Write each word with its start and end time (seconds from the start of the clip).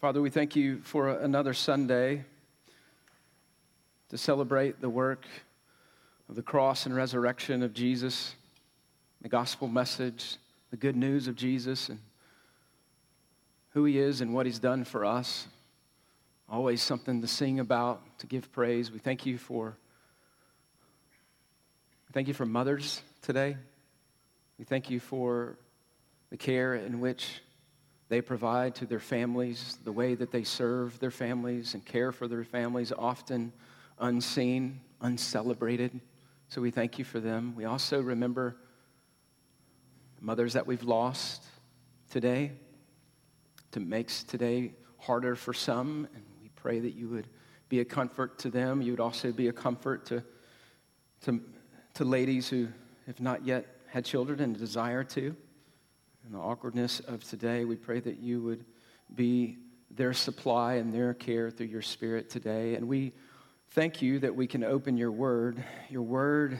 Father, 0.00 0.22
we 0.22 0.30
thank 0.30 0.54
you 0.54 0.78
for 0.84 1.08
another 1.08 1.52
Sunday 1.52 2.24
to 4.10 4.16
celebrate 4.16 4.80
the 4.80 4.88
work 4.88 5.26
of 6.28 6.36
the 6.36 6.42
cross 6.42 6.86
and 6.86 6.94
resurrection 6.94 7.64
of 7.64 7.74
Jesus, 7.74 8.36
the 9.22 9.28
gospel 9.28 9.66
message, 9.66 10.36
the 10.70 10.76
good 10.76 10.94
news 10.94 11.26
of 11.26 11.34
Jesus, 11.34 11.88
and 11.88 11.98
who 13.70 13.86
he 13.86 13.98
is 13.98 14.20
and 14.20 14.32
what 14.32 14.46
he's 14.46 14.60
done 14.60 14.84
for 14.84 15.04
us. 15.04 15.48
Always 16.48 16.80
something 16.80 17.20
to 17.20 17.26
sing 17.26 17.58
about, 17.58 18.00
to 18.20 18.28
give 18.28 18.52
praise. 18.52 18.92
We 18.92 19.00
thank 19.00 19.26
you 19.26 19.36
for 19.36 19.76
thank 22.12 22.28
you 22.28 22.34
for 22.34 22.46
mothers 22.46 23.02
today. 23.20 23.56
We 24.60 24.64
thank 24.64 24.90
you 24.90 25.00
for 25.00 25.56
the 26.30 26.36
care 26.36 26.76
in 26.76 27.00
which 27.00 27.42
they 28.08 28.22
provide 28.22 28.74
to 28.76 28.86
their 28.86 29.00
families, 29.00 29.78
the 29.84 29.92
way 29.92 30.14
that 30.14 30.30
they 30.30 30.42
serve 30.42 30.98
their 30.98 31.10
families 31.10 31.74
and 31.74 31.84
care 31.84 32.10
for 32.10 32.26
their 32.26 32.44
families, 32.44 32.90
often 32.96 33.52
unseen, 33.98 34.80
uncelebrated. 35.02 36.00
So 36.48 36.62
we 36.62 36.70
thank 36.70 36.98
you 36.98 37.04
for 37.04 37.20
them. 37.20 37.54
We 37.54 37.66
also 37.66 38.00
remember 38.00 38.56
mothers 40.20 40.54
that 40.54 40.66
we've 40.66 40.82
lost 40.82 41.44
today. 42.10 42.52
To 43.72 43.80
makes 43.80 44.24
today 44.24 44.72
harder 44.96 45.36
for 45.36 45.52
some, 45.52 46.08
and 46.14 46.24
we 46.40 46.48
pray 46.56 46.80
that 46.80 46.94
you 46.94 47.06
would 47.10 47.28
be 47.68 47.80
a 47.80 47.84
comfort 47.84 48.38
to 48.38 48.48
them. 48.48 48.80
You 48.80 48.92
would 48.92 49.00
also 49.00 49.30
be 49.30 49.48
a 49.48 49.52
comfort 49.52 50.06
to, 50.06 50.24
to, 51.24 51.38
to 51.92 52.04
ladies 52.06 52.48
who 52.48 52.68
have 53.06 53.20
not 53.20 53.44
yet 53.44 53.66
had 53.86 54.06
children 54.06 54.40
and 54.40 54.56
desire 54.56 55.04
to 55.04 55.36
and 56.28 56.36
the 56.36 56.42
awkwardness 56.42 57.00
of 57.00 57.24
today. 57.24 57.64
We 57.64 57.76
pray 57.76 58.00
that 58.00 58.18
you 58.18 58.42
would 58.42 58.66
be 59.14 59.56
their 59.90 60.12
supply 60.12 60.74
and 60.74 60.92
their 60.92 61.14
care 61.14 61.50
through 61.50 61.68
your 61.68 61.80
spirit 61.80 62.28
today. 62.28 62.74
And 62.74 62.86
we 62.86 63.14
thank 63.70 64.02
you 64.02 64.18
that 64.18 64.36
we 64.36 64.46
can 64.46 64.62
open 64.62 64.98
your 64.98 65.10
word, 65.10 65.64
your 65.88 66.02
word 66.02 66.58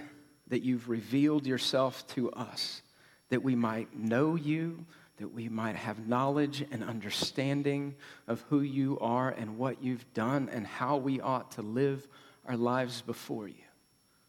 that 0.49 0.63
you've 0.63 0.89
revealed 0.89 1.47
yourself 1.47 2.07
to 2.15 2.31
us, 2.33 2.81
that 3.29 3.43
we 3.43 3.55
might 3.55 3.95
know 3.95 4.37
you, 4.37 4.87
that 5.19 5.35
we 5.35 5.51
might 5.51 5.77
have 5.77 6.09
knowledge 6.09 6.65
and 6.71 6.83
understanding 6.83 7.95
of 8.27 8.43
who 8.49 8.61
you 8.61 8.99
are 9.01 9.29
and 9.29 9.59
what 9.59 9.83
you've 9.83 10.15
done 10.15 10.49
and 10.51 10.67
how 10.67 10.97
we 10.97 11.21
ought 11.21 11.51
to 11.53 11.63
live 11.63 12.09
our 12.47 12.57
lives 12.57 13.03
before 13.03 13.49
you. 13.49 13.65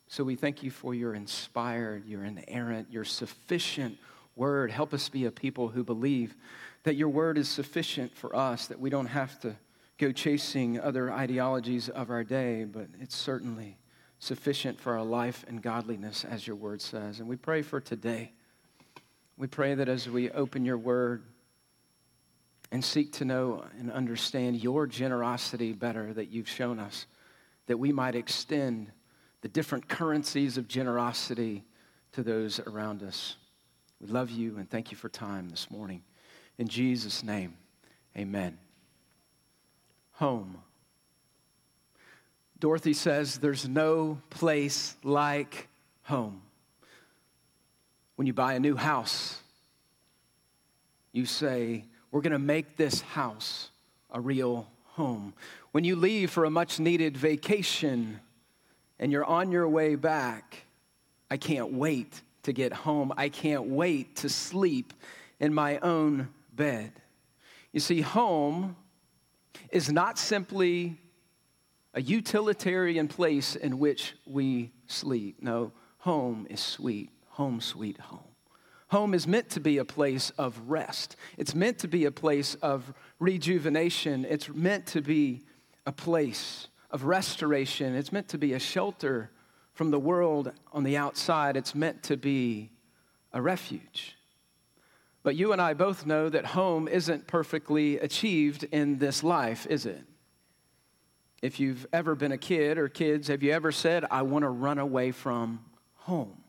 So 0.07 0.25
we 0.25 0.35
thank 0.35 0.63
you 0.63 0.71
for 0.71 0.93
your 0.93 1.13
inspired, 1.13 2.05
your 2.05 2.25
inerrant, 2.25 2.91
your 2.91 3.05
sufficient 3.05 3.97
word. 4.39 4.71
Help 4.71 4.93
us 4.93 5.09
be 5.09 5.25
a 5.25 5.31
people 5.31 5.67
who 5.67 5.83
believe 5.83 6.35
that 6.83 6.95
your 6.95 7.09
word 7.09 7.37
is 7.37 7.47
sufficient 7.47 8.15
for 8.15 8.35
us, 8.35 8.67
that 8.67 8.79
we 8.79 8.89
don't 8.89 9.05
have 9.05 9.39
to 9.41 9.55
go 9.99 10.11
chasing 10.11 10.79
other 10.79 11.11
ideologies 11.11 11.89
of 11.89 12.09
our 12.09 12.23
day, 12.23 12.63
but 12.63 12.87
it's 12.99 13.15
certainly 13.15 13.77
sufficient 14.17 14.79
for 14.79 14.97
our 14.97 15.03
life 15.03 15.45
and 15.47 15.61
godliness, 15.61 16.25
as 16.25 16.47
your 16.47 16.55
word 16.55 16.81
says. 16.81 17.19
And 17.19 17.27
we 17.27 17.35
pray 17.35 17.61
for 17.61 17.79
today. 17.79 18.31
We 19.37 19.47
pray 19.47 19.75
that 19.75 19.89
as 19.89 20.09
we 20.09 20.31
open 20.31 20.65
your 20.65 20.77
word 20.77 21.23
and 22.71 22.83
seek 22.83 23.13
to 23.13 23.25
know 23.25 23.65
and 23.77 23.91
understand 23.91 24.63
your 24.63 24.87
generosity 24.87 25.73
better 25.73 26.13
that 26.13 26.29
you've 26.29 26.49
shown 26.49 26.79
us, 26.79 27.05
that 27.67 27.77
we 27.77 27.91
might 27.91 28.15
extend 28.15 28.91
the 29.41 29.47
different 29.47 29.87
currencies 29.87 30.57
of 30.57 30.67
generosity 30.67 31.65
to 32.13 32.23
those 32.23 32.59
around 32.59 33.03
us. 33.03 33.35
We 34.01 34.07
love 34.07 34.29
you 34.29 34.57
and 34.57 34.69
thank 34.69 34.91
you 34.91 34.97
for 34.97 35.09
time 35.09 35.49
this 35.49 35.69
morning. 35.69 36.03
In 36.57 36.67
Jesus' 36.67 37.23
name, 37.23 37.55
amen. 38.17 38.57
Home. 40.13 40.57
Dorothy 42.59 42.93
says 42.93 43.37
there's 43.37 43.67
no 43.67 44.19
place 44.29 44.95
like 45.03 45.67
home. 46.03 46.41
When 48.15 48.25
you 48.25 48.33
buy 48.33 48.53
a 48.53 48.59
new 48.59 48.75
house, 48.75 49.41
you 51.13 51.25
say, 51.25 51.85
We're 52.11 52.21
going 52.21 52.33
to 52.33 52.39
make 52.39 52.75
this 52.75 53.01
house 53.01 53.69
a 54.11 54.19
real 54.19 54.67
home. 54.87 55.33
When 55.71 55.83
you 55.83 55.95
leave 55.95 56.31
for 56.31 56.45
a 56.45 56.49
much 56.49 56.79
needed 56.79 57.15
vacation 57.15 58.19
and 58.97 59.11
you're 59.11 59.25
on 59.25 59.51
your 59.51 59.69
way 59.69 59.95
back, 59.95 60.63
I 61.31 61.37
can't 61.37 61.73
wait 61.73 62.21
to 62.49 62.53
get 62.53 62.73
home. 62.73 63.13
I 63.15 63.29
can't 63.29 63.67
wait 63.67 64.17
to 64.17 64.29
sleep 64.29 64.93
in 65.39 65.53
my 65.53 65.77
own 65.79 66.29
bed. 66.53 66.91
You 67.71 67.79
see, 67.79 68.01
home 68.01 68.75
is 69.71 69.91
not 69.91 70.17
simply 70.17 70.97
a 71.93 72.01
utilitarian 72.01 73.07
place 73.07 73.55
in 73.55 73.79
which 73.79 74.15
we 74.25 74.71
sleep. 74.87 75.41
No, 75.41 75.71
home 75.99 76.47
is 76.49 76.59
sweet. 76.59 77.11
Home, 77.29 77.61
sweet 77.61 77.99
home. 77.99 78.19
Home 78.89 79.13
is 79.13 79.27
meant 79.27 79.49
to 79.51 79.59
be 79.59 79.77
a 79.77 79.85
place 79.85 80.31
of 80.31 80.59
rest. 80.67 81.15
It's 81.37 81.53
meant 81.53 81.77
to 81.79 81.87
be 81.87 82.05
a 82.05 82.11
place 82.11 82.55
of 82.55 82.91
rejuvenation. 83.19 84.25
It's 84.27 84.49
meant 84.49 84.87
to 84.87 85.01
be 85.01 85.43
a 85.85 85.91
place 85.91 86.67
of 86.89 87.03
restoration. 87.03 87.95
It's 87.95 88.11
meant 88.11 88.27
to 88.29 88.37
be 88.37 88.53
a 88.53 88.59
shelter 88.59 89.29
from 89.79 89.91
the 89.91 89.97
world 89.97 90.51
on 90.73 90.83
the 90.83 90.97
outside, 90.97 91.55
it's 91.55 91.73
meant 91.73 92.03
to 92.03 92.17
be 92.17 92.69
a 93.31 93.41
refuge. 93.41 94.17
But 95.23 95.37
you 95.37 95.53
and 95.53 95.61
I 95.61 95.73
both 95.73 96.05
know 96.05 96.27
that 96.27 96.47
home 96.47 96.89
isn't 96.89 97.27
perfectly 97.27 97.97
achieved 97.97 98.65
in 98.73 98.97
this 98.97 99.23
life, 99.23 99.65
is 99.69 99.85
it? 99.85 100.03
If 101.41 101.61
you've 101.61 101.87
ever 101.93 102.13
been 102.13 102.33
a 102.33 102.37
kid 102.37 102.77
or 102.77 102.89
kids, 102.89 103.29
have 103.29 103.41
you 103.41 103.53
ever 103.53 103.71
said, 103.71 104.03
I 104.11 104.23
want 104.23 104.43
to 104.43 104.49
run 104.49 104.79
away 104.79 105.13
from 105.13 105.63
home? 105.95 106.43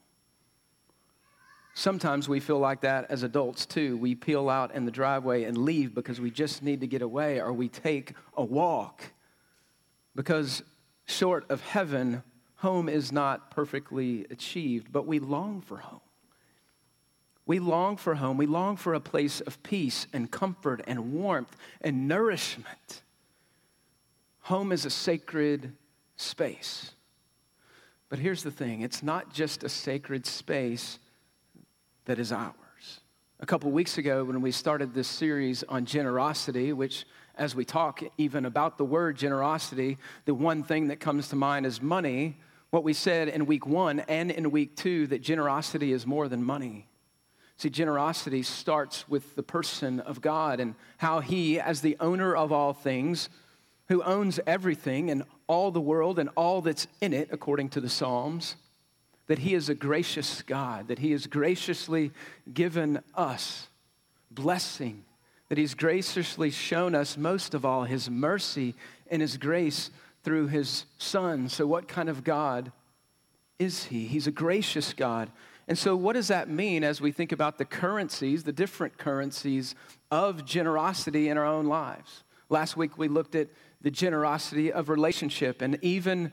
Sometimes 1.75 2.29
we 2.29 2.41
feel 2.41 2.59
like 2.59 2.81
that 2.81 3.13
as 3.13 3.23
adults 3.23 3.65
too. 3.65 3.97
We 3.97 4.17
peel 4.17 4.51
out 4.51 4.75
in 4.75 4.87
the 4.87 4.91
driveway 4.91 5.45
and 5.45 5.57
leave 5.57 5.95
because 5.95 6.21
we 6.21 6.33
just 6.33 6.65
need 6.65 6.81
to 6.81 6.89
get 6.89 7.01
away, 7.01 7.41
or 7.41 7.53
we 7.53 7.69
take 7.69 8.15
a 8.37 8.43
walk 8.43 9.05
because 10.17 10.65
short 11.07 11.49
of 11.49 11.61
heaven, 11.61 12.25
home 12.61 12.91
is 12.91 13.11
not 13.11 13.51
perfectly 13.51 14.27
achieved, 14.31 14.93
but 14.93 15.07
we 15.07 15.19
long 15.19 15.63
for 15.63 15.79
home. 15.79 16.01
We 17.47 17.59
long 17.59 17.97
for 17.97 18.15
home. 18.17 18.37
We 18.37 18.45
long 18.45 18.77
for 18.77 18.93
a 18.93 19.01
place 19.01 19.41
of 19.41 19.63
peace 19.63 20.07
and 20.13 20.31
comfort 20.31 20.83
and 20.87 21.15
warmth 21.15 21.57
and 21.81 22.07
nourishment. 22.07 23.03
Home 24.43 24.73
is 24.73 24.85
a 24.85 24.91
sacred 24.91 25.73
space. 26.17 26.93
But 28.11 28.19
here's 28.19 28.43
the 28.43 28.51
thing 28.51 28.83
it's 28.83 29.03
not 29.03 29.33
just 29.33 29.65
a 29.65 29.69
sacred 29.71 30.27
space 30.27 30.99
that 32.05 32.19
is 32.19 32.31
ours. 32.31 32.55
A 33.41 33.47
couple 33.47 33.71
weeks 33.71 33.97
ago, 33.97 34.23
when 34.23 34.43
we 34.43 34.53
started 34.53 34.93
this 34.93 35.09
series 35.09 35.63
on 35.63 35.87
generosity, 35.87 36.75
which 36.75 37.07
as 37.37 37.55
we 37.55 37.65
talk 37.65 38.03
even 38.19 38.45
about 38.45 38.77
the 38.77 38.85
word 38.85 39.17
generosity, 39.17 39.97
the 40.27 40.35
one 40.35 40.63
thing 40.63 40.89
that 40.89 41.01
comes 41.01 41.29
to 41.29 41.37
mind 41.37 41.65
is 41.65 41.81
money 41.81 42.37
what 42.71 42.85
we 42.85 42.93
said 42.93 43.29
in 43.29 43.47
week 43.47 43.67
one 43.67 44.01
and 44.01 44.31
in 44.31 44.51
week 44.51 44.77
two 44.77 45.07
that 45.09 45.23
generosity 45.23 45.93
is 45.93 46.07
more 46.07 46.29
than 46.29 46.43
money. 46.43 46.87
See, 47.57 47.69
generosity 47.69 48.43
starts 48.43 49.09
with 49.09 49.35
the 49.35 49.43
person 49.43 50.01
of 50.01 50.21
God 50.21 50.61
and 50.61 50.75
how 50.97 51.21
He, 51.21 51.61
as 51.61 51.83
the 51.83 51.97
owner 52.01 52.35
of 52.35 52.53
all 52.53 52.73
things, 52.73 53.29
who 53.89 54.03
owns 54.03 54.41
everything 54.47 55.11
and 55.11 55.25
all 55.47 55.71
the 55.71 55.81
world 55.81 56.19
and 56.19 56.31
all 56.37 56.63
that's 56.63 56.87
in 57.01 57.13
it, 57.13 57.29
according 57.33 57.71
to 57.71 57.81
the 57.81 57.91
Psalms, 57.91 58.57
that 59.27 59.41
He 59.41 59.53
is 59.53 59.69
a 59.69 59.75
gracious 59.75 60.43
God, 60.43 60.89
that 60.89 61.01
He 61.01 61.11
has 61.11 61.27
graciously 61.27 62.13
given 62.55 63.03
us 63.15 63.69
blessing, 64.31 65.05
that 65.49 65.59
He's 65.59 65.75
graciously 65.75 66.51
shown 66.51 66.95
us 66.95 67.17
most 67.17 67.53
of 67.53 67.65
all 67.65 67.85
His 67.85 68.09
mercy 68.09 68.75
and 69.11 69.21
His 69.21 69.37
grace 69.37 69.91
through 70.23 70.49
his 70.49 70.87
son. 70.99 71.49
So, 71.49 71.67
what 71.67 71.89
kind 71.89 72.09
of 72.09 72.25
God 72.25 72.73
is 73.59 73.85
he? 73.85 74.07
He's 74.07 74.27
a 74.27 74.33
gracious 74.33 74.93
God. 74.93 75.31
And 75.69 75.79
so, 75.79 75.95
what 75.95 76.15
does 76.15 76.29
that 76.29 76.49
mean 76.49 76.83
as 76.83 77.01
we 77.01 77.13
think 77.13 77.33
about 77.33 77.59
the 77.59 77.65
currencies, 77.65 78.43
the 78.45 78.53
different 78.53 78.99
currencies 78.99 79.75
of 80.11 80.45
generosity 80.45 81.29
in 81.29 81.39
our 81.39 81.47
own 81.47 81.67
lives? 81.67 82.25
Last 82.49 82.77
week 82.77 82.99
we 82.99 83.09
looked 83.09 83.35
at 83.35 83.49
the 83.81 83.91
generosity 83.91 84.73
of 84.73 84.89
relationship, 84.89 85.63
and 85.63 85.79
even, 85.81 86.33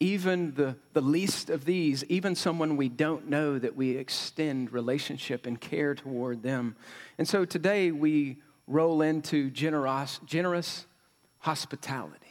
even 0.00 0.54
the, 0.54 0.76
the 0.94 1.00
least 1.00 1.50
of 1.50 1.64
these, 1.64 2.02
even 2.04 2.34
someone 2.34 2.76
we 2.76 2.88
don't 2.88 3.28
know, 3.28 3.58
that 3.58 3.76
we 3.76 3.96
extend 3.96 4.72
relationship 4.72 5.46
and 5.46 5.60
care 5.60 5.94
toward 5.94 6.42
them. 6.42 6.74
And 7.18 7.28
so 7.28 7.44
today 7.44 7.92
we 7.92 8.38
roll 8.66 9.02
into 9.02 9.50
generous, 9.50 10.18
generous 10.24 10.86
hospitality 11.40 12.23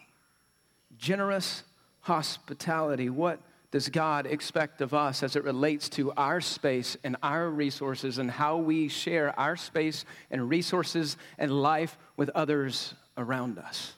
generous 0.98 1.64
hospitality. 2.02 3.10
What 3.10 3.40
does 3.72 3.90
God 3.90 4.28
expect 4.28 4.82
of 4.82 4.94
us 4.94 5.24
as 5.24 5.36
it 5.36 5.44
relates 5.44 5.90
to 5.90 6.12
our 6.14 6.42
space 6.42 6.96
and 7.04 7.18
our 7.24 7.50
resources 7.50 8.20
and 8.20 8.30
how 8.30 8.58
we 8.58 8.88
share 8.88 9.38
our 9.40 9.56
space 9.56 10.06
and 10.30 10.48
resources 10.48 11.18
and 11.40 11.52
life 11.52 11.98
with 12.16 12.30
others 12.30 12.94
around 13.18 13.58
us? 13.58 13.94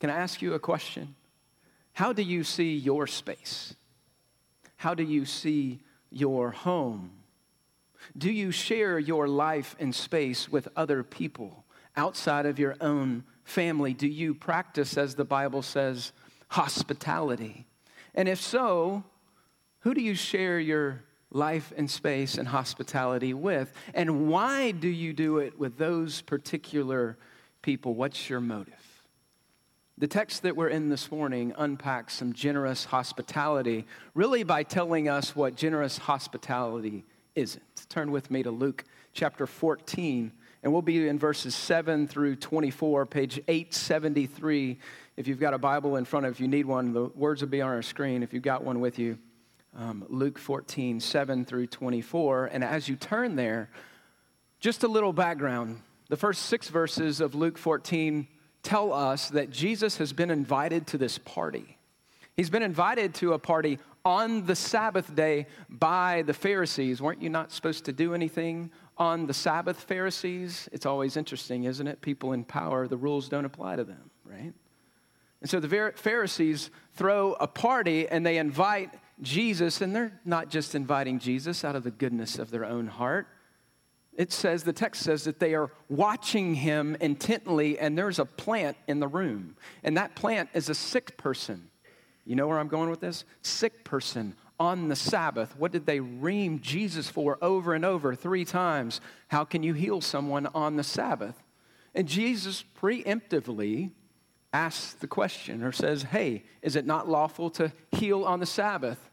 Can 0.00 0.10
I 0.10 0.16
ask 0.16 0.42
you 0.42 0.54
a 0.54 0.58
question? 0.58 1.14
How 1.92 2.12
do 2.12 2.22
you 2.22 2.42
see 2.42 2.74
your 2.74 3.06
space? 3.06 3.74
How 4.76 4.94
do 4.94 5.04
you 5.04 5.24
see 5.26 5.78
your 6.10 6.50
home? 6.50 7.12
Do 8.18 8.32
you 8.32 8.50
share 8.50 8.98
your 8.98 9.28
life 9.28 9.76
and 9.78 9.94
space 9.94 10.48
with 10.48 10.66
other 10.74 11.04
people 11.04 11.64
outside 11.96 12.46
of 12.46 12.58
your 12.58 12.74
own 12.80 13.22
family? 13.44 13.94
Do 13.94 14.08
you 14.08 14.34
practice, 14.34 14.96
as 14.96 15.14
the 15.14 15.24
Bible 15.24 15.62
says, 15.62 16.12
hospitality? 16.48 17.66
And 18.14 18.28
if 18.28 18.40
so, 18.40 19.04
who 19.80 19.94
do 19.94 20.00
you 20.00 20.14
share 20.14 20.60
your 20.60 21.02
life 21.30 21.72
and 21.76 21.90
space 21.90 22.36
and 22.36 22.48
hospitality 22.48 23.34
with? 23.34 23.72
And 23.94 24.28
why 24.28 24.70
do 24.70 24.88
you 24.88 25.12
do 25.12 25.38
it 25.38 25.58
with 25.58 25.78
those 25.78 26.20
particular 26.22 27.16
people? 27.62 27.94
What's 27.94 28.28
your 28.28 28.40
motive? 28.40 28.74
The 29.98 30.08
text 30.08 30.42
that 30.42 30.56
we're 30.56 30.68
in 30.68 30.88
this 30.88 31.10
morning 31.10 31.52
unpacks 31.56 32.14
some 32.14 32.32
generous 32.32 32.84
hospitality, 32.84 33.86
really 34.14 34.42
by 34.42 34.62
telling 34.62 35.08
us 35.08 35.36
what 35.36 35.54
generous 35.54 35.98
hospitality 35.98 37.04
isn't. 37.34 37.86
Turn 37.88 38.10
with 38.10 38.30
me 38.30 38.42
to 38.42 38.50
Luke 38.50 38.84
chapter 39.12 39.46
14, 39.46 40.32
and 40.62 40.72
we'll 40.72 40.82
be 40.82 41.08
in 41.08 41.18
verses 41.18 41.54
7 41.54 42.06
through 42.06 42.36
24, 42.36 43.06
page 43.06 43.40
873 43.48 44.78
if 45.16 45.28
you've 45.28 45.40
got 45.40 45.52
a 45.52 45.58
Bible 45.58 45.96
in 45.96 46.04
front 46.04 46.24
of 46.24 46.40
you, 46.40 46.48
need 46.48 46.64
one, 46.64 46.92
the 46.92 47.04
words 47.14 47.42
will 47.42 47.48
be 47.48 47.60
on 47.60 47.70
our 47.70 47.82
screen. 47.82 48.22
If 48.22 48.32
you've 48.32 48.42
got 48.42 48.64
one 48.64 48.80
with 48.80 48.98
you, 48.98 49.18
um, 49.76 50.04
Luke 50.08 50.38
14, 50.38 51.00
7 51.00 51.44
through 51.44 51.66
24. 51.66 52.46
And 52.46 52.64
as 52.64 52.88
you 52.88 52.96
turn 52.96 53.36
there, 53.36 53.68
just 54.58 54.84
a 54.84 54.88
little 54.88 55.12
background. 55.12 55.80
The 56.08 56.16
first 56.16 56.46
six 56.46 56.68
verses 56.68 57.20
of 57.20 57.34
Luke 57.34 57.58
14 57.58 58.26
tell 58.62 58.92
us 58.92 59.28
that 59.30 59.50
Jesus 59.50 59.98
has 59.98 60.14
been 60.14 60.30
invited 60.30 60.86
to 60.88 60.98
this 60.98 61.18
party. 61.18 61.76
He's 62.34 62.50
been 62.50 62.62
invited 62.62 63.14
to 63.16 63.34
a 63.34 63.38
party 63.38 63.78
on 64.04 64.46
the 64.46 64.56
Sabbath 64.56 65.14
day 65.14 65.46
by 65.68 66.22
the 66.22 66.32
Pharisees. 66.32 67.02
Weren't 67.02 67.22
you 67.22 67.28
not 67.28 67.52
supposed 67.52 67.84
to 67.84 67.92
do 67.92 68.14
anything 68.14 68.70
on 69.02 69.26
the 69.26 69.34
Sabbath, 69.34 69.80
Pharisees? 69.80 70.68
It's 70.70 70.86
always 70.86 71.16
interesting, 71.16 71.64
isn't 71.64 71.88
it? 71.88 72.00
People 72.00 72.32
in 72.34 72.44
power, 72.44 72.86
the 72.86 72.96
rules 72.96 73.28
don't 73.28 73.44
apply 73.44 73.74
to 73.74 73.82
them, 73.82 74.10
right? 74.24 74.52
And 75.40 75.50
so 75.50 75.58
the 75.58 75.92
Pharisees 75.96 76.70
throw 76.94 77.32
a 77.32 77.48
party 77.48 78.06
and 78.06 78.24
they 78.24 78.38
invite 78.38 78.90
Jesus, 79.20 79.80
and 79.80 79.94
they're 79.94 80.20
not 80.24 80.50
just 80.50 80.76
inviting 80.76 81.18
Jesus 81.18 81.64
out 81.64 81.74
of 81.74 81.82
the 81.82 81.90
goodness 81.90 82.38
of 82.38 82.52
their 82.52 82.64
own 82.64 82.86
heart. 82.86 83.26
It 84.16 84.30
says, 84.30 84.62
the 84.62 84.72
text 84.72 85.02
says 85.02 85.24
that 85.24 85.40
they 85.40 85.54
are 85.54 85.72
watching 85.88 86.54
him 86.54 86.96
intently, 87.00 87.80
and 87.80 87.98
there's 87.98 88.20
a 88.20 88.24
plant 88.24 88.76
in 88.86 89.00
the 89.00 89.08
room. 89.08 89.56
And 89.82 89.96
that 89.96 90.14
plant 90.14 90.48
is 90.54 90.68
a 90.68 90.74
sick 90.74 91.16
person. 91.16 91.70
You 92.24 92.36
know 92.36 92.46
where 92.46 92.60
I'm 92.60 92.68
going 92.68 92.88
with 92.88 93.00
this? 93.00 93.24
Sick 93.42 93.82
person 93.82 94.36
on 94.62 94.86
the 94.86 94.94
Sabbath. 94.94 95.56
What 95.58 95.72
did 95.72 95.86
they 95.86 95.98
ream 95.98 96.60
Jesus 96.60 97.08
for 97.08 97.36
over 97.42 97.74
and 97.74 97.84
over 97.84 98.14
three 98.14 98.44
times? 98.44 99.00
How 99.26 99.44
can 99.44 99.64
you 99.64 99.74
heal 99.74 100.00
someone 100.00 100.46
on 100.54 100.76
the 100.76 100.84
Sabbath? 100.84 101.34
And 101.96 102.06
Jesus 102.06 102.64
preemptively 102.80 103.90
asks 104.52 104.92
the 104.92 105.08
question 105.08 105.64
or 105.64 105.72
says, 105.72 106.04
Hey, 106.04 106.44
is 106.62 106.76
it 106.76 106.86
not 106.86 107.08
lawful 107.08 107.50
to 107.50 107.72
heal 107.90 108.22
on 108.22 108.38
the 108.38 108.46
Sabbath? 108.46 109.10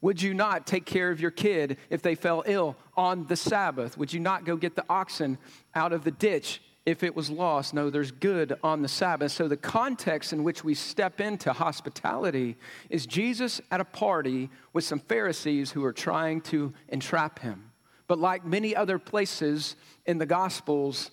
Would 0.00 0.20
you 0.20 0.34
not 0.34 0.66
take 0.66 0.84
care 0.84 1.12
of 1.12 1.20
your 1.20 1.30
kid 1.30 1.76
if 1.90 2.02
they 2.02 2.16
fell 2.16 2.42
ill 2.44 2.74
on 2.96 3.24
the 3.26 3.36
Sabbath? 3.36 3.96
Would 3.96 4.12
you 4.12 4.18
not 4.18 4.44
go 4.44 4.56
get 4.56 4.74
the 4.74 4.84
oxen 4.88 5.38
out 5.76 5.92
of 5.92 6.02
the 6.02 6.10
ditch 6.10 6.60
if 6.88 7.02
it 7.02 7.14
was 7.14 7.28
lost? 7.28 7.74
No, 7.74 7.90
there's 7.90 8.10
good 8.10 8.58
on 8.62 8.80
the 8.80 8.88
Sabbath. 8.88 9.32
So, 9.32 9.46
the 9.46 9.58
context 9.58 10.32
in 10.32 10.42
which 10.42 10.64
we 10.64 10.72
step 10.72 11.20
into 11.20 11.52
hospitality 11.52 12.56
is 12.88 13.04
Jesus 13.04 13.60
at 13.70 13.78
a 13.78 13.84
party 13.84 14.48
with 14.72 14.84
some 14.84 14.98
Pharisees 14.98 15.70
who 15.70 15.84
are 15.84 15.92
trying 15.92 16.40
to 16.42 16.72
entrap 16.88 17.40
him. 17.40 17.72
But, 18.06 18.18
like 18.18 18.42
many 18.42 18.74
other 18.74 18.98
places 18.98 19.76
in 20.06 20.16
the 20.16 20.24
Gospels, 20.24 21.10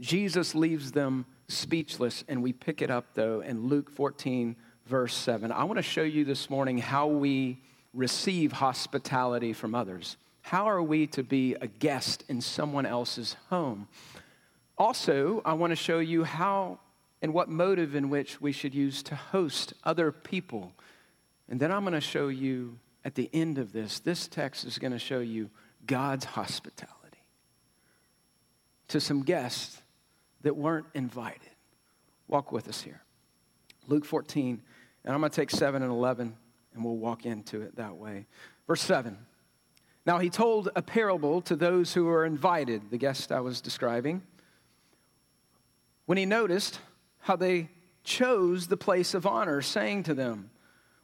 Jesus 0.00 0.52
leaves 0.52 0.90
them 0.90 1.26
speechless. 1.46 2.24
And 2.26 2.42
we 2.42 2.52
pick 2.52 2.82
it 2.82 2.90
up, 2.90 3.14
though, 3.14 3.42
in 3.42 3.68
Luke 3.68 3.88
14, 3.88 4.56
verse 4.86 5.14
7. 5.14 5.52
I 5.52 5.62
want 5.62 5.76
to 5.76 5.82
show 5.82 6.02
you 6.02 6.24
this 6.24 6.50
morning 6.50 6.78
how 6.78 7.06
we 7.06 7.62
receive 7.94 8.50
hospitality 8.50 9.52
from 9.52 9.76
others. 9.76 10.16
How 10.42 10.68
are 10.68 10.82
we 10.82 11.06
to 11.08 11.22
be 11.22 11.54
a 11.54 11.68
guest 11.68 12.24
in 12.28 12.40
someone 12.40 12.84
else's 12.84 13.36
home? 13.48 13.86
Also, 14.78 15.42
I 15.44 15.54
want 15.54 15.70
to 15.70 15.76
show 15.76 15.98
you 15.98 16.24
how 16.24 16.78
and 17.22 17.32
what 17.32 17.48
motive 17.48 17.94
in 17.94 18.10
which 18.10 18.40
we 18.40 18.52
should 18.52 18.74
use 18.74 19.02
to 19.04 19.14
host 19.14 19.72
other 19.84 20.12
people. 20.12 20.72
And 21.48 21.58
then 21.58 21.72
I'm 21.72 21.82
going 21.82 21.94
to 21.94 22.00
show 22.00 22.28
you 22.28 22.78
at 23.04 23.14
the 23.14 23.30
end 23.32 23.58
of 23.58 23.72
this, 23.72 24.00
this 24.00 24.28
text 24.28 24.64
is 24.64 24.78
going 24.78 24.92
to 24.92 24.98
show 24.98 25.20
you 25.20 25.48
God's 25.86 26.24
hospitality 26.24 26.96
to 28.88 29.00
some 29.00 29.22
guests 29.22 29.80
that 30.42 30.56
weren't 30.56 30.86
invited. 30.94 31.50
Walk 32.28 32.52
with 32.52 32.68
us 32.68 32.82
here. 32.82 33.02
Luke 33.86 34.04
14, 34.04 34.60
and 35.04 35.14
I'm 35.14 35.20
going 35.20 35.30
to 35.30 35.36
take 35.36 35.50
7 35.50 35.82
and 35.82 35.90
11, 35.90 36.36
and 36.74 36.84
we'll 36.84 36.96
walk 36.96 37.24
into 37.24 37.62
it 37.62 37.76
that 37.76 37.96
way. 37.96 38.26
Verse 38.66 38.82
7. 38.82 39.16
Now 40.04 40.18
he 40.18 40.28
told 40.28 40.68
a 40.76 40.82
parable 40.82 41.40
to 41.42 41.56
those 41.56 41.94
who 41.94 42.04
were 42.04 42.24
invited, 42.24 42.90
the 42.90 42.98
guest 42.98 43.32
I 43.32 43.40
was 43.40 43.60
describing, 43.60 44.22
when 46.06 46.18
he 46.18 46.24
noticed 46.24 46.80
how 47.20 47.36
they 47.36 47.68
chose 48.04 48.68
the 48.68 48.76
place 48.76 49.14
of 49.14 49.26
honor, 49.26 49.60
saying 49.60 50.04
to 50.04 50.14
them, 50.14 50.50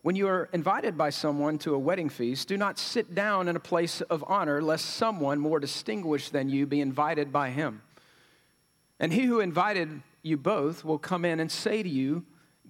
When 0.03 0.17
you 0.17 0.29
are 0.29 0.49
invited 0.53 0.97
by 0.97 1.11
someone 1.11 1.59
to 1.59 1.75
a 1.75 1.79
wedding 1.79 2.09
feast, 2.09 2.49
do 2.49 2.57
not 2.57 2.79
sit 2.79 3.15
down 3.15 3.49
in 3.49 3.57
a 3.57 3.61
place 3.61 4.01
of 4.01 4.25
honor, 4.27 4.63
lest 4.63 4.87
someone 4.87 5.39
more 5.39 5.61
distinguished 5.61 6.33
than 6.33 6.49
you 6.49 6.67
be 6.67 6.81
invited 6.81 7.33
by 7.33 7.51
him. 7.51 7.83
And 8.99 9.13
he 9.13 9.23
who 9.25 9.41
invited 9.41 10.03
you 10.23 10.37
both 10.37 10.85
will 10.85 10.99
come 10.99 11.25
in 11.25 11.41
and 11.41 11.51
say 11.51 11.83
to 11.83 11.89
you, 11.89 12.25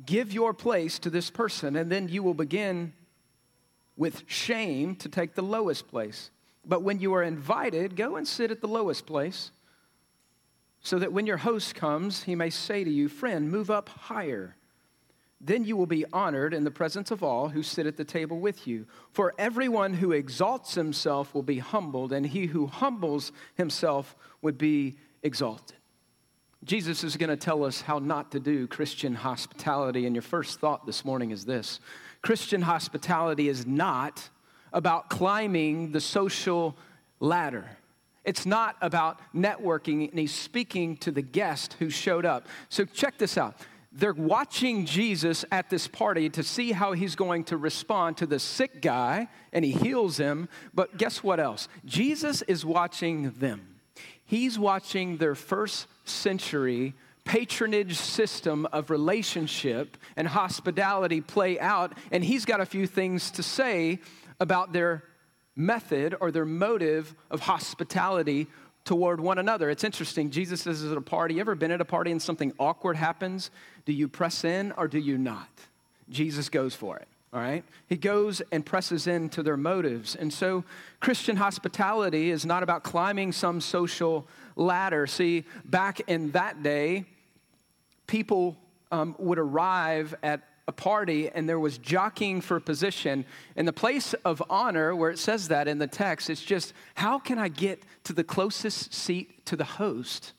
Give 0.07 0.33
your 0.33 0.55
place 0.55 0.99
to 1.01 1.11
this 1.11 1.31
person, 1.31 1.77
and 1.77 1.93
then 1.93 2.09
you 2.09 2.23
will 2.23 2.35
begin 2.35 2.95
with 3.97 4.25
shame 4.27 4.97
to 4.97 5.09
take 5.09 5.35
the 5.35 5.43
lowest 5.43 5.87
place. 5.89 6.31
But 6.65 6.83
when 6.83 6.99
you 6.99 7.13
are 7.15 7.23
invited, 7.23 7.95
go 7.95 8.17
and 8.17 8.27
sit 8.27 8.51
at 8.51 8.63
the 8.63 8.69
lowest 8.69 9.05
place, 9.05 9.51
so 10.83 10.99
that 10.99 11.13
when 11.13 11.27
your 11.27 11.39
host 11.39 11.75
comes, 11.75 12.25
he 12.25 12.35
may 12.35 12.51
say 12.51 12.85
to 12.85 12.91
you, 12.91 13.09
Friend, 13.09 13.51
move 13.51 13.71
up 13.71 13.89
higher. 13.89 14.57
Then 15.41 15.65
you 15.65 15.77
will 15.77 15.87
be 15.87 16.05
honored 16.13 16.55
in 16.55 16.63
the 16.63 16.71
presence 16.71 17.11
of 17.11 17.23
all 17.23 17.49
who 17.49 17.65
sit 17.65 17.87
at 17.87 17.97
the 17.97 18.05
table 18.05 18.39
with 18.39 18.67
you. 18.67 18.87
For 19.11 19.35
everyone 19.39 19.95
who 19.95 20.13
exalts 20.13 20.75
himself 20.75 21.35
will 21.35 21.43
be 21.43 21.59
humbled, 21.59 22.13
and 22.13 22.25
he 22.27 22.47
who 22.47 22.67
humbles 22.67 23.33
himself 23.55 24.15
would 24.41 24.57
be 24.57 24.97
exalted. 25.23 25.77
Jesus 26.65 27.03
is 27.03 27.17
going 27.17 27.31
to 27.31 27.37
tell 27.37 27.65
us 27.65 27.81
how 27.81 27.99
not 27.99 28.31
to 28.33 28.41
do 28.41 28.69
Christian 28.69 29.17
hospitality. 29.17 30.07
And 30.07 30.15
your 30.15 30.23
first 30.23 30.61
thought 30.61 30.87
this 30.87 31.05
morning 31.05 31.33
is 31.33 31.45
this 31.45 31.81
Christian 32.23 32.63
hospitality 32.63 33.49
is 33.49 33.67
not 33.67 34.29
about 34.73 35.11
climbing 35.11 35.91
the 35.91 36.01
social 36.01 36.77
ladder. 37.19 37.69
It's 38.25 38.47
not 38.47 38.77
about 38.81 39.21
networking, 39.35 40.09
and 40.11 40.19
he's 40.19 40.35
speaking 40.35 40.97
to 40.99 41.11
the 41.11 41.23
guest 41.23 41.77
who 41.79 41.91
showed 41.91 42.25
up. 42.25 42.47
So, 42.69 42.85
check 42.85 43.19
this 43.19 43.37
out. 43.37 43.57
They're 43.95 44.15
watching 44.15 44.87
Jesus 44.87 45.45
at 45.53 45.69
this 45.69 45.87
party 45.87 46.31
to 46.31 46.43
see 46.43 46.73
how 46.73 46.93
he's 46.93 47.15
going 47.15 47.45
to 47.45 47.59
respond 47.59 48.17
to 48.19 48.27
the 48.27 48.39
sick 48.39 48.81
guy, 48.81 49.29
and 49.53 49.65
he 49.65 49.73
heals 49.73 50.17
him. 50.17 50.49
But 50.73 50.97
guess 50.97 51.23
what 51.23 51.39
else? 51.39 51.69
Jesus 51.85 52.41
is 52.43 52.65
watching 52.65 53.33
them. 53.33 53.77
He's 54.25 54.59
watching 54.59 55.19
their 55.19 55.35
first 55.35 55.89
century 56.07 56.95
patronage 57.25 57.97
system 57.97 58.67
of 58.73 58.91
relationship 58.91 59.97
and 60.17 60.27
hospitality 60.27 61.21
play 61.21 61.61
out, 61.61 61.93
and 62.11 62.25
he's 62.25 62.45
got 62.45 62.61
a 62.61 62.67
few 62.67 62.87
things 62.87 63.31
to 63.33 63.43
say 63.43 63.99
about 64.41 64.73
their 64.73 65.05
method 65.57 66.17
or 66.21 66.31
their 66.31 66.45
motive 66.45 67.15
of 67.31 67.41
hospitality 67.41 68.47
toward 68.85 69.21
one 69.21 69.39
another. 69.39 69.71
It's 69.71 69.85
interesting. 69.85 70.31
Jesus 70.31 70.63
says 70.63 70.85
at 70.85 70.97
a 70.97 71.01
party, 71.01 71.35
you 71.35 71.41
ever 71.41 71.55
been 71.55 71.71
at 71.71 71.81
a 71.81 71.85
party 71.85 72.11
and 72.11 72.21
something 72.21 72.53
awkward 72.59 72.97
happens? 72.97 73.51
Do 73.85 73.93
you 73.93 74.09
press 74.09 74.45
in 74.45 74.73
or 74.73 74.89
do 74.89 74.99
you 74.99 75.19
not? 75.19 75.49
Jesus 76.11 76.49
goes 76.49 76.75
for 76.75 76.97
it 76.97 77.09
all 77.33 77.41
right? 77.41 77.65
He 77.89 77.97
goes 77.97 78.43
and 78.53 78.65
presses 78.65 79.07
into 79.07 79.43
their 79.43 79.57
motives. 79.57 80.15
And 80.15 80.33
so 80.33 80.65
Christian 81.01 81.37
hospitality 81.37 82.31
is 82.31 82.45
not 82.45 82.63
about 82.63 82.83
climbing 82.83 83.33
some 83.33 83.61
social 83.61 84.27
ladder. 84.55 85.07
See, 85.07 85.45
back 85.65 86.01
in 86.09 86.33
that 86.33 86.63
day, 86.63 87.07
people 88.07 88.57
um, 88.91 89.17
would 89.19 89.39
arrive 89.39 90.15
at 90.23 90.43
a 90.69 90.73
party 90.73 91.29
and 91.29 91.49
there 91.49 91.59
was 91.59 91.79
jockeying 91.79 92.41
for 92.41 92.61
position. 92.61 93.25
In 93.57 93.67
the 93.67 93.73
place 93.73 94.15
of 94.25 94.43
honor, 94.49 94.95
where 94.95 95.11
it 95.11 95.19
says 95.19 95.49
that 95.49 95.69
in 95.69 95.79
the 95.79 95.87
text, 95.87 96.31
it's 96.31 96.43
just 96.43 96.73
how 96.95 97.19
can 97.19 97.39
I 97.39 97.49
get 97.49 97.83
to 98.05 98.13
the 98.13 98.25
closest 98.25 98.95
seat 98.95 99.45
to 99.47 99.57
the 99.57 99.65
host 99.65 100.33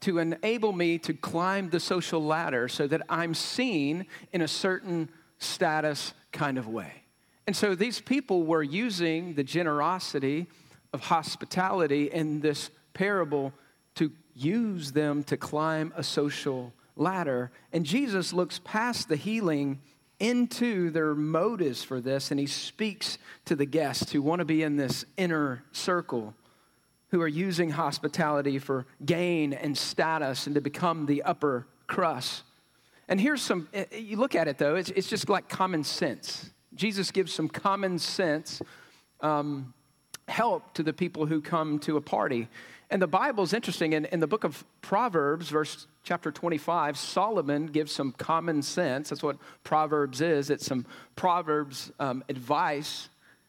to 0.00 0.18
enable 0.18 0.72
me 0.72 0.98
to 0.98 1.14
climb 1.14 1.70
the 1.70 1.78
social 1.78 2.24
ladder 2.24 2.66
so 2.66 2.86
that 2.88 3.02
I'm 3.08 3.34
seen 3.34 4.06
in 4.32 4.42
a 4.42 4.48
certain 4.48 5.08
status 5.38 6.12
kind 6.32 6.58
of 6.58 6.66
way? 6.66 7.04
And 7.46 7.56
so 7.56 7.74
these 7.74 8.00
people 8.00 8.44
were 8.44 8.62
using 8.62 9.34
the 9.34 9.44
generosity 9.44 10.46
of 10.92 11.00
hospitality 11.00 12.10
in 12.10 12.40
this 12.40 12.70
parable 12.94 13.52
to 13.94 14.12
use 14.34 14.92
them 14.92 15.22
to 15.24 15.36
climb 15.36 15.92
a 15.96 16.02
social 16.02 16.72
ladder. 16.96 17.50
And 17.72 17.84
Jesus 17.84 18.32
looks 18.32 18.60
past 18.64 19.08
the 19.08 19.16
healing 19.16 19.80
into 20.20 20.90
their 20.90 21.14
motives 21.14 21.82
for 21.82 22.00
this, 22.00 22.30
and 22.30 22.38
he 22.38 22.46
speaks 22.46 23.18
to 23.44 23.56
the 23.56 23.66
guests 23.66 24.12
who 24.12 24.22
want 24.22 24.38
to 24.38 24.44
be 24.44 24.62
in 24.62 24.76
this 24.76 25.04
inner 25.16 25.64
circle, 25.72 26.34
who 27.10 27.20
are 27.20 27.28
using 27.28 27.70
hospitality 27.70 28.58
for 28.58 28.86
gain 29.04 29.52
and 29.52 29.76
status 29.76 30.46
and 30.46 30.54
to 30.54 30.60
become 30.60 31.06
the 31.06 31.22
upper 31.24 31.66
crust. 31.88 32.44
And 33.08 33.20
here's 33.20 33.42
some, 33.42 33.68
eh, 33.74 33.84
eh, 33.90 33.96
you 33.96 34.16
look 34.16 34.34
at 34.34 34.46
it 34.46 34.58
though, 34.58 34.76
it's, 34.76 34.90
it's 34.90 35.08
just 35.08 35.28
like 35.28 35.48
common 35.48 35.82
sense. 35.82 36.50
Jesus 36.74 37.10
gives 37.10 37.32
some 37.32 37.48
common 37.48 37.98
sense 37.98 38.62
um, 39.20 39.74
help 40.28 40.72
to 40.74 40.82
the 40.82 40.92
people 40.92 41.26
who 41.26 41.40
come 41.40 41.78
to 41.80 41.96
a 41.96 42.00
party. 42.00 42.48
And 42.90 43.02
the 43.02 43.06
Bible's 43.06 43.52
interesting. 43.52 43.92
In, 43.92 44.04
in 44.06 44.20
the 44.20 44.26
book 44.26 44.44
of 44.44 44.64
Proverbs, 44.80 45.48
verse 45.48 45.86
chapter 46.02 46.32
25, 46.32 46.96
Solomon 46.96 47.66
gives 47.66 47.92
some 47.92 48.12
common 48.12 48.62
sense. 48.62 49.10
That's 49.10 49.22
what 49.22 49.36
Proverbs 49.64 50.20
is. 50.20 50.50
It's 50.50 50.66
some 50.66 50.86
Proverbs 51.16 51.92
um, 52.00 52.24
advice 52.28 53.08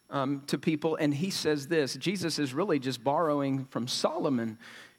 um, 0.09 0.43
to 0.47 0.57
people. 0.57 0.95
And 0.95 1.13
he 1.13 1.29
says 1.29 1.67
this 1.67 1.95
Jesus 1.95 2.39
is 2.39 2.53
really 2.53 2.79
just 2.79 3.03
borrowing 3.03 3.65
from 3.65 3.87
Solomon 3.87 4.57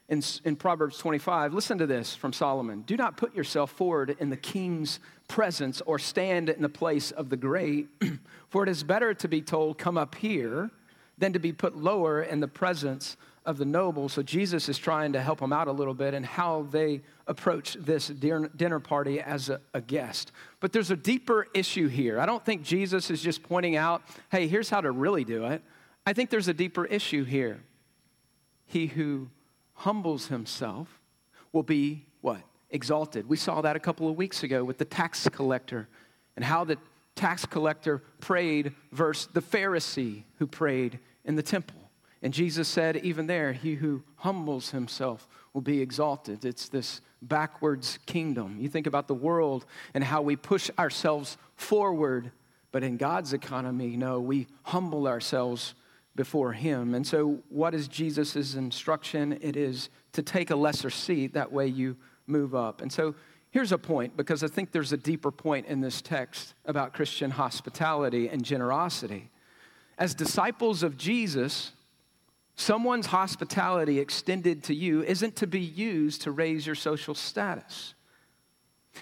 in, 0.09 0.21
in 0.43 0.55
Proverbs 0.55 0.97
25. 0.97 1.53
Listen 1.53 1.77
to 1.77 1.87
this 1.87 2.13
from 2.13 2.33
Solomon 2.33 2.81
Do 2.81 2.97
not 2.97 3.17
put 3.17 3.35
yourself 3.35 3.71
forward 3.71 4.15
in 4.19 4.29
the 4.29 4.37
king's 4.37 4.99
presence 5.27 5.81
or 5.81 5.97
stand 5.97 6.49
in 6.49 6.61
the 6.61 6.69
place 6.69 7.11
of 7.11 7.29
the 7.29 7.37
great, 7.37 7.87
for 8.49 8.63
it 8.63 8.69
is 8.69 8.83
better 8.83 9.13
to 9.15 9.27
be 9.27 9.41
told, 9.41 9.77
Come 9.77 9.97
up 9.97 10.15
here, 10.15 10.69
than 11.17 11.33
to 11.33 11.39
be 11.39 11.53
put 11.53 11.75
lower 11.77 12.21
in 12.21 12.41
the 12.41 12.47
presence 12.47 13.17
of 13.45 13.57
the 13.57 13.65
noble. 13.65 14.09
So 14.09 14.21
Jesus 14.21 14.69
is 14.69 14.77
trying 14.77 15.13
to 15.13 15.21
help 15.21 15.39
them 15.39 15.53
out 15.53 15.67
a 15.67 15.71
little 15.71 15.93
bit 15.93 16.13
in 16.13 16.23
how 16.23 16.67
they 16.71 17.01
approach 17.27 17.77
this 17.79 18.07
dinner 18.07 18.79
party 18.79 19.21
as 19.21 19.49
a, 19.49 19.61
a, 19.73 19.81
guest. 19.81 20.31
But 20.59 20.71
there's 20.71 20.91
a 20.91 20.95
deeper 20.95 21.47
issue 21.53 21.87
here. 21.87 22.19
I 22.19 22.25
don't 22.25 22.43
think 22.43 22.63
Jesus 22.63 23.09
is 23.09 23.21
just 23.21 23.43
pointing 23.43 23.75
out, 23.75 24.01
hey, 24.31 24.47
here's 24.47 24.69
how 24.69 24.81
to 24.81 24.91
really 24.91 25.23
do 25.23 25.45
it. 25.45 25.63
I 26.05 26.13
think 26.13 26.29
there's 26.29 26.47
a 26.47 26.53
deeper 26.53 26.85
issue 26.85 27.23
here. 27.23 27.61
He 28.65 28.87
who 28.87 29.29
humbles 29.73 30.27
himself 30.27 30.99
will 31.51 31.63
be 31.63 32.05
what? 32.21 32.41
Exalted. 32.71 33.29
We 33.29 33.37
saw 33.37 33.61
that 33.61 33.75
a 33.75 33.79
couple 33.79 34.09
of 34.09 34.15
weeks 34.15 34.43
ago 34.43 34.63
with 34.63 34.77
the 34.77 34.85
tax 34.85 35.29
collector 35.29 35.87
and 36.35 36.43
how 36.43 36.63
the 36.63 36.77
tax 37.15 37.45
collector 37.45 38.03
prayed 38.19 38.73
versus 38.91 39.29
the 39.33 39.41
Pharisee 39.41 40.23
who 40.39 40.47
prayed 40.47 40.99
in 41.23 41.35
the 41.35 41.43
temple. 41.43 41.84
And 42.21 42.33
Jesus 42.33 42.67
said, 42.67 42.97
even 42.97 43.27
there, 43.27 43.53
he 43.53 43.75
who 43.75 44.03
humbles 44.15 44.71
himself 44.71 45.27
will 45.53 45.61
be 45.61 45.81
exalted. 45.81 46.43
It's 46.43 46.69
this 46.69 47.01
backwards 47.21 47.99
kingdom. 48.05 48.57
You 48.59 48.69
think 48.69 48.87
about 48.87 49.07
the 49.07 49.13
world 49.13 49.65
and 49.93 50.03
how 50.03 50.21
we 50.21 50.35
push 50.35 50.69
ourselves 50.77 51.37
forward, 51.55 52.31
but 52.71 52.83
in 52.83 52.97
God's 52.97 53.33
economy, 53.33 53.95
no, 53.95 54.19
we 54.19 54.47
humble 54.63 55.07
ourselves 55.07 55.75
before 56.15 56.53
him. 56.53 56.93
And 56.93 57.05
so, 57.05 57.39
what 57.49 57.73
is 57.73 57.87
Jesus' 57.87 58.55
instruction? 58.55 59.37
It 59.41 59.55
is 59.55 59.89
to 60.13 60.21
take 60.21 60.49
a 60.49 60.55
lesser 60.55 60.89
seat, 60.89 61.33
that 61.33 61.51
way 61.51 61.67
you 61.67 61.97
move 62.25 62.55
up. 62.55 62.81
And 62.81 62.91
so, 62.91 63.15
here's 63.51 63.71
a 63.71 63.77
point 63.77 64.17
because 64.17 64.43
I 64.43 64.47
think 64.47 64.71
there's 64.71 64.93
a 64.93 64.97
deeper 64.97 65.31
point 65.31 65.67
in 65.67 65.81
this 65.81 66.01
text 66.01 66.53
about 66.65 66.93
Christian 66.93 67.31
hospitality 67.31 68.29
and 68.29 68.43
generosity. 68.43 69.29
As 69.97 70.13
disciples 70.13 70.83
of 70.83 70.97
Jesus, 70.97 71.71
Someone's 72.55 73.07
hospitality 73.07 73.99
extended 73.99 74.63
to 74.65 74.73
you 74.73 75.03
isn't 75.03 75.35
to 75.37 75.47
be 75.47 75.59
used 75.59 76.21
to 76.21 76.31
raise 76.31 76.65
your 76.65 76.75
social 76.75 77.13
status. 77.13 77.93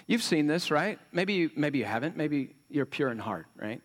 You've 0.06 0.24
seen 0.24 0.48
this, 0.48 0.70
right? 0.70 0.98
Maybe 1.12 1.34
you, 1.34 1.50
maybe 1.54 1.78
you 1.78 1.84
haven't. 1.84 2.16
Maybe 2.16 2.56
you're 2.68 2.86
pure 2.86 3.10
in 3.10 3.18
heart, 3.18 3.46
right? 3.56 3.80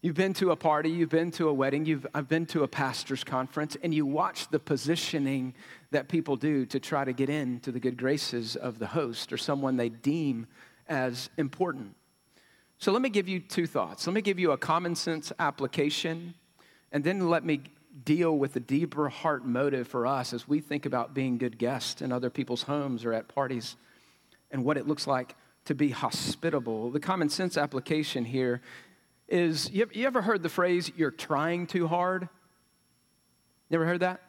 You've 0.00 0.14
been 0.14 0.34
to 0.34 0.50
a 0.50 0.56
party, 0.56 0.90
you've 0.90 1.08
been 1.08 1.30
to 1.32 1.48
a 1.48 1.52
wedding, 1.52 1.86
you've, 1.86 2.06
I've 2.14 2.28
been 2.28 2.44
to 2.46 2.62
a 2.62 2.68
pastor's 2.68 3.24
conference, 3.24 3.74
and 3.82 3.94
you 3.94 4.04
watch 4.04 4.48
the 4.50 4.58
positioning 4.58 5.54
that 5.92 6.08
people 6.08 6.36
do 6.36 6.66
to 6.66 6.78
try 6.78 7.06
to 7.06 7.14
get 7.14 7.30
into 7.30 7.72
the 7.72 7.80
good 7.80 7.96
graces 7.96 8.54
of 8.54 8.78
the 8.78 8.86
host 8.86 9.32
or 9.32 9.38
someone 9.38 9.78
they 9.78 9.88
deem 9.88 10.46
as 10.88 11.30
important. 11.38 11.96
So 12.76 12.92
let 12.92 13.00
me 13.00 13.08
give 13.08 13.28
you 13.28 13.40
two 13.40 13.66
thoughts. 13.66 14.06
Let 14.06 14.12
me 14.12 14.20
give 14.20 14.38
you 14.38 14.52
a 14.52 14.58
common 14.58 14.94
sense 14.94 15.32
application, 15.38 16.34
and 16.92 17.02
then 17.02 17.30
let 17.30 17.42
me 17.42 17.62
deal 18.02 18.36
with 18.36 18.54
the 18.54 18.60
deeper 18.60 19.08
heart 19.08 19.46
motive 19.46 19.86
for 19.86 20.06
us 20.06 20.32
as 20.32 20.48
we 20.48 20.60
think 20.60 20.84
about 20.84 21.14
being 21.14 21.38
good 21.38 21.58
guests 21.58 22.02
in 22.02 22.10
other 22.10 22.30
people's 22.30 22.62
homes 22.62 23.04
or 23.04 23.12
at 23.12 23.28
parties 23.28 23.76
and 24.50 24.64
what 24.64 24.76
it 24.76 24.88
looks 24.88 25.06
like 25.06 25.36
to 25.64 25.74
be 25.74 25.90
hospitable. 25.90 26.90
The 26.90 27.00
common 27.00 27.28
sense 27.28 27.56
application 27.56 28.24
here 28.24 28.60
is 29.28 29.70
you 29.70 29.86
ever 30.06 30.22
heard 30.22 30.42
the 30.42 30.48
phrase, 30.48 30.90
you're 30.96 31.10
trying 31.10 31.66
too 31.66 31.86
hard? 31.86 32.28
Never 33.70 33.86
heard 33.86 34.00
that? 34.00 34.20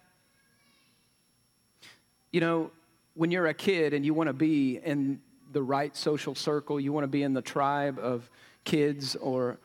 You 2.31 2.39
know, 2.39 2.71
when 3.13 3.31
you're 3.31 3.47
a 3.47 3.53
kid 3.53 3.93
and 3.93 4.05
you 4.05 4.13
want 4.13 4.27
to 4.27 4.33
be 4.33 4.77
in 4.77 5.19
the 5.51 5.61
right 5.61 5.95
social 5.95 6.35
circle, 6.35 6.79
you 6.79 6.93
want 6.93 7.03
to 7.03 7.09
be 7.09 7.23
in 7.23 7.33
the 7.33 7.41
tribe 7.41 7.97
of 7.99 8.29
kids 8.63 9.15
or 9.15 9.59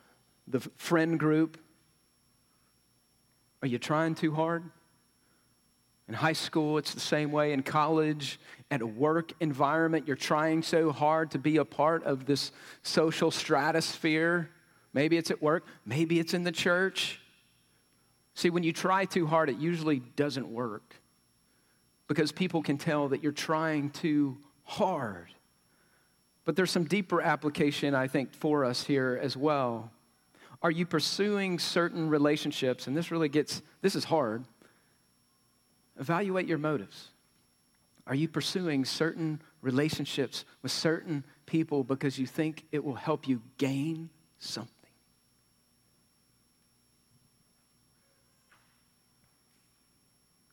the 0.48 0.60
friend 0.76 1.18
group 1.18 1.58
are 3.62 3.68
you 3.68 3.78
trying 3.78 4.14
too 4.14 4.34
hard? 4.34 4.64
In 6.08 6.14
high 6.14 6.32
school, 6.32 6.78
it's 6.78 6.92
the 6.92 7.00
same 7.00 7.30
way. 7.30 7.52
In 7.52 7.62
college, 7.62 8.40
at 8.70 8.80
a 8.80 8.86
work 8.86 9.32
environment, 9.40 10.06
you're 10.06 10.16
trying 10.16 10.62
so 10.62 10.90
hard 10.90 11.30
to 11.32 11.38
be 11.38 11.58
a 11.58 11.64
part 11.64 12.02
of 12.04 12.26
this 12.26 12.52
social 12.82 13.30
stratosphere. 13.30 14.50
Maybe 14.92 15.16
it's 15.16 15.30
at 15.30 15.40
work, 15.40 15.64
maybe 15.86 16.18
it's 16.18 16.34
in 16.34 16.42
the 16.42 16.52
church. 16.52 17.20
See, 18.34 18.50
when 18.50 18.62
you 18.62 18.72
try 18.72 19.04
too 19.04 19.26
hard, 19.26 19.50
it 19.50 19.58
usually 19.58 20.00
doesn't 20.16 20.48
work 20.48 20.94
because 22.08 22.32
people 22.32 22.62
can 22.62 22.76
tell 22.76 23.08
that 23.08 23.22
you're 23.22 23.30
trying 23.30 23.90
too 23.90 24.38
hard. 24.64 25.28
But 26.44 26.56
there's 26.56 26.70
some 26.72 26.84
deeper 26.84 27.20
application, 27.20 27.94
I 27.94 28.08
think, 28.08 28.34
for 28.34 28.64
us 28.64 28.82
here 28.82 29.18
as 29.22 29.36
well. 29.36 29.92
Are 30.62 30.70
you 30.70 30.84
pursuing 30.84 31.58
certain 31.58 32.08
relationships? 32.10 32.86
And 32.86 32.96
this 32.96 33.10
really 33.10 33.28
gets, 33.28 33.62
this 33.80 33.94
is 33.94 34.04
hard. 34.04 34.44
Evaluate 35.98 36.46
your 36.46 36.58
motives. 36.58 37.08
Are 38.06 38.14
you 38.14 38.28
pursuing 38.28 38.84
certain 38.84 39.40
relationships 39.62 40.44
with 40.62 40.72
certain 40.72 41.24
people 41.46 41.84
because 41.84 42.18
you 42.18 42.26
think 42.26 42.64
it 42.72 42.84
will 42.84 42.94
help 42.94 43.26
you 43.26 43.40
gain 43.56 44.10
something? 44.38 44.74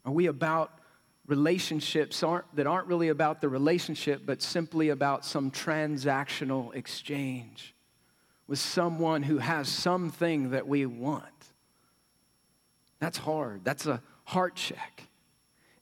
Are 0.06 0.12
we 0.12 0.28
about 0.28 0.80
relationships 1.26 2.24
aren't, 2.24 2.46
that 2.56 2.66
aren't 2.66 2.88
really 2.88 3.10
about 3.10 3.42
the 3.42 3.50
relationship, 3.50 4.22
but 4.26 4.42
simply 4.42 4.90
about 4.90 5.26
some 5.26 5.52
transactional 5.52 6.74
exchange? 6.74 7.76
With 8.48 8.60
someone 8.60 9.24
who 9.24 9.38
has 9.38 9.68
something 9.68 10.52
that 10.52 10.68
we 10.68 10.86
want. 10.86 11.26
That's 13.00 13.18
hard. 13.18 13.64
That's 13.64 13.86
a 13.86 14.02
heart 14.26 14.56
check. 14.56 15.04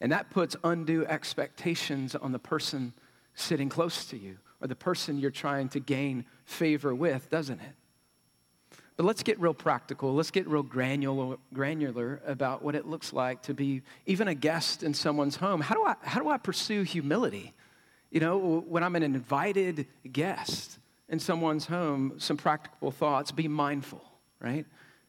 And 0.02 0.12
that 0.12 0.30
puts 0.30 0.56
undue 0.64 1.06
expectations 1.06 2.16
on 2.16 2.32
the 2.32 2.40
person 2.40 2.94
sitting 3.34 3.70
close 3.70 4.06
to 4.06 4.18
you 4.18 4.38
or 4.62 4.68
the 4.68 4.76
person 4.76 5.20
you're 5.20 5.32
trying 5.32 5.70
to 5.70 5.80
gain 5.80 6.26
favor 6.46 6.94
with, 6.94 7.30
doesn't 7.30 7.60
it? 7.60 8.78
But 8.98 9.06
let's 9.06 9.24
get 9.24 9.40
real 9.40 9.54
practical. 9.54 10.14
Let's 10.14 10.32
get 10.32 10.48
real 10.48 10.64
granular, 10.64 11.38
granular 11.54 12.22
about 12.26 12.64
what 12.64 12.76
it 12.76 12.86
looks 12.86 13.12
like 13.12 13.42
to 13.44 13.54
be 13.54 13.82
even 14.06 14.30
a 14.30 14.36
guest 14.36 14.84
in 14.84 14.94
someone's 14.94 15.36
home. 15.36 15.60
How 15.60 15.76
do 15.76 15.84
I, 15.86 15.96
how 16.02 16.22
do 16.22 16.30
I 16.30 16.38
pursue 16.38 16.84
humility? 16.84 17.54
You 18.10 18.22
know, 18.22 18.64
when 18.68 18.84
I'm 18.84 18.96
an 18.96 19.04
invited 19.04 19.88
guest, 20.10 20.80
in 21.10 21.20
someone's 21.20 21.66
home 21.66 22.14
some 22.18 22.38
practical 22.38 22.92
thoughts. 22.92 23.32
Be 23.32 23.48
mindful, 23.48 24.04
right? 24.40 24.66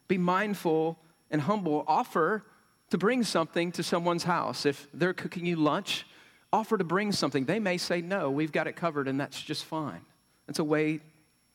Be 0.07 0.17
mindful 0.17 0.97
and 1.31 1.41
humble. 1.41 1.83
Offer 1.87 2.43
to 2.89 2.97
bring 2.97 3.23
something 3.23 3.71
to 3.73 3.83
someone's 3.83 4.23
house. 4.23 4.65
If 4.65 4.87
they're 4.93 5.13
cooking 5.13 5.45
you 5.45 5.55
lunch, 5.55 6.05
offer 6.53 6.77
to 6.77 6.83
bring 6.83 7.11
something. 7.11 7.45
They 7.45 7.59
may 7.59 7.77
say 7.77 8.01
no, 8.01 8.31
we've 8.31 8.51
got 8.51 8.67
it 8.67 8.75
covered, 8.75 9.07
and 9.07 9.19
that's 9.19 9.41
just 9.41 9.65
fine. 9.65 10.01
It's 10.47 10.59
a 10.59 10.63
way 10.63 11.01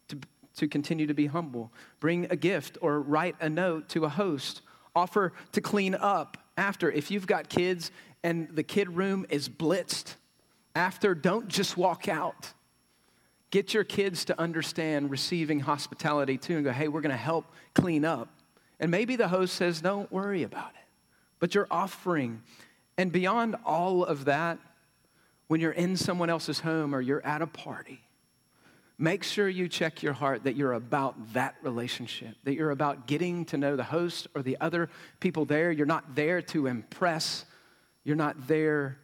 to 0.09 0.19
to 0.57 0.69
continue 0.69 1.07
to 1.07 1.15
be 1.15 1.27
humble. 1.27 1.73
Bring 2.01 2.27
a 2.31 2.37
gift 2.37 2.79
or 2.81 3.01
write 3.01 3.37
a 3.41 3.49
note 3.49 3.89
to 3.91 4.05
a 4.05 4.09
host. 4.09 4.63
Offer 4.95 5.33
to 5.53 5.61
clean 5.61 5.95
up 5.95 6.37
after. 6.57 6.91
If 6.91 7.11
you've 7.11 7.27
got 7.27 7.49
kids 7.49 7.91
and 8.23 8.49
the 8.53 8.63
kid 8.63 8.91
room 8.91 9.27
is 9.31 9.49
blitzed, 9.49 10.15
after, 10.75 11.15
don't 11.15 11.49
just 11.49 11.77
walk 11.77 12.09
out. 12.09 12.53
Get 13.53 13.75
your 13.75 13.85
kids 13.85 14.25
to 14.25 14.41
understand 14.41 15.11
receiving 15.11 15.61
hospitality 15.61 16.39
too 16.39 16.57
and 16.57 16.65
go, 16.65 16.73
hey, 16.73 16.89
we're 16.89 17.03
going 17.03 17.11
to 17.11 17.17
help 17.19 17.45
clean 17.75 18.03
up. 18.03 18.31
And 18.81 18.91
maybe 18.91 19.15
the 19.15 19.29
host 19.29 19.55
says, 19.55 19.83
don't 19.83 20.11
worry 20.11 20.43
about 20.43 20.71
it. 20.71 20.89
But 21.39 21.55
you're 21.55 21.69
offering. 21.71 22.43
And 22.97 23.13
beyond 23.13 23.57
all 23.67 24.05
of 24.07 24.25
that, 24.25 24.59
when 25.49 25.61
you're 25.61 25.71
in 25.71 25.99
someone 25.99 26.31
else's 26.31 26.61
home 26.61 26.95
or 26.95 27.03
you're 27.03 27.25
at 27.27 27.43
a 27.43 27.47
party, 27.47 28.01
make 28.97 29.23
sure 29.23 29.51
you 29.51 29.69
check 29.69 30.03
your 30.03 30.15
heart 30.15 30.45
that 30.45 30.57
you're 30.57 30.73
about 30.73 31.35
that 31.35 31.57
relationship, 31.63 32.35
that 32.45 32.55
you're 32.55 32.71
about 32.71 33.07
getting 33.07 33.45
to 33.45 33.59
know 33.59 33.77
the 33.77 33.85
host 33.85 34.29
or 34.35 34.41
the 34.41 34.57
other 34.63 34.89
people 35.21 35.45
there. 35.45 35.71
You're 35.71 35.85
not 35.85 36.15
there 36.15 36.41
to 36.41 36.69
impress, 36.69 37.45
you're 38.03 38.17
not 38.17 38.49
there 38.49 38.97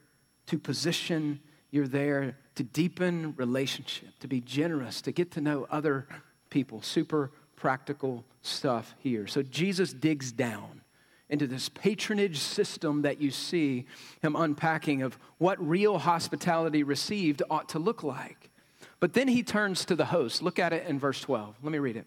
to 0.47 0.59
position, 0.59 1.39
you're 1.71 1.87
there 1.89 2.39
to 2.59 2.65
deepen 2.65 3.35
relationship, 3.37 4.09
to 4.19 4.27
be 4.27 4.41
generous, 4.41 5.01
to 5.01 5.13
get 5.13 5.31
to 5.31 5.41
know 5.41 5.69
other 5.71 6.09
people. 6.51 6.83
Super 6.83 7.31
practical 7.55 8.25
stuff 8.43 8.97
here. 8.99 9.29
So 9.29 9.43
Jesus 9.43 9.93
digs 9.93 10.33
down 10.33 10.81
into 11.31 11.47
this 11.47 11.69
patronage 11.69 12.39
system 12.41 13.03
that 13.03 13.21
you 13.21 13.31
see 13.31 13.87
him 14.23 14.35
unpacking 14.35 15.03
of 15.03 15.17
what 15.39 15.65
real 15.65 15.99
hospitality 15.99 16.83
received 16.83 17.45
ought 17.49 17.69
to 17.69 17.79
look 17.79 18.03
like. 18.03 18.51
But 18.99 19.13
then 19.13 19.29
he 19.29 19.45
turns 19.45 19.85
to 19.85 19.95
the 19.95 20.07
host. 20.07 20.43
Look 20.43 20.59
at 20.59 20.73
it 20.73 20.85
in 20.89 20.99
verse 20.99 21.21
12. 21.21 21.55
Let 21.63 21.71
me 21.71 21.79
read 21.79 21.97
it. 21.97 22.07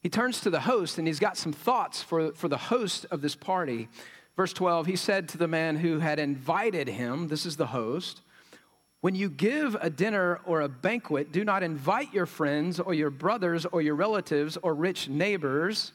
He 0.00 0.08
turns 0.08 0.40
to 0.42 0.50
the 0.50 0.60
host 0.60 0.96
and 0.96 1.08
he's 1.08 1.18
got 1.18 1.36
some 1.36 1.52
thoughts 1.52 2.04
for, 2.04 2.30
for 2.34 2.46
the 2.46 2.56
host 2.56 3.04
of 3.10 3.20
this 3.20 3.34
party. 3.34 3.88
Verse 4.36 4.52
12, 4.52 4.86
he 4.86 4.94
said 4.94 5.28
to 5.30 5.38
the 5.38 5.48
man 5.48 5.74
who 5.74 5.98
had 5.98 6.20
invited 6.20 6.86
him, 6.86 7.26
this 7.26 7.44
is 7.44 7.56
the 7.56 7.66
host, 7.66 8.20
when 9.02 9.16
you 9.16 9.28
give 9.28 9.76
a 9.80 9.90
dinner 9.90 10.38
or 10.46 10.60
a 10.60 10.68
banquet, 10.68 11.32
do 11.32 11.44
not 11.44 11.64
invite 11.64 12.14
your 12.14 12.24
friends 12.24 12.78
or 12.78 12.94
your 12.94 13.10
brothers 13.10 13.66
or 13.66 13.82
your 13.82 13.96
relatives 13.96 14.56
or 14.62 14.74
rich 14.74 15.08
neighbors. 15.08 15.90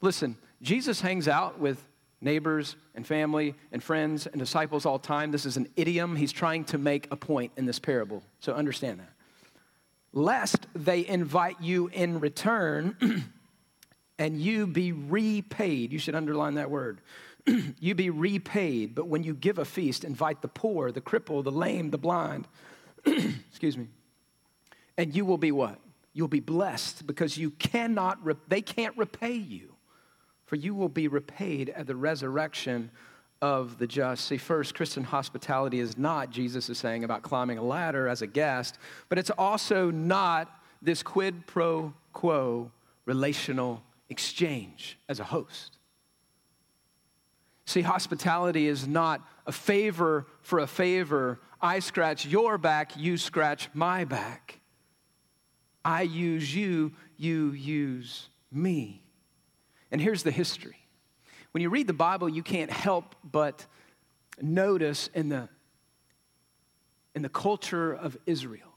Listen, 0.00 0.38
Jesus 0.62 1.02
hangs 1.02 1.28
out 1.28 1.60
with 1.60 1.86
neighbors 2.22 2.76
and 2.94 3.06
family 3.06 3.54
and 3.72 3.82
friends 3.82 4.26
and 4.26 4.38
disciples 4.38 4.86
all 4.86 4.96
the 4.96 5.06
time. 5.06 5.32
This 5.32 5.44
is 5.44 5.58
an 5.58 5.68
idiom. 5.76 6.16
He's 6.16 6.32
trying 6.32 6.64
to 6.64 6.78
make 6.78 7.08
a 7.10 7.16
point 7.16 7.52
in 7.58 7.66
this 7.66 7.78
parable. 7.78 8.22
So 8.40 8.54
understand 8.54 9.00
that. 9.00 9.12
Lest 10.14 10.66
they 10.74 11.06
invite 11.06 11.60
you 11.60 11.88
in 11.88 12.20
return 12.20 12.96
and 14.18 14.40
you 14.40 14.66
be 14.66 14.92
repaid. 14.92 15.92
You 15.92 15.98
should 15.98 16.14
underline 16.14 16.54
that 16.54 16.70
word. 16.70 17.02
you 17.80 17.94
be 17.94 18.10
repaid. 18.10 18.94
But 18.94 19.08
when 19.08 19.22
you 19.22 19.34
give 19.34 19.58
a 19.58 19.64
feast, 19.64 20.04
invite 20.04 20.42
the 20.42 20.48
poor, 20.48 20.90
the 20.90 21.00
crippled, 21.00 21.46
the 21.46 21.52
lame, 21.52 21.90
the 21.90 21.98
blind. 21.98 22.48
Excuse 23.06 23.76
me. 23.76 23.88
And 24.98 25.14
you 25.14 25.24
will 25.24 25.38
be 25.38 25.52
what? 25.52 25.78
You'll 26.12 26.28
be 26.28 26.40
blessed 26.40 27.06
because 27.06 27.36
you 27.36 27.50
cannot, 27.50 28.24
re- 28.24 28.34
they 28.48 28.62
can't 28.62 28.96
repay 28.96 29.34
you 29.34 29.76
for 30.46 30.56
you 30.56 30.74
will 30.74 30.88
be 30.88 31.08
repaid 31.08 31.70
at 31.70 31.86
the 31.86 31.96
resurrection 31.96 32.90
of 33.42 33.78
the 33.78 33.86
just. 33.86 34.26
See, 34.26 34.38
first, 34.38 34.74
Christian 34.74 35.04
hospitality 35.04 35.80
is 35.80 35.98
not, 35.98 36.30
Jesus 36.30 36.70
is 36.70 36.78
saying, 36.78 37.04
about 37.04 37.22
climbing 37.22 37.58
a 37.58 37.62
ladder 37.62 38.08
as 38.08 38.22
a 38.22 38.26
guest, 38.26 38.78
but 39.08 39.18
it's 39.18 39.30
also 39.30 39.90
not 39.90 40.48
this 40.80 41.02
quid 41.02 41.46
pro 41.46 41.92
quo 42.12 42.70
relational 43.04 43.82
exchange 44.08 44.98
as 45.08 45.20
a 45.20 45.24
host. 45.24 45.75
See, 47.66 47.82
hospitality 47.82 48.68
is 48.68 48.86
not 48.86 49.26
a 49.44 49.52
favor 49.52 50.26
for 50.40 50.60
a 50.60 50.66
favor. 50.66 51.40
I 51.60 51.80
scratch 51.80 52.24
your 52.24 52.58
back, 52.58 52.96
you 52.96 53.16
scratch 53.16 53.68
my 53.74 54.04
back. 54.04 54.60
I 55.84 56.02
use 56.02 56.54
you, 56.54 56.92
you 57.16 57.50
use 57.50 58.28
me. 58.52 59.02
And 59.90 60.00
here's 60.00 60.22
the 60.22 60.30
history. 60.30 60.76
When 61.50 61.62
you 61.62 61.70
read 61.70 61.86
the 61.86 61.92
Bible, 61.92 62.28
you 62.28 62.42
can't 62.42 62.70
help 62.70 63.14
but 63.24 63.66
notice 64.40 65.08
in 65.14 65.28
the, 65.28 65.48
in 67.14 67.22
the 67.22 67.28
culture 67.28 67.92
of 67.94 68.16
Israel 68.26 68.74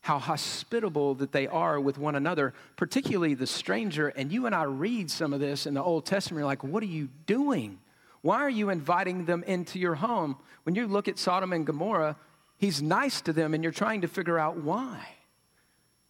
how 0.00 0.18
hospitable 0.18 1.14
that 1.14 1.32
they 1.32 1.46
are 1.46 1.80
with 1.80 1.96
one 1.96 2.14
another, 2.14 2.52
particularly 2.76 3.32
the 3.34 3.46
stranger. 3.46 4.08
And 4.08 4.30
you 4.30 4.44
and 4.44 4.54
I 4.54 4.64
read 4.64 5.10
some 5.10 5.32
of 5.32 5.40
this 5.40 5.66
in 5.66 5.72
the 5.72 5.82
Old 5.82 6.04
Testament, 6.04 6.40
you're 6.40 6.46
like, 6.46 6.62
what 6.62 6.82
are 6.82 6.86
you 6.86 7.08
doing? 7.26 7.78
Why 8.24 8.36
are 8.36 8.48
you 8.50 8.70
inviting 8.70 9.26
them 9.26 9.42
into 9.42 9.78
your 9.78 9.96
home? 9.96 10.36
When 10.62 10.74
you 10.74 10.86
look 10.86 11.08
at 11.08 11.18
Sodom 11.18 11.52
and 11.52 11.66
Gomorrah, 11.66 12.16
he's 12.56 12.80
nice 12.80 13.20
to 13.20 13.34
them, 13.34 13.52
and 13.52 13.62
you're 13.62 13.70
trying 13.70 14.00
to 14.00 14.08
figure 14.08 14.38
out 14.38 14.56
why 14.56 15.06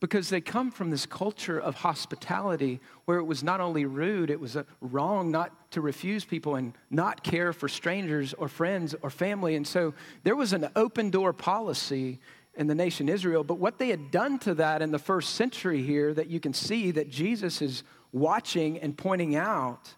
because 0.04 0.28
they 0.28 0.42
come 0.42 0.70
from 0.70 0.90
this 0.90 1.06
culture 1.06 1.58
of 1.58 1.76
hospitality 1.76 2.78
where 3.06 3.16
it 3.16 3.24
was 3.24 3.42
not 3.42 3.62
only 3.62 3.86
rude, 3.86 4.28
it 4.28 4.38
was 4.38 4.54
wrong 4.82 5.30
not 5.30 5.70
to 5.70 5.80
refuse 5.80 6.26
people 6.26 6.56
and 6.56 6.74
not 6.90 7.24
care 7.24 7.54
for 7.54 7.70
strangers 7.70 8.34
or 8.34 8.46
friends 8.46 8.94
or 9.00 9.08
family. 9.08 9.54
And 9.54 9.66
so 9.66 9.94
there 10.22 10.36
was 10.36 10.52
an 10.52 10.68
open 10.76 11.08
door 11.08 11.32
policy 11.32 12.20
in 12.54 12.66
the 12.66 12.74
nation 12.74 13.08
Israel. 13.08 13.44
But 13.44 13.54
what 13.54 13.78
they 13.78 13.88
had 13.88 14.10
done 14.10 14.38
to 14.40 14.52
that 14.56 14.82
in 14.82 14.90
the 14.90 14.98
first 14.98 15.36
century 15.36 15.82
here, 15.82 16.12
that 16.12 16.28
you 16.28 16.38
can 16.38 16.52
see 16.52 16.90
that 16.90 17.08
Jesus 17.08 17.62
is 17.62 17.82
watching 18.12 18.78
and 18.78 18.94
pointing 18.94 19.36
out, 19.36 19.94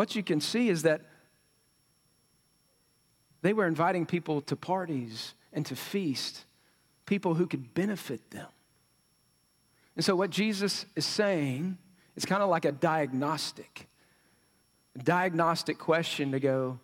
what 0.00 0.16
you 0.16 0.22
can 0.22 0.40
see 0.40 0.70
is 0.70 0.84
that 0.84 1.02
they 3.42 3.52
were 3.52 3.66
inviting 3.66 4.06
people 4.06 4.40
to 4.40 4.56
parties 4.56 5.34
and 5.52 5.66
to 5.66 5.76
feast, 5.76 6.46
people 7.04 7.34
who 7.34 7.46
could 7.46 7.74
benefit 7.74 8.30
them. 8.30 8.46
And 9.96 10.02
so, 10.02 10.16
what 10.16 10.30
Jesus 10.30 10.86
is 10.96 11.04
saying 11.04 11.76
is 12.16 12.24
kind 12.24 12.42
of 12.42 12.48
like 12.48 12.64
a 12.64 12.72
diagnostic, 12.72 13.88
a 14.98 15.02
diagnostic 15.02 15.78
question 15.78 16.32
to 16.32 16.40
go, 16.40 16.80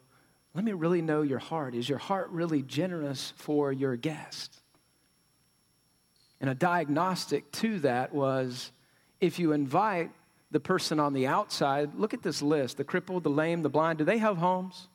let 0.52 0.62
me 0.62 0.74
really 0.74 1.00
know 1.00 1.22
your 1.22 1.38
heart. 1.38 1.74
Is 1.74 1.88
your 1.88 1.96
heart 1.96 2.29
really 2.29 2.61
generous 2.61 3.33
for 3.37 3.72
your 3.72 3.96
guest? 3.96 4.61
And 6.38 6.50
a 6.50 6.55
diagnostic 6.55 7.50
to 7.52 7.79
that 7.79 8.12
was 8.12 8.72
if 9.22 9.38
you 9.38 9.52
invite 9.52 10.11
the 10.57 10.61
person 10.61 10.99
on 10.99 11.12
the 11.12 11.27
outside, 11.27 11.95
look 11.97 12.14
at 12.14 12.23
this 12.23 12.40
list 12.40 12.79
the 12.79 12.85
crippled, 12.85 13.25
the 13.25 13.29
lame, 13.29 13.61
the 13.61 13.69
blind, 13.69 13.99
do 13.99 14.05
they 14.05 14.16
have 14.16 14.38
homes? 14.38 14.88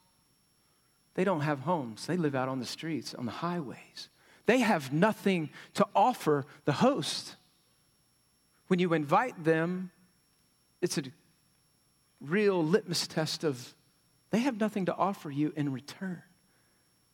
They 1.13 1.23
don't 1.23 1.41
have 1.41 1.59
homes. 1.59 2.07
They 2.07 2.17
live 2.17 2.33
out 2.33 2.49
on 2.49 2.57
the 2.57 2.65
streets, 2.65 3.13
on 3.13 3.27
the 3.27 3.31
highways. 3.31 4.09
They 4.47 4.61
have 4.61 4.91
nothing 4.91 5.51
to 5.75 5.85
offer 5.95 6.47
the 6.65 6.71
host. 6.71 7.35
When 8.69 8.79
you 8.79 8.93
invite 8.93 9.43
them, 9.43 9.91
it's 10.81 10.97
a 10.97 11.03
real 12.19 12.65
litmus 12.65 13.05
test 13.05 13.43
of 13.43 13.75
they 14.31 14.39
have 14.39 14.59
nothing 14.59 14.87
to 14.87 14.95
offer 14.95 15.29
you 15.29 15.53
in 15.55 15.71
return. 15.71 16.23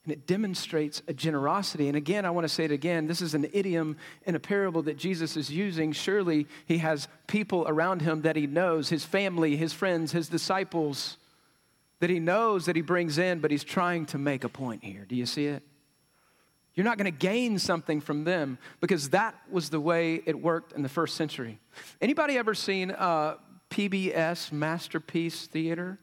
And 0.08 0.14
it 0.14 0.26
demonstrates 0.26 1.02
a 1.10 1.14
generosity. 1.14 1.90
And 1.90 1.98
again, 1.98 2.26
I 2.26 2.30
want 2.30 2.46
to 2.46 2.50
say 2.50 2.64
it 2.64 2.72
again 2.72 3.08
this 3.08 3.22
is 3.22 3.34
an 3.34 3.46
idiom 3.52 3.98
in 4.26 4.36
a 4.36 4.40
parable 4.40 4.82
that 4.84 4.98
Jesus 4.98 5.36
is 5.36 5.52
using. 5.52 5.92
Surely 5.92 6.48
he 6.66 6.78
has 6.78 7.10
people 7.28 7.66
around 7.68 8.02
him 8.02 8.22
that 8.22 8.38
he 8.38 8.48
knows 8.48 8.88
his 8.88 9.04
family, 9.04 9.58
his 9.58 9.74
friends, 9.74 10.14
his 10.14 10.30
disciples 10.30 11.18
that 12.00 12.10
he 12.10 12.22
knows 12.22 12.68
that 12.68 12.78
he 12.78 12.82
brings 12.82 13.18
in, 13.18 13.40
but 13.40 13.52
he's 13.52 13.66
trying 13.66 14.06
to 14.06 14.18
make 14.18 14.46
a 14.46 14.50
point 14.50 14.82
here. 14.82 15.06
Do 15.06 15.16
you 15.18 15.26
see 15.26 15.48
it? 15.48 15.62
You're 16.74 16.86
not 16.86 16.98
going 16.98 17.12
to 17.12 17.18
gain 17.18 17.60
something 17.60 18.00
from 18.00 18.24
them 18.24 18.60
because 18.80 19.10
that 19.10 19.36
was 19.52 19.70
the 19.70 19.80
way 19.82 20.22
it 20.26 20.40
worked 20.40 20.72
in 20.72 20.84
the 20.84 20.90
first 20.90 21.16
century. 21.16 21.60
Anybody 22.00 22.38
ever 22.38 22.54
seen 22.54 22.92
uh, 22.92 23.36
PBS 23.70 24.54
Masterpiece 24.54 25.48
Theater? 25.48 26.00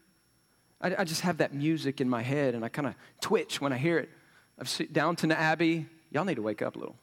I, 0.84 0.94
I, 0.98 1.04
just 1.04 1.22
have 1.22 1.38
that 1.38 1.52
music 1.52 2.00
in 2.00 2.08
my 2.08 2.22
head 2.22 2.54
and 2.54 2.64
I 2.64 2.68
kind 2.68 2.86
of 2.86 2.94
twitch 3.20 3.60
when 3.60 3.72
I 3.72 3.78
hear 3.78 3.98
it. 3.98 4.10
I've 4.58 4.68
seen 4.68 4.88
Downton 4.92 5.32
Abbey. 5.32 5.86
Y'all 6.10 6.24
need 6.24 6.36
to 6.36 6.42
wake 6.42 6.62
up 6.62 6.76
a 6.76 6.78
little. 6.78 6.96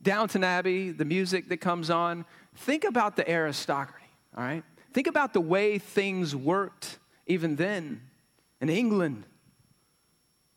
Downton 0.00 0.44
Abbey, 0.44 0.90
the 0.90 1.04
music 1.04 1.48
that 1.48 1.56
comes 1.56 1.90
on. 1.90 2.24
Think 2.54 2.84
about 2.84 3.16
the 3.16 3.28
aristocracy, 3.28 4.06
all 4.36 4.44
right? 4.44 4.62
Think 4.92 5.08
about 5.08 5.32
the 5.32 5.40
way 5.40 5.78
things 5.78 6.36
worked 6.36 6.98
even 7.26 7.56
then 7.56 8.02
in 8.60 8.68
England 8.68 9.24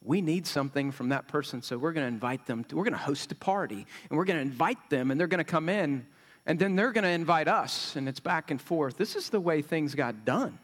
we 0.04 0.22
need 0.22 0.48
something 0.48 0.91
from 0.91 1.10
that 1.10 1.28
person, 1.28 1.62
so 1.62 1.78
we're 1.78 1.94
going 1.94 2.06
to 2.06 2.13
invite 2.13 2.46
them. 2.48 2.63
To, 2.65 2.76
we're 2.76 2.84
going 2.84 2.94
to 2.94 3.00
host 3.00 3.32
a 3.32 3.36
party, 3.36 3.86
and 4.10 4.17
we're 4.17 4.26
going 4.26 4.38
to 4.38 4.41
invite 4.41 4.89
them, 4.89 5.12
and 5.12 5.20
they're 5.20 5.28
going 5.28 5.39
to 5.39 5.44
come 5.44 5.70
in, 5.70 6.06
and 6.46 6.58
then 6.58 6.76
they're 6.76 6.91
going 6.91 7.04
to 7.04 7.10
invite 7.10 7.48
us, 7.48 7.96
and 7.96 8.10
it's 8.10 8.20
back 8.20 8.50
and 8.50 8.60
forth. 8.60 8.98
This 8.98 9.15
is 9.15 9.30
the 9.30 9.39
way 9.39 9.62
things 9.62 9.94
got 9.94 10.26
done. 10.26 10.58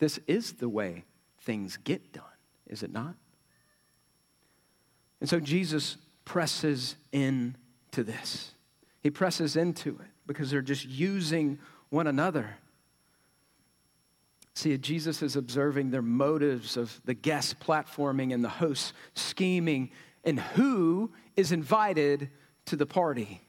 This 0.00 0.18
is 0.26 0.54
the 0.54 0.68
way 0.68 1.04
things 1.42 1.76
get 1.76 2.12
done, 2.12 2.24
is 2.66 2.82
it 2.82 2.90
not? 2.90 3.14
And 5.20 5.28
so 5.28 5.38
Jesus 5.38 5.98
presses 6.24 6.96
into 7.12 8.02
this. 8.02 8.54
He 9.02 9.10
presses 9.10 9.56
into 9.56 9.90
it 9.90 10.08
because 10.26 10.50
they're 10.50 10.62
just 10.62 10.88
using 10.88 11.58
one 11.90 12.06
another. 12.06 12.56
See, 14.54 14.76
Jesus 14.78 15.22
is 15.22 15.36
observing 15.36 15.90
their 15.90 16.02
motives 16.02 16.78
of 16.78 16.98
the 17.04 17.14
guests 17.14 17.54
platforming 17.54 18.32
and 18.32 18.42
the 18.42 18.48
hosts 18.48 18.94
scheming 19.14 19.90
and 20.24 20.40
who 20.40 21.12
is 21.36 21.52
invited 21.52 22.30
to 22.66 22.76
the 22.76 22.86
party. 22.86 23.42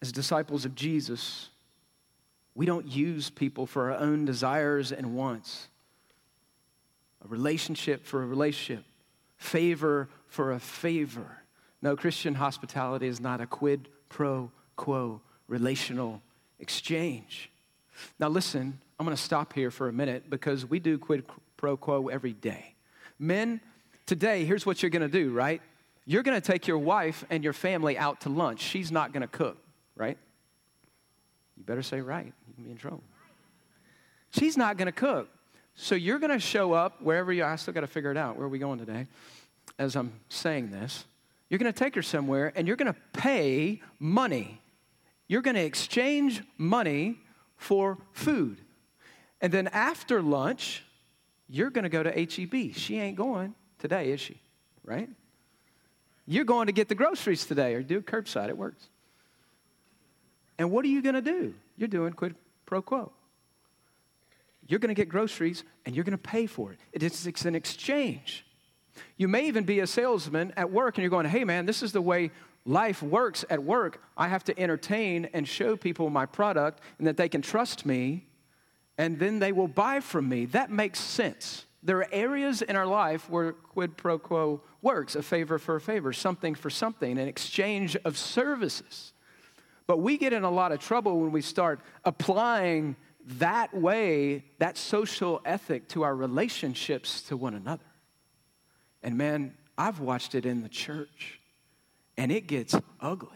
As 0.00 0.12
disciples 0.12 0.64
of 0.64 0.74
Jesus, 0.74 1.48
we 2.56 2.64
don't 2.64 2.88
use 2.88 3.28
people 3.28 3.66
for 3.66 3.92
our 3.92 3.98
own 3.98 4.24
desires 4.24 4.90
and 4.90 5.14
wants. 5.14 5.68
A 7.22 7.28
relationship 7.28 8.06
for 8.06 8.22
a 8.22 8.26
relationship, 8.26 8.84
favor 9.36 10.08
for 10.26 10.52
a 10.52 10.58
favor. 10.58 11.42
No, 11.82 11.94
Christian 11.96 12.34
hospitality 12.34 13.06
is 13.06 13.20
not 13.20 13.42
a 13.42 13.46
quid 13.46 13.88
pro 14.08 14.50
quo 14.74 15.20
relational 15.48 16.22
exchange. 16.58 17.50
Now, 18.18 18.28
listen, 18.28 18.80
I'm 18.98 19.04
going 19.04 19.16
to 19.16 19.22
stop 19.22 19.52
here 19.52 19.70
for 19.70 19.88
a 19.88 19.92
minute 19.92 20.30
because 20.30 20.64
we 20.64 20.80
do 20.80 20.98
quid 20.98 21.24
pro 21.58 21.76
quo 21.76 22.08
every 22.08 22.32
day. 22.32 22.74
Men, 23.18 23.60
today, 24.06 24.46
here's 24.46 24.64
what 24.64 24.82
you're 24.82 24.90
going 24.90 25.02
to 25.02 25.08
do, 25.08 25.30
right? 25.30 25.60
You're 26.06 26.22
going 26.22 26.40
to 26.40 26.46
take 26.46 26.66
your 26.66 26.78
wife 26.78 27.22
and 27.28 27.44
your 27.44 27.52
family 27.52 27.98
out 27.98 28.22
to 28.22 28.30
lunch. 28.30 28.60
She's 28.60 28.90
not 28.90 29.12
going 29.12 29.22
to 29.22 29.28
cook, 29.28 29.58
right? 29.94 30.16
You 31.56 31.64
better 31.64 31.82
say 31.82 32.00
right. 32.00 32.26
You 32.26 32.54
can 32.54 32.64
be 32.64 32.70
in 32.70 32.76
trouble. 32.76 33.02
She's 34.30 34.56
not 34.56 34.76
going 34.76 34.86
to 34.86 34.92
cook. 34.92 35.28
So 35.74 35.94
you're 35.94 36.18
going 36.18 36.32
to 36.32 36.38
show 36.38 36.72
up 36.72 37.02
wherever 37.02 37.32
you. 37.32 37.44
I 37.44 37.56
still 37.56 37.74
got 37.74 37.80
to 37.80 37.86
figure 37.86 38.10
it 38.10 38.16
out. 38.16 38.36
Where 38.36 38.46
are 38.46 38.50
we 38.50 38.58
going 38.58 38.78
today? 38.78 39.06
As 39.78 39.94
I'm 39.94 40.12
saying 40.28 40.70
this, 40.70 41.04
you're 41.48 41.58
going 41.58 41.72
to 41.72 41.78
take 41.78 41.94
her 41.94 42.02
somewhere 42.02 42.52
and 42.56 42.66
you're 42.66 42.76
going 42.76 42.92
to 42.92 42.98
pay 43.12 43.82
money. 43.98 44.60
You're 45.28 45.42
going 45.42 45.56
to 45.56 45.64
exchange 45.64 46.42
money 46.56 47.20
for 47.56 47.98
food. 48.12 48.60
And 49.40 49.52
then 49.52 49.68
after 49.68 50.22
lunch, 50.22 50.84
you're 51.48 51.70
going 51.70 51.84
to 51.84 51.88
go 51.90 52.02
to 52.02 52.10
HEB. 52.10 52.74
She 52.74 52.98
ain't 52.98 53.16
going 53.16 53.54
today, 53.78 54.12
is 54.12 54.20
she? 54.20 54.40
Right? 54.84 55.08
You're 56.26 56.44
going 56.44 56.66
to 56.66 56.72
get 56.72 56.88
the 56.88 56.94
groceries 56.94 57.46
today 57.46 57.74
or 57.74 57.82
do 57.82 58.00
curbside. 58.00 58.48
It 58.48 58.56
works. 58.56 58.88
And 60.58 60.70
what 60.70 60.84
are 60.84 60.88
you 60.88 61.02
going 61.02 61.14
to 61.14 61.22
do? 61.22 61.54
You're 61.76 61.88
doing 61.88 62.12
quid 62.12 62.34
pro 62.64 62.82
quo. 62.82 63.12
You're 64.68 64.80
going 64.80 64.94
to 64.94 64.94
get 64.94 65.08
groceries 65.08 65.64
and 65.84 65.94
you're 65.94 66.04
going 66.04 66.18
to 66.18 66.18
pay 66.18 66.46
for 66.46 66.72
it. 66.72 66.78
It 66.92 67.02
is 67.02 67.26
it's 67.26 67.44
an 67.44 67.54
exchange. 67.54 68.44
You 69.16 69.28
may 69.28 69.46
even 69.46 69.64
be 69.64 69.80
a 69.80 69.86
salesman 69.86 70.52
at 70.56 70.70
work 70.70 70.96
and 70.96 71.02
you're 71.02 71.10
going, 71.10 71.26
hey 71.26 71.44
man, 71.44 71.66
this 71.66 71.82
is 71.82 71.92
the 71.92 72.00
way 72.00 72.30
life 72.64 73.02
works 73.02 73.44
at 73.48 73.62
work. 73.62 74.02
I 74.16 74.28
have 74.28 74.44
to 74.44 74.58
entertain 74.58 75.28
and 75.32 75.46
show 75.46 75.76
people 75.76 76.10
my 76.10 76.26
product 76.26 76.80
and 76.98 77.06
that 77.06 77.16
they 77.16 77.28
can 77.28 77.42
trust 77.42 77.86
me 77.86 78.26
and 78.98 79.18
then 79.18 79.38
they 79.38 79.52
will 79.52 79.68
buy 79.68 80.00
from 80.00 80.28
me. 80.28 80.46
That 80.46 80.70
makes 80.70 80.98
sense. 80.98 81.66
There 81.82 81.98
are 81.98 82.08
areas 82.10 82.62
in 82.62 82.74
our 82.74 82.86
life 82.86 83.30
where 83.30 83.52
quid 83.52 83.96
pro 83.96 84.18
quo 84.18 84.60
works 84.82 85.14
a 85.14 85.22
favor 85.22 85.58
for 85.58 85.76
a 85.76 85.80
favor, 85.80 86.12
something 86.12 86.54
for 86.54 86.70
something, 86.70 87.18
an 87.18 87.28
exchange 87.28 87.96
of 88.04 88.16
services. 88.18 89.12
But 89.86 89.98
we 89.98 90.18
get 90.18 90.32
in 90.32 90.42
a 90.44 90.50
lot 90.50 90.72
of 90.72 90.80
trouble 90.80 91.20
when 91.20 91.32
we 91.32 91.42
start 91.42 91.80
applying 92.04 92.96
that 93.38 93.74
way, 93.74 94.44
that 94.58 94.76
social 94.76 95.40
ethic 95.44 95.88
to 95.88 96.02
our 96.02 96.14
relationships 96.14 97.22
to 97.22 97.36
one 97.36 97.54
another. 97.54 97.84
And 99.02 99.16
man, 99.16 99.54
I've 99.78 100.00
watched 100.00 100.34
it 100.34 100.46
in 100.46 100.62
the 100.62 100.68
church, 100.68 101.40
and 102.16 102.32
it 102.32 102.46
gets 102.46 102.74
ugly 103.00 103.30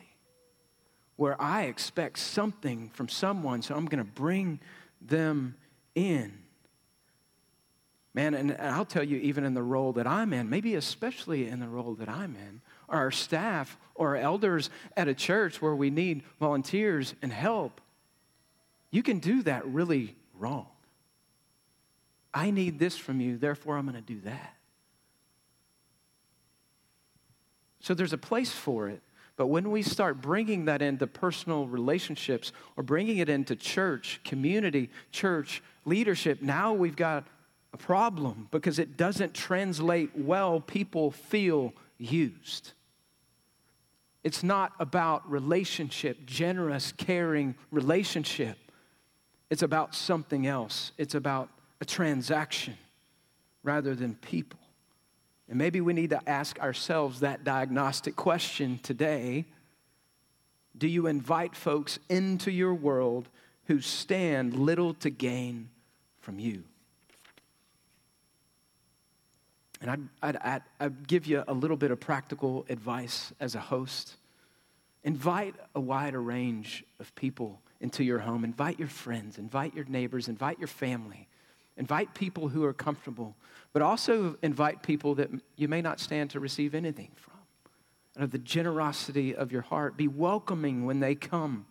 where 1.20 1.40
I 1.40 1.64
expect 1.64 2.18
something 2.18 2.88
from 2.94 3.08
someone, 3.08 3.60
so 3.60 3.74
I'm 3.74 3.84
going 3.84 4.02
to 4.02 4.10
bring 4.10 4.58
them 5.02 5.54
in. 5.94 6.32
Man, 8.14 8.32
and 8.32 8.56
I'll 8.58 8.86
tell 8.86 9.04
you, 9.04 9.18
even 9.18 9.44
in 9.44 9.52
the 9.52 9.62
role 9.62 9.92
that 9.92 10.06
I'm 10.06 10.32
in, 10.32 10.48
maybe 10.48 10.76
especially 10.76 11.46
in 11.46 11.60
the 11.60 11.68
role 11.68 11.94
that 11.96 12.08
I'm 12.08 12.34
in, 12.36 12.62
or 12.90 12.96
our 12.96 13.10
staff 13.10 13.78
or 13.94 14.16
our 14.16 14.16
elders 14.16 14.68
at 14.96 15.08
a 15.08 15.14
church 15.14 15.62
where 15.62 15.74
we 15.74 15.90
need 15.90 16.22
volunteers 16.38 17.14
and 17.22 17.32
help, 17.32 17.80
you 18.90 19.02
can 19.02 19.18
do 19.18 19.42
that 19.42 19.66
really 19.66 20.16
wrong. 20.38 20.66
I 22.32 22.50
need 22.50 22.78
this 22.78 22.96
from 22.96 23.20
you, 23.20 23.38
therefore 23.38 23.76
I'm 23.76 23.86
going 23.86 23.96
to 23.96 24.00
do 24.00 24.20
that. 24.22 24.56
So 27.80 27.94
there's 27.94 28.12
a 28.12 28.18
place 28.18 28.52
for 28.52 28.88
it. 28.88 29.00
But 29.36 29.46
when 29.46 29.70
we 29.70 29.82
start 29.82 30.20
bringing 30.20 30.66
that 30.66 30.82
into 30.82 31.06
personal 31.06 31.66
relationships 31.66 32.52
or 32.76 32.82
bringing 32.82 33.18
it 33.18 33.30
into 33.30 33.56
church, 33.56 34.20
community, 34.22 34.90
church, 35.12 35.62
leadership, 35.86 36.42
now 36.42 36.74
we've 36.74 36.96
got 36.96 37.26
a 37.72 37.78
problem 37.78 38.48
because 38.50 38.78
it 38.78 38.98
doesn't 38.98 39.32
translate 39.32 40.10
well. 40.14 40.60
People 40.60 41.10
feel 41.10 41.72
used. 41.96 42.72
It's 44.22 44.42
not 44.42 44.72
about 44.78 45.28
relationship, 45.30 46.26
generous, 46.26 46.92
caring 46.92 47.54
relationship. 47.70 48.58
It's 49.48 49.62
about 49.62 49.94
something 49.94 50.46
else. 50.46 50.92
It's 50.98 51.14
about 51.14 51.48
a 51.80 51.84
transaction 51.84 52.76
rather 53.62 53.94
than 53.94 54.14
people. 54.14 54.58
And 55.48 55.58
maybe 55.58 55.80
we 55.80 55.92
need 55.92 56.10
to 56.10 56.28
ask 56.28 56.60
ourselves 56.60 57.20
that 57.20 57.44
diagnostic 57.44 58.14
question 58.14 58.78
today. 58.82 59.46
Do 60.76 60.86
you 60.86 61.06
invite 61.06 61.56
folks 61.56 61.98
into 62.08 62.52
your 62.52 62.74
world 62.74 63.28
who 63.64 63.80
stand 63.80 64.54
little 64.54 64.94
to 64.94 65.10
gain 65.10 65.70
from 66.20 66.38
you? 66.38 66.62
And 69.80 69.90
I'd, 69.90 70.00
I'd, 70.22 70.36
I'd, 70.36 70.62
I'd, 70.78 71.08
give 71.08 71.26
you 71.26 71.42
a 71.48 71.54
little 71.54 71.76
bit 71.76 71.90
of 71.90 72.00
practical 72.00 72.66
advice 72.68 73.32
as 73.40 73.54
a 73.54 73.60
host. 73.60 74.16
Invite 75.04 75.54
a 75.74 75.80
wider 75.80 76.20
range 76.20 76.84
of 76.98 77.14
people 77.14 77.60
into 77.80 78.04
your 78.04 78.18
home. 78.18 78.44
Invite 78.44 78.78
your 78.78 78.88
friends, 78.88 79.38
invite 79.38 79.74
your 79.74 79.86
neighbors, 79.86 80.28
invite 80.28 80.58
your 80.58 80.68
family. 80.68 81.28
Invite 81.76 82.12
people 82.12 82.48
who 82.48 82.62
are 82.64 82.74
comfortable, 82.74 83.36
but 83.72 83.80
also 83.80 84.36
invite 84.42 84.82
people 84.82 85.14
that 85.14 85.30
you 85.56 85.66
may 85.66 85.80
not 85.80 85.98
stand 85.98 86.28
to 86.30 86.40
receive 86.40 86.74
anything 86.74 87.10
from. 87.16 87.34
Out 88.18 88.24
of 88.24 88.32
the 88.32 88.38
generosity 88.38 89.34
of 89.34 89.50
your 89.50 89.62
heart, 89.62 89.96
be 89.96 90.06
welcoming 90.06 90.84
when 90.84 91.00
they 91.00 91.14
come. 91.14 91.64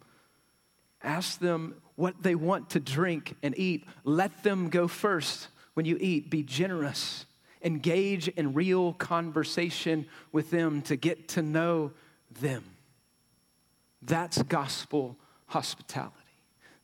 Ask 1.03 1.39
them 1.39 1.75
what 1.95 2.23
they 2.23 2.33
want 2.33 2.71
to 2.71 2.79
drink 2.79 3.35
and 3.43 3.57
eat. 3.57 3.85
Let 4.03 4.43
them 4.43 4.69
go 4.69 4.87
first 4.87 5.49
when 5.75 5.85
you 5.85 5.97
eat. 5.99 6.31
Be 6.31 6.41
generous. 6.41 7.25
Engage 7.61 8.27
in 8.29 8.53
real 8.53 8.93
conversation 8.93 10.05
with 10.31 10.49
them 10.49 10.81
to 10.83 10.95
get 10.95 11.27
to 11.29 11.41
know 11.41 11.91
them. 12.39 12.63
That's 14.01 14.41
gospel 14.43 15.17
hospitality. 15.47 16.15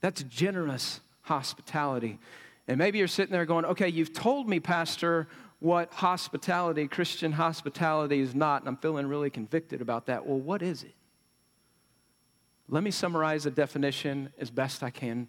That's 0.02 0.24
generous 0.24 1.00
hospitality. 1.22 2.20
And 2.68 2.78
maybe 2.78 2.98
you're 2.98 3.08
sitting 3.08 3.32
there 3.32 3.46
going, 3.46 3.66
okay, 3.66 3.88
you've 3.88 4.14
told 4.14 4.50
me, 4.50 4.60
Pastor, 4.60 5.28
what 5.60 5.94
hospitality, 5.94 6.88
Christian 6.88 7.32
hospitality 7.32 8.20
is 8.20 8.36
not, 8.36 8.62
and 8.62 8.70
I'm 8.70 8.78
feeling 8.78 9.08
really 9.08 9.30
convicted 9.30 9.82
about 9.82 10.08
that. 10.08 10.26
Well, 10.26 10.40
what 10.40 10.62
is 10.62 10.84
it? 10.84 10.94
Let 12.68 12.84
me 12.84 12.92
summarize 12.92 13.44
the 13.44 13.52
definition 13.52 14.34
as 14.40 14.50
best 14.50 14.84
I 14.84 14.90
can, 14.90 15.28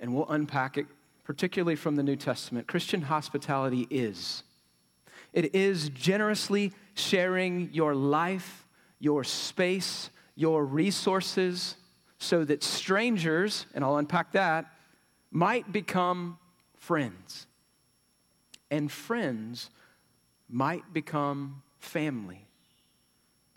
and 0.00 0.14
we'll 0.14 0.28
unpack 0.28 0.78
it, 0.78 0.86
particularly 1.30 1.76
from 1.76 1.94
the 1.94 2.02
New 2.02 2.16
Testament. 2.16 2.66
Christian 2.66 3.02
hospitality 3.02 3.86
is 3.88 4.42
it 5.32 5.54
is 5.54 5.88
generously 5.90 6.72
sharing 6.94 7.72
your 7.72 7.94
life, 7.94 8.66
your 8.98 9.22
space, 9.22 10.10
your 10.34 10.64
resources, 10.64 11.76
so 12.18 12.44
that 12.44 12.64
strangers, 12.64 13.66
and 13.74 13.84
I'll 13.84 13.98
unpack 13.98 14.32
that, 14.32 14.72
might 15.30 15.70
become 15.70 16.36
friends. 16.78 17.46
And 18.68 18.90
friends 18.90 19.70
might 20.48 20.92
become 20.92 21.62
family. 21.78 22.44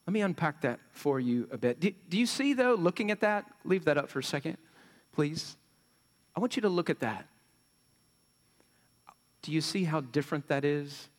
Let 0.06 0.14
me 0.14 0.22
unpack 0.22 0.62
that 0.62 0.80
for 0.92 1.20
you 1.20 1.48
a 1.52 1.58
bit. 1.58 1.80
Do, 1.80 1.92
do, 2.08 2.20
you 2.20 2.28
see, 2.28 2.54
though, 2.54 2.76
looking 2.76 3.10
at 3.10 3.22
that? 3.22 3.46
Leave 3.66 3.86
that 3.86 3.98
up 3.98 4.10
for 4.10 4.20
a 4.20 4.24
second, 4.24 4.58
please. 5.12 5.58
I 6.36 6.40
want 6.40 6.56
you 6.56 6.62
to 6.62 6.70
look 6.70 6.92
at 6.92 7.00
that. 7.00 7.26
Do 9.44 9.52
you 9.52 9.62
see 9.62 9.84
how 9.84 10.02
different 10.02 10.48
that 10.48 10.66
is 10.66 11.10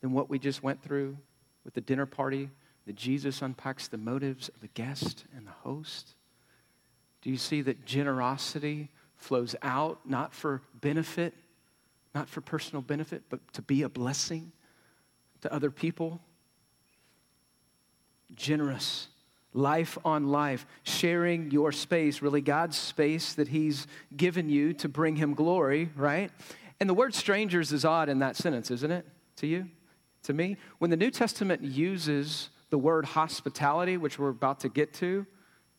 than 0.00 0.12
what 0.12 0.30
we 0.30 0.38
just 0.38 0.62
went 0.62 0.82
through 0.82 1.18
with 1.64 1.74
the 1.74 1.80
dinner 1.82 2.06
party? 2.06 2.48
That 2.86 2.96
Jesus 2.96 3.42
unpacks 3.42 3.88
the 3.88 3.98
motives 3.98 4.48
of 4.48 4.60
the 4.60 4.68
guest 4.68 5.24
and 5.36 5.46
the 5.46 5.50
host? 5.50 6.14
Do 7.20 7.30
you 7.30 7.36
see 7.36 7.60
that 7.62 7.84
generosity 7.84 8.88
flows 9.16 9.54
out 9.60 10.08
not 10.08 10.32
for 10.32 10.62
benefit, 10.80 11.34
not 12.14 12.28
for 12.28 12.40
personal 12.40 12.80
benefit, 12.80 13.24
but 13.28 13.40
to 13.52 13.62
be 13.62 13.82
a 13.82 13.88
blessing 13.88 14.52
to 15.42 15.52
other 15.52 15.70
people? 15.70 16.20
generous, 18.34 19.08
life 19.52 19.98
on 20.04 20.28
life, 20.28 20.66
sharing 20.82 21.50
your 21.50 21.72
space, 21.72 22.22
really 22.22 22.40
God's 22.40 22.76
space 22.76 23.34
that 23.34 23.48
He's 23.48 23.86
given 24.16 24.48
you 24.48 24.72
to 24.74 24.88
bring 24.88 25.16
Him 25.16 25.34
glory, 25.34 25.90
right? 25.96 26.30
And 26.80 26.88
the 26.88 26.94
word 26.94 27.14
strangers 27.14 27.72
is 27.72 27.84
odd 27.84 28.08
in 28.08 28.18
that 28.18 28.36
sentence, 28.36 28.70
isn't 28.70 28.90
it? 28.90 29.06
To 29.36 29.46
you? 29.46 29.68
To 30.24 30.32
me? 30.32 30.56
When 30.78 30.90
the 30.90 30.96
New 30.96 31.10
Testament 31.10 31.62
uses 31.62 32.50
the 32.70 32.78
word 32.78 33.04
hospitality, 33.04 33.96
which 33.96 34.18
we're 34.18 34.30
about 34.30 34.60
to 34.60 34.68
get 34.68 34.92
to, 34.94 35.26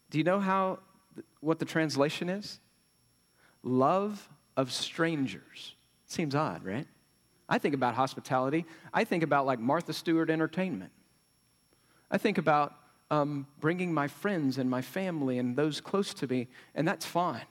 do 0.10 0.17
you 0.17 0.23
know 0.23 0.39
how 0.39 0.79
what 1.41 1.60
the 1.60 1.65
translation 1.65 2.29
is? 2.29 2.60
Love 3.63 4.29
of 4.55 4.71
strangers. 4.71 5.75
Seems 6.05 6.36
odd, 6.36 6.63
right? 6.63 6.88
I 7.49 7.57
think 7.57 7.75
about 7.75 7.95
hospitality. 7.95 8.65
I 8.93 9.03
think 9.03 9.23
about 9.23 9.45
like 9.45 9.60
Martha 9.60 9.93
Stewart 9.93 10.29
entertainment. 10.29 10.91
I 12.10 12.17
think 12.17 12.38
about 12.38 12.73
um, 13.12 13.47
bringing 13.60 13.93
my 13.93 14.07
friends 14.07 14.57
and 14.57 14.69
my 14.69 14.81
family 14.81 15.39
and 15.39 15.55
those 15.55 15.79
close 15.81 16.13
to 16.15 16.27
me, 16.27 16.47
and 16.75 16.88
that's 16.88 17.05
fine. 17.05 17.45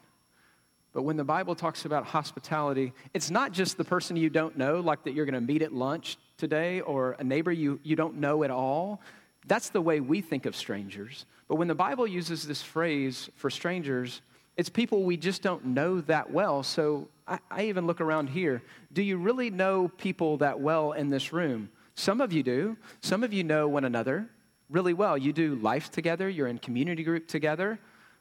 But 0.96 1.02
when 1.02 1.18
the 1.18 1.24
Bible 1.24 1.54
talks 1.54 1.84
about 1.84 2.06
hospitality, 2.06 2.94
it's 3.12 3.30
not 3.30 3.52
just 3.52 3.76
the 3.76 3.84
person 3.84 4.16
you 4.16 4.30
don't 4.30 4.56
know, 4.56 4.80
like 4.80 5.04
that 5.04 5.12
you're 5.12 5.26
going 5.26 5.34
to 5.34 5.42
meet 5.42 5.60
at 5.60 5.74
lunch 5.74 6.16
today, 6.38 6.80
or 6.80 7.16
a 7.18 7.22
neighbor 7.22 7.52
you, 7.52 7.78
you 7.82 7.96
don't 7.96 8.14
know 8.14 8.44
at 8.44 8.50
all. 8.50 9.02
That's 9.46 9.68
the 9.68 9.82
way 9.82 10.00
we 10.00 10.22
think 10.22 10.46
of 10.46 10.56
strangers. 10.56 11.26
But 11.48 11.56
when 11.56 11.68
the 11.68 11.74
Bible 11.74 12.06
uses 12.06 12.48
this 12.48 12.62
phrase 12.62 13.28
for 13.36 13.50
strangers, 13.50 14.22
it's 14.56 14.70
people 14.70 15.02
we 15.02 15.18
just 15.18 15.42
don't 15.42 15.66
know 15.66 16.00
that 16.00 16.30
well. 16.30 16.62
So 16.62 17.08
I, 17.28 17.40
I, 17.50 17.64
even 17.64 17.86
look 17.86 18.00
around 18.00 18.30
here. 18.30 18.62
Do 18.94 19.02
you 19.02 19.18
really 19.18 19.50
know 19.50 19.88
people 19.98 20.38
that 20.38 20.60
well 20.60 20.92
in 20.92 21.10
this 21.10 21.30
room? 21.30 21.68
Some 21.94 22.22
of 22.22 22.32
you 22.32 22.42
do. 22.42 22.74
Some 23.02 23.22
of 23.22 23.34
you 23.34 23.44
know 23.44 23.68
one 23.68 23.84
another 23.84 24.30
really 24.70 24.94
well. 24.94 25.18
You 25.18 25.34
do 25.34 25.56
life 25.56 25.90
together, 25.90 26.26
you're 26.26 26.48
in 26.48 26.56
community 26.56 27.04
group 27.04 27.28
together. 27.28 27.78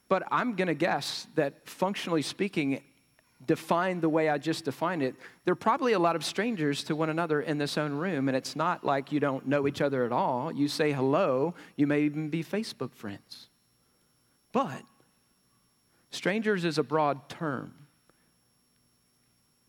But 0.08 0.24
I'm 0.32 0.56
going 0.56 0.68
to 0.68 0.76
guess 0.76 1.28
that 1.36 1.68
functionally 1.68 2.22
speaking, 2.22 2.82
defined 3.46 4.02
the 4.02 4.10
way 4.10 4.30
I 4.30 4.38
just 4.38 4.65
defined 4.65 5.04
it, 5.04 5.15
there 5.44 5.52
are 5.52 5.56
probably 5.56 5.94
a 5.94 6.00
lot 6.00 6.15
of 6.15 6.24
strangers 6.24 6.84
to 6.86 6.96
one 6.96 7.10
another 7.10 7.41
in 7.41 7.58
this 7.58 7.78
own 7.78 7.94
room. 7.94 8.28
And 8.28 8.38
it's 8.38 8.56
not 8.56 8.84
like 8.84 9.12
you 9.12 9.20
don't 9.20 9.48
know 9.48 9.68
each 9.68 9.82
other 9.82 10.06
at 10.06 10.12
all. 10.12 10.52
You 10.52 10.68
say 10.68 10.91
hello, 10.91 11.54
you 11.76 11.88
may 11.88 12.02
even 12.02 12.30
be 12.30 12.44
Facebook 12.44 12.94
friends. 12.94 13.50
But 14.52 14.84
strangers 16.12 16.65
is 16.65 16.78
a 16.78 16.84
broad 16.84 17.28
term. 17.30 17.74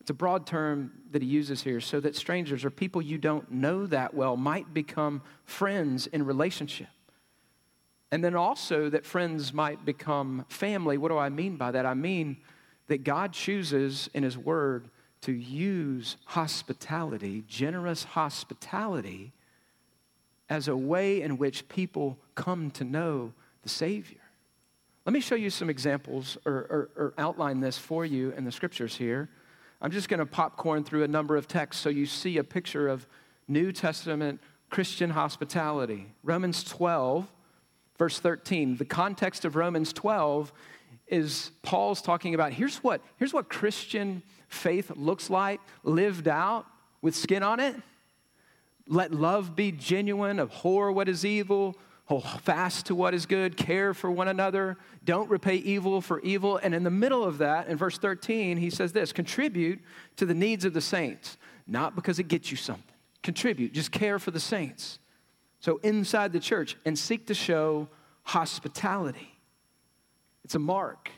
It's 0.01 0.11
a 0.11 0.14
broad 0.14 0.46
term 0.46 0.92
that 1.11 1.20
he 1.20 1.27
uses 1.27 1.62
here 1.62 1.81
so 1.81 1.99
that 1.99 2.14
strangers 2.14 2.64
or 2.64 2.70
people 2.70 3.03
you 3.03 3.18
don't 3.18 3.51
know 3.51 3.87
that 3.87 4.14
well 4.14 4.37
might 4.37 4.72
become 4.72 5.22
friends 5.44 6.07
in 6.07 6.25
relationship. 6.25 6.87
And 8.12 8.22
then 8.24 8.34
also 8.34 8.88
that 8.90 9.04
friends 9.04 9.52
might 9.52 9.84
become 9.84 10.44
family. 10.48 10.96
What 10.96 11.08
do 11.08 11.18
I 11.18 11.28
mean 11.28 11.56
by 11.56 11.72
that? 11.72 11.86
I 11.86 11.94
mean 11.94 12.36
that 12.86 13.04
God 13.04 13.32
chooses 13.32 14.08
in 14.14 14.22
his 14.22 14.38
word 14.38 14.88
to 15.22 15.32
use 15.32 16.16
hospitality, 16.24 17.42
generous 17.48 18.04
hospitality, 18.04 19.32
as 20.48 20.68
a 20.68 20.76
way 20.76 21.20
in 21.22 21.38
which 21.38 21.68
people 21.68 22.16
come 22.36 22.70
to 22.72 22.84
know 22.84 23.32
the 23.62 23.68
Savior. 23.68 24.20
Let 25.04 25.12
me 25.12 25.20
show 25.20 25.34
you 25.34 25.50
some 25.50 25.70
examples 25.70 26.38
or, 26.44 26.52
or, 26.52 26.90
or 26.96 27.14
outline 27.18 27.60
this 27.60 27.78
for 27.78 28.04
you 28.04 28.30
in 28.32 28.44
the 28.44 28.52
scriptures 28.52 28.96
here. 28.96 29.28
I'm 29.80 29.90
just 29.90 30.08
going 30.08 30.20
to 30.20 30.26
popcorn 30.26 30.84
through 30.84 31.02
a 31.02 31.08
number 31.08 31.36
of 31.36 31.48
texts 31.48 31.82
so 31.82 31.88
you 31.88 32.06
see 32.06 32.38
a 32.38 32.44
picture 32.44 32.88
of 32.88 33.06
New 33.48 33.72
Testament 33.72 34.40
Christian 34.70 35.10
hospitality. 35.10 36.12
Romans 36.24 36.64
12, 36.64 37.30
verse 37.98 38.18
13. 38.18 38.76
The 38.76 38.85
context 38.85 39.44
of 39.44 39.56
Romans 39.56 39.92
12 39.92 40.52
is 41.09 41.50
Paul's 41.62 42.02
talking 42.02 42.35
about 42.35 42.52
here's 42.52 42.78
what, 42.78 43.00
here's 43.16 43.32
what 43.32 43.48
Christian 43.48 44.22
faith 44.48 44.90
looks 44.96 45.30
like 45.30 45.61
lived 45.82 46.28
out 46.28 46.66
with 47.02 47.14
skin 47.14 47.42
on 47.42 47.61
it. 47.61 47.76
Let 48.88 49.12
love 49.12 49.56
be 49.56 49.72
genuine, 49.72 50.38
abhor 50.38 50.92
what 50.92 51.09
is 51.09 51.24
evil, 51.24 51.76
hold 52.06 52.24
fast 52.24 52.87
to 52.87 52.94
what 52.94 53.14
is 53.14 53.26
good, 53.26 53.56
care 53.56 53.92
for 53.92 54.11
one 54.11 54.28
another, 54.28 54.76
don't 55.04 55.28
repay 55.28 55.56
evil 55.56 56.00
for 56.00 56.20
evil. 56.20 56.56
And 56.62 56.74
in 56.74 56.85
the 56.85 56.90
middle 56.90 57.24
of 57.24 57.38
that, 57.38 57.66
in 57.66 57.76
verse 57.76 57.98
13, 57.98 58.56
he 58.56 58.70
says 58.70 58.92
this 58.92 59.12
contribute 59.12 59.80
to 60.16 60.24
the 60.24 60.35
needs 60.35 60.64
of 60.64 60.72
the 60.72 60.80
saints, 60.80 61.37
not 61.66 61.96
because 61.96 62.18
it 62.18 62.28
gets 62.28 62.50
you 62.50 62.56
something. 62.56 62.85
Contribute, 63.22 63.72
just 63.72 63.90
care 63.90 64.20
for 64.20 64.30
the 64.30 64.40
saints. 64.40 65.00
So 65.60 65.78
inside 65.82 66.32
the 66.32 66.40
church, 66.40 66.76
and 66.84 66.98
seek 66.98 67.26
to 67.26 67.34
show 67.34 67.88
hospitality. 68.22 69.32
It's 70.44 70.54
a 70.54 70.60
mark 70.60 71.10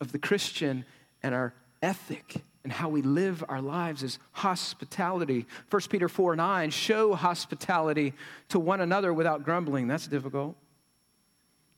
of 0.00 0.12
the 0.12 0.18
Christian 0.18 0.84
and 1.22 1.34
our 1.34 1.54
ethic 1.82 2.42
and 2.64 2.72
how 2.72 2.88
we 2.88 3.02
live 3.02 3.44
our 3.48 3.60
lives 3.60 4.02
is 4.02 4.18
hospitality. 4.32 5.46
1 5.70 5.82
Peter 5.90 6.08
4 6.08 6.36
9, 6.36 6.70
show 6.70 7.14
hospitality 7.14 8.14
to 8.48 8.60
one 8.60 8.80
another 8.80 9.12
without 9.12 9.44
grumbling. 9.44 9.88
That's 9.88 10.06
difficult. 10.06 10.56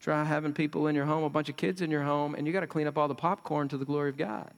Try 0.00 0.22
having 0.24 0.52
people 0.52 0.86
in 0.88 0.94
your 0.94 1.06
home, 1.06 1.24
a 1.24 1.30
bunch 1.30 1.48
of 1.48 1.56
kids 1.56 1.80
in 1.80 1.90
your 1.90 2.02
home, 2.02 2.34
and 2.34 2.46
you 2.46 2.52
got 2.52 2.60
to 2.60 2.66
clean 2.66 2.86
up 2.86 2.98
all 2.98 3.08
the 3.08 3.14
popcorn 3.14 3.68
to 3.68 3.78
the 3.78 3.86
glory 3.86 4.10
of 4.10 4.18
God. 4.18 4.50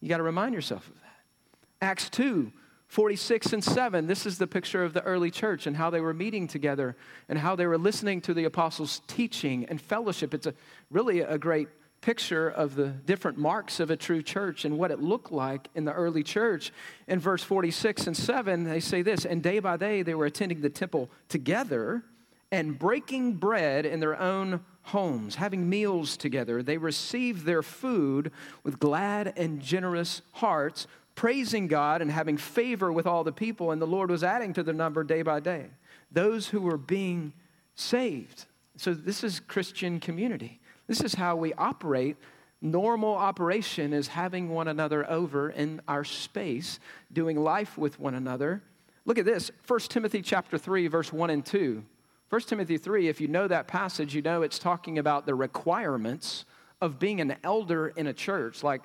You 0.00 0.10
got 0.10 0.18
to 0.18 0.22
remind 0.22 0.54
yourself 0.54 0.86
of 0.86 0.94
that. 0.96 1.86
Acts 1.86 2.10
2 2.10 2.52
46 2.88 3.52
and 3.52 3.64
7, 3.64 4.06
this 4.06 4.26
is 4.26 4.38
the 4.38 4.46
picture 4.46 4.84
of 4.84 4.92
the 4.92 5.02
early 5.02 5.30
church 5.30 5.66
and 5.66 5.76
how 5.76 5.90
they 5.90 6.00
were 6.00 6.14
meeting 6.14 6.46
together 6.46 6.96
and 7.28 7.38
how 7.38 7.56
they 7.56 7.66
were 7.66 7.78
listening 7.78 8.20
to 8.22 8.34
the 8.34 8.44
apostles' 8.44 9.02
teaching 9.06 9.64
and 9.66 9.80
fellowship. 9.80 10.32
It's 10.34 10.46
a, 10.46 10.54
really 10.90 11.20
a 11.20 11.38
great 11.38 11.68
picture 12.04 12.50
of 12.50 12.74
the 12.74 12.88
different 12.88 13.38
marks 13.38 13.80
of 13.80 13.90
a 13.90 13.96
true 13.96 14.22
church 14.22 14.66
and 14.66 14.76
what 14.76 14.90
it 14.90 15.00
looked 15.00 15.32
like 15.32 15.68
in 15.74 15.86
the 15.86 15.92
early 15.92 16.22
church. 16.22 16.70
In 17.08 17.18
verse 17.18 17.42
46 17.42 18.06
and 18.06 18.16
7, 18.16 18.64
they 18.64 18.80
say 18.80 19.00
this 19.00 19.24
And 19.24 19.42
day 19.42 19.58
by 19.58 19.78
day 19.78 20.02
they 20.02 20.14
were 20.14 20.26
attending 20.26 20.60
the 20.60 20.68
temple 20.68 21.10
together 21.28 22.04
and 22.52 22.78
breaking 22.78 23.32
bread 23.36 23.86
in 23.86 24.00
their 24.00 24.20
own 24.20 24.60
homes, 24.82 25.36
having 25.36 25.68
meals 25.68 26.16
together. 26.18 26.62
They 26.62 26.76
received 26.76 27.46
their 27.46 27.62
food 27.62 28.30
with 28.62 28.78
glad 28.78 29.32
and 29.36 29.60
generous 29.60 30.20
hearts, 30.32 30.86
praising 31.14 31.66
God 31.68 32.02
and 32.02 32.10
having 32.10 32.36
favor 32.36 32.92
with 32.92 33.06
all 33.06 33.24
the 33.24 33.32
people. 33.32 33.70
And 33.70 33.80
the 33.80 33.86
Lord 33.86 34.10
was 34.10 34.24
adding 34.24 34.52
to 34.54 34.62
their 34.62 34.74
number 34.74 35.04
day 35.04 35.22
by 35.22 35.40
day 35.40 35.66
those 36.10 36.48
who 36.48 36.60
were 36.60 36.76
being 36.76 37.32
saved. 37.74 38.46
So, 38.76 38.94
this 38.94 39.24
is 39.24 39.40
Christian 39.40 40.00
community. 40.00 40.60
This 40.86 41.00
is 41.00 41.14
how 41.14 41.36
we 41.36 41.52
operate. 41.54 42.16
Normal 42.60 43.14
operation 43.14 43.92
is 43.92 44.08
having 44.08 44.48
one 44.48 44.68
another 44.68 45.08
over 45.10 45.50
in 45.50 45.80
our 45.86 46.04
space, 46.04 46.78
doing 47.12 47.36
life 47.36 47.76
with 47.76 48.00
one 48.00 48.14
another. 48.14 48.62
Look 49.04 49.18
at 49.18 49.26
this 49.26 49.50
1 49.66 49.80
Timothy 49.80 50.22
chapter 50.22 50.56
3, 50.56 50.86
verse 50.88 51.12
1 51.12 51.30
and 51.30 51.44
2. 51.44 51.84
1 52.30 52.40
Timothy 52.42 52.78
3, 52.78 53.08
if 53.08 53.20
you 53.20 53.28
know 53.28 53.46
that 53.46 53.68
passage, 53.68 54.14
you 54.14 54.22
know 54.22 54.42
it's 54.42 54.58
talking 54.58 54.98
about 54.98 55.26
the 55.26 55.34
requirements 55.34 56.46
of 56.80 56.98
being 56.98 57.20
an 57.20 57.36
elder 57.44 57.88
in 57.88 58.06
a 58.06 58.12
church, 58.12 58.62
like 58.62 58.82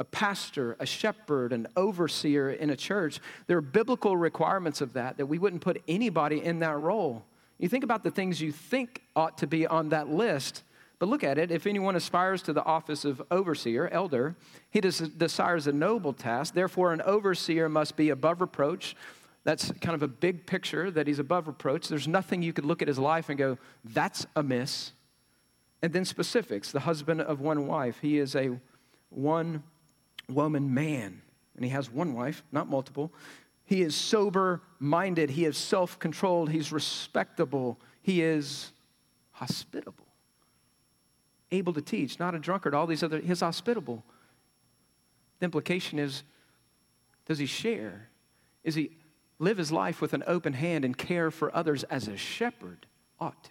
a 0.00 0.04
pastor, 0.04 0.76
a 0.80 0.86
shepherd, 0.86 1.52
an 1.52 1.68
overseer 1.76 2.50
in 2.50 2.70
a 2.70 2.76
church. 2.76 3.20
There 3.46 3.58
are 3.58 3.62
biblical 3.62 4.16
requirements 4.16 4.80
of 4.80 4.94
that, 4.94 5.18
that 5.18 5.26
we 5.26 5.38
wouldn't 5.38 5.60
put 5.60 5.82
anybody 5.86 6.42
in 6.42 6.60
that 6.60 6.80
role. 6.80 7.26
You 7.58 7.68
think 7.68 7.84
about 7.84 8.02
the 8.02 8.10
things 8.10 8.40
you 8.40 8.50
think 8.50 9.02
ought 9.14 9.36
to 9.38 9.46
be 9.46 9.66
on 9.66 9.90
that 9.90 10.08
list, 10.08 10.62
but 10.98 11.10
look 11.10 11.22
at 11.22 11.36
it. 11.36 11.50
If 11.50 11.66
anyone 11.66 11.96
aspires 11.96 12.40
to 12.42 12.54
the 12.54 12.64
office 12.64 13.04
of 13.04 13.20
overseer, 13.30 13.88
elder, 13.88 14.36
he 14.70 14.80
desires 14.80 15.66
a 15.66 15.72
noble 15.72 16.14
task. 16.14 16.54
Therefore, 16.54 16.94
an 16.94 17.02
overseer 17.02 17.68
must 17.68 17.94
be 17.96 18.08
above 18.08 18.40
reproach. 18.40 18.96
That's 19.44 19.70
kind 19.82 19.94
of 19.94 20.02
a 20.02 20.08
big 20.08 20.46
picture 20.46 20.90
that 20.90 21.06
he's 21.06 21.18
above 21.18 21.46
reproach. 21.46 21.88
There's 21.88 22.08
nothing 22.08 22.42
you 22.42 22.54
could 22.54 22.64
look 22.64 22.80
at 22.80 22.88
his 22.88 22.98
life 22.98 23.28
and 23.28 23.38
go, 23.38 23.58
that's 23.84 24.26
amiss. 24.34 24.92
And 25.82 25.92
then 25.92 26.06
specifics 26.06 26.72
the 26.72 26.80
husband 26.80 27.20
of 27.20 27.40
one 27.40 27.66
wife. 27.66 27.98
He 28.00 28.18
is 28.18 28.34
a 28.34 28.58
one 29.10 29.62
woman 30.30 30.72
man, 30.72 31.22
and 31.56 31.64
he 31.64 31.70
has 31.70 31.90
one 31.90 32.14
wife, 32.14 32.42
not 32.52 32.68
multiple. 32.68 33.12
He 33.64 33.82
is 33.82 33.94
sober 33.94 34.62
minded. 34.78 35.30
He 35.30 35.44
is 35.44 35.56
self 35.56 35.98
controlled. 35.98 36.50
He's 36.50 36.72
respectable. 36.72 37.78
He 38.02 38.22
is 38.22 38.72
hospitable. 39.32 40.06
Able 41.52 41.72
to 41.72 41.82
teach, 41.82 42.18
not 42.18 42.34
a 42.34 42.38
drunkard. 42.38 42.74
All 42.74 42.86
these 42.86 43.02
other, 43.02 43.20
he's 43.20 43.40
hospitable. 43.40 44.04
The 45.38 45.44
implication 45.44 45.98
is 45.98 46.22
does 47.26 47.38
he 47.38 47.46
share? 47.46 48.08
Is 48.64 48.74
he 48.74 48.90
live 49.38 49.56
his 49.56 49.70
life 49.70 50.00
with 50.00 50.14
an 50.14 50.24
open 50.26 50.52
hand 50.52 50.84
and 50.84 50.98
care 50.98 51.30
for 51.30 51.54
others 51.54 51.84
as 51.84 52.08
a 52.08 52.16
shepherd 52.16 52.86
ought 53.20 53.44
to? 53.44 53.50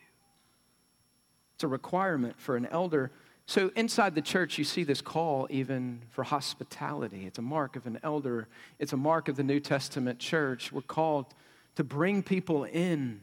It's 1.56 1.64
a 1.64 1.68
requirement 1.68 2.40
for 2.40 2.58
an 2.58 2.66
elder 2.66 3.12
so, 3.50 3.72
inside 3.76 4.14
the 4.14 4.22
church, 4.22 4.60
you 4.60 4.64
see 4.64 4.84
this 4.84 5.02
call 5.02 5.48
even 5.50 6.04
for 6.12 6.24
hospitality. 6.24 7.26
It's 7.26 7.40
a 7.40 7.42
mark 7.42 7.76
of 7.76 7.88
an 7.88 8.00
elder, 8.04 8.48
it's 8.78 8.94
a 8.94 8.98
mark 8.98 9.28
of 9.28 9.38
the 9.38 9.44
New 9.44 9.60
Testament 9.60 10.20
church. 10.20 10.72
We're 10.72 10.82
called 10.82 11.34
to 11.76 11.84
bring 11.84 12.22
people 12.22 12.66
in. 12.66 13.22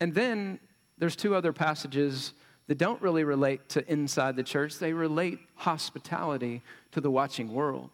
And 0.00 0.14
then 0.14 0.58
there's 0.98 1.16
two 1.16 1.34
other 1.34 1.54
passages 1.54 2.34
that 2.66 2.76
don't 2.76 3.00
really 3.00 3.24
relate 3.24 3.70
to 3.70 3.90
inside 3.90 4.36
the 4.36 4.42
church, 4.42 4.78
they 4.78 4.92
relate 4.92 5.38
hospitality 5.54 6.60
to 6.90 7.00
the 7.00 7.10
watching 7.10 7.54
world. 7.54 7.88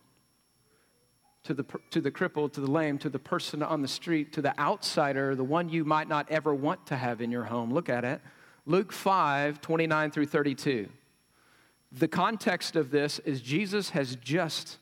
To 1.44 1.54
the, 1.54 1.64
to 1.92 2.00
the 2.00 2.10
crippled, 2.10 2.52
to 2.54 2.60
the 2.60 2.68
lame, 2.68 2.98
to 2.98 3.08
the 3.08 3.20
person 3.20 3.62
on 3.62 3.80
the 3.80 3.86
street, 3.86 4.32
to 4.32 4.42
the 4.42 4.58
outsider, 4.58 5.36
the 5.36 5.44
one 5.44 5.68
you 5.68 5.84
might 5.84 6.08
not 6.08 6.28
ever 6.32 6.52
want 6.52 6.84
to 6.88 6.96
have 6.96 7.20
in 7.20 7.30
your 7.30 7.44
home. 7.44 7.72
Look 7.72 7.88
at 7.88 8.04
it. 8.04 8.22
Luke 8.66 8.92
5, 8.92 9.60
29 9.60 10.10
through 10.10 10.26
32. 10.26 10.88
The 11.92 12.08
context 12.08 12.76
of 12.76 12.90
this 12.90 13.18
is 13.20 13.40
Jesus 13.40 13.90
has 13.90 14.16
just 14.16 14.78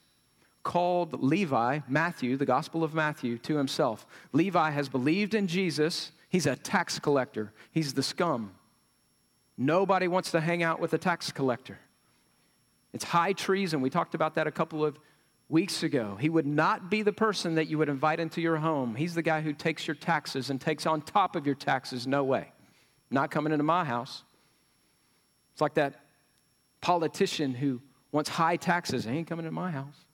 called 0.63 1.23
Levi, 1.23 1.81
Matthew, 1.89 2.37
the 2.37 2.47
Gospel 2.47 2.83
of 2.83 2.93
Matthew, 2.93 3.39
to 3.39 3.57
himself. 3.57 4.05
Levi 4.33 4.71
has 4.71 4.89
believed 4.89 5.35
in 5.35 5.47
Jesus. 5.47 6.11
He's 6.29 6.47
a 6.47 6.57
tax 6.57 6.99
collector, 6.99 7.53
he's 7.71 7.95
the 7.95 8.03
scum. 8.03 8.53
Nobody 9.59 10.07
wants 10.07 10.33
to 10.33 10.41
hang 10.41 10.63
out 10.63 10.81
with 10.81 10.93
a 10.93 10.99
tax 10.99 11.33
collector. 11.33 11.79
It's 12.93 13.05
high 13.05 13.33
treason. 13.33 13.81
We 13.81 13.89
talked 13.89 14.15
about 14.15 14.35
that 14.35 14.47
a 14.47 14.51
couple 14.51 14.85
of 14.85 14.99
weeks 15.49 15.83
ago. 15.83 16.17
He 16.21 16.29
would 16.29 16.47
not 16.47 16.91
be 16.91 17.03
the 17.03 17.13
person 17.13 17.55
that 17.55 17.67
you 17.67 17.79
would 17.79 17.89
invite 17.89 18.21
into 18.21 18.41
your 18.41 18.57
home. 18.57 18.95
He's 18.95 19.15
the 19.15 19.23
guy 19.23 19.41
who 19.41 19.53
takes 19.53 19.87
your 19.87 19.95
taxes 19.95 20.51
and 20.51 20.61
takes 20.61 20.85
on 20.87 21.01
top 21.01 21.37
of 21.37 21.47
your 21.47 21.55
taxes. 21.55 22.07
No 22.07 22.25
way. 22.25 22.53
Not 23.11 23.31
coming 23.31 23.53
into 23.53 23.65
my 23.65 23.85
house. 23.85 24.25
It's 25.53 25.61
like 25.61 25.75
that 25.75 26.06
politician 26.81 27.55
who 27.55 27.81
wants 28.13 28.31
high 28.31 28.57
taxes. 28.57 29.05
He 29.05 29.11
ain't 29.11 29.29
coming 29.29 29.45
to 29.45 29.53
my 29.53 29.71
house. 29.71 30.07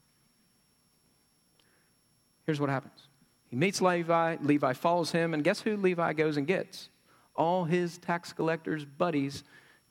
Here's 2.44 2.60
what 2.60 2.70
happens 2.70 3.08
he 3.48 3.56
meets 3.56 3.82
Levi, 3.82 4.36
Levi 4.40 4.72
follows 4.72 5.12
him, 5.12 5.34
and 5.34 5.44
guess 5.44 5.60
who 5.60 5.76
Levi 5.76 6.14
goes 6.14 6.36
and 6.36 6.46
gets? 6.46 6.88
All 7.34 7.64
his 7.64 7.98
tax 7.98 8.32
collectors' 8.32 8.84
buddies 8.84 9.44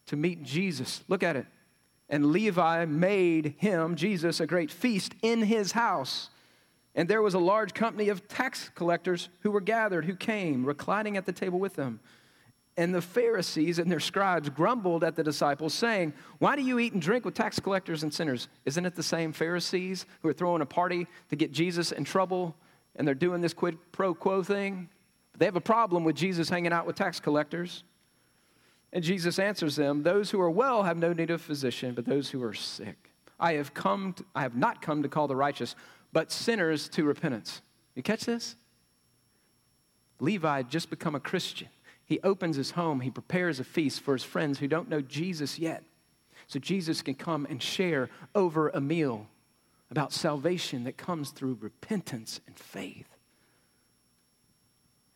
to 0.08 0.16
meet 0.16 0.44
Jesus. 0.44 1.04
Look 1.08 1.22
at 1.24 1.36
it. 1.36 1.46
And 2.10 2.32
Levi 2.32 2.86
made 2.86 3.56
him, 3.58 3.96
Jesus, 3.96 4.40
a 4.40 4.48
great 4.48 4.72
feast 4.72 5.14
in 5.22 5.44
his 5.44 5.72
house. 5.72 6.30
And 6.96 7.08
there 7.08 7.22
was 7.22 7.36
a 7.36 7.40
large 7.40 7.74
company 7.74 8.10
of 8.10 8.28
tax 8.28 8.70
collectors 8.76 9.30
who 9.42 9.52
were 9.52 9.62
gathered, 9.62 10.06
who 10.06 10.16
came, 10.16 10.66
reclining 10.66 11.16
at 11.16 11.26
the 11.26 11.32
table 11.32 11.60
with 11.60 11.76
them. 11.76 12.00
And 12.78 12.96
the 12.96 13.02
Pharisees 13.02 13.80
and 13.80 13.92
their 13.92 14.00
scribes 14.00 14.50
grumbled 14.50 15.04
at 15.04 15.16
the 15.16 15.24
disciples, 15.24 15.74
saying, 15.74 16.14
Why 16.40 16.56
do 16.56 16.62
you 16.62 16.80
eat 16.80 16.94
and 16.94 17.02
drink 17.02 17.26
with 17.26 17.34
tax 17.34 17.60
collectors 17.60 18.04
and 18.04 18.14
sinners? 18.14 18.48
Isn't 18.66 18.86
it 18.86 18.96
the 18.96 19.04
same 19.04 19.34
Pharisees 19.34 20.06
who 20.22 20.30
are 20.30 20.34
throwing 20.34 20.62
a 20.62 20.66
party 20.66 21.08
to 21.30 21.36
get 21.36 21.52
Jesus 21.52 21.92
in 21.92 22.06
trouble 22.06 22.56
and 22.96 23.08
they're 23.08 23.14
doing 23.14 23.42
this 23.42 23.54
quid 23.54 23.78
pro 23.92 24.14
quo 24.14 24.42
thing? 24.42 24.90
They 25.38 25.46
have 25.46 25.56
a 25.56 25.62
problem 25.62 26.04
with 26.04 26.16
Jesus 26.16 26.50
hanging 26.50 26.72
out 26.72 26.86
with 26.86 26.96
tax 26.96 27.20
collectors. 27.20 27.84
And 28.94 29.04
Jesus 29.04 29.40
answers 29.40 29.76
them, 29.76 30.04
Those 30.04 30.32
who 30.32 30.40
are 30.40 30.50
well 30.50 30.84
have 30.84 30.98
no 30.98 31.14
need 31.14 31.30
of 31.30 31.42
a 31.42 31.44
physician, 31.44 31.94
but 31.94 32.06
those 32.06 32.30
who 32.30 32.44
are 32.44 32.54
sick. 32.54 33.12
I 33.40 33.54
have 33.54 33.74
come 33.74 34.14
to, 34.14 34.26
I 34.36 34.44
have 34.44 34.56
not 34.56 34.82
come 34.82 35.04
to 35.04 35.10
call 35.10 35.28
the 35.28 35.36
righteous, 35.36 35.76
but 36.14 36.32
sinners 36.32 36.88
to 36.90 37.04
repentance. 37.04 37.62
You 37.96 38.04
catch 38.04 38.26
this? 38.26 38.56
Levi 40.20 40.58
had 40.58 40.70
just 40.70 40.90
become 40.90 41.16
a 41.16 41.20
Christian. 41.20 41.70
He 42.12 42.20
opens 42.26 42.58
his 42.58 42.72
home, 42.72 43.00
he 43.00 43.10
prepares 43.10 43.62
a 43.62 43.64
feast 43.64 44.02
for 44.02 44.12
his 44.12 44.24
friends 44.26 44.60
who 44.60 44.68
don't 44.68 44.90
know 44.90 45.00
Jesus 45.00 45.58
yet. 45.58 45.86
So 46.46 46.60
Jesus 46.60 47.02
can 47.02 47.16
come 47.16 47.48
and 47.50 47.64
share 47.64 48.10
over 48.36 48.68
a 48.68 48.82
meal 48.82 49.28
about 49.90 50.12
salvation 50.12 50.84
that 50.84 50.98
comes 50.98 51.30
through 51.30 51.60
repentance 51.62 52.42
and 52.48 52.58
faith. 52.58 53.08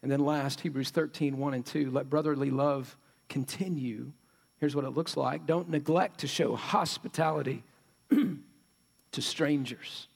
And 0.01 0.09
then 0.09 0.21
last, 0.21 0.61
Hebrews 0.61 0.91
13, 0.91 1.37
1 1.37 1.53
and 1.53 1.65
2, 1.65 1.91
let 1.91 2.09
brotherly 2.09 2.49
love 2.49 2.95
continue. 3.27 4.13
Here's 4.59 4.73
what 4.73 4.85
it 4.85 4.91
looks 4.91 5.17
like. 5.17 5.45
Don't 5.45 5.69
neglect 5.69 6.21
to 6.21 6.27
show 6.27 6.55
hospitality 6.55 7.61
to 8.09 9.21
strangers. 9.21 10.07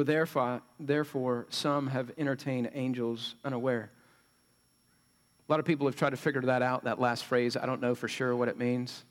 For 0.00 0.04
therefore, 0.04 0.62
therefore, 0.78 1.46
some 1.50 1.88
have 1.88 2.10
entertained 2.16 2.70
angels 2.72 3.34
unaware. 3.44 3.90
A 5.46 5.52
lot 5.52 5.60
of 5.60 5.66
people 5.66 5.86
have 5.86 5.94
tried 5.94 6.12
to 6.12 6.16
figure 6.16 6.40
that 6.40 6.62
out, 6.62 6.84
that 6.84 6.98
last 6.98 7.26
phrase. 7.26 7.54
I 7.54 7.66
don't 7.66 7.82
know 7.82 7.94
for 7.94 8.08
sure 8.08 8.34
what 8.34 8.48
it 8.48 8.56
means. 8.56 9.04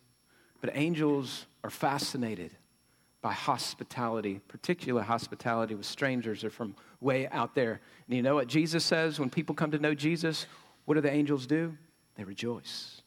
But 0.61 0.71
angels 0.73 1.45
are 1.63 1.69
fascinated 1.69 2.55
by 3.21 3.33
hospitality, 3.33 4.41
particular 4.47 5.03
hospitality 5.03 5.75
with 5.75 5.85
strangers 5.85 6.43
or 6.43 6.49
from 6.49 6.75
way 7.01 7.27
out 7.27 7.53
there. 7.53 7.81
And 8.07 8.15
you 8.17 8.23
know 8.23 8.33
what 8.33 8.47
Jesus 8.47 8.83
says 8.83 9.19
when 9.19 9.29
people 9.29 9.53
come 9.53 9.69
to 9.69 9.77
know 9.77 9.93
Jesus? 9.93 10.47
What 10.85 10.95
do 10.95 11.01
the 11.01 11.13
angels 11.13 11.45
do? 11.45 11.77
They 12.15 12.23
rejoice. 12.23 13.03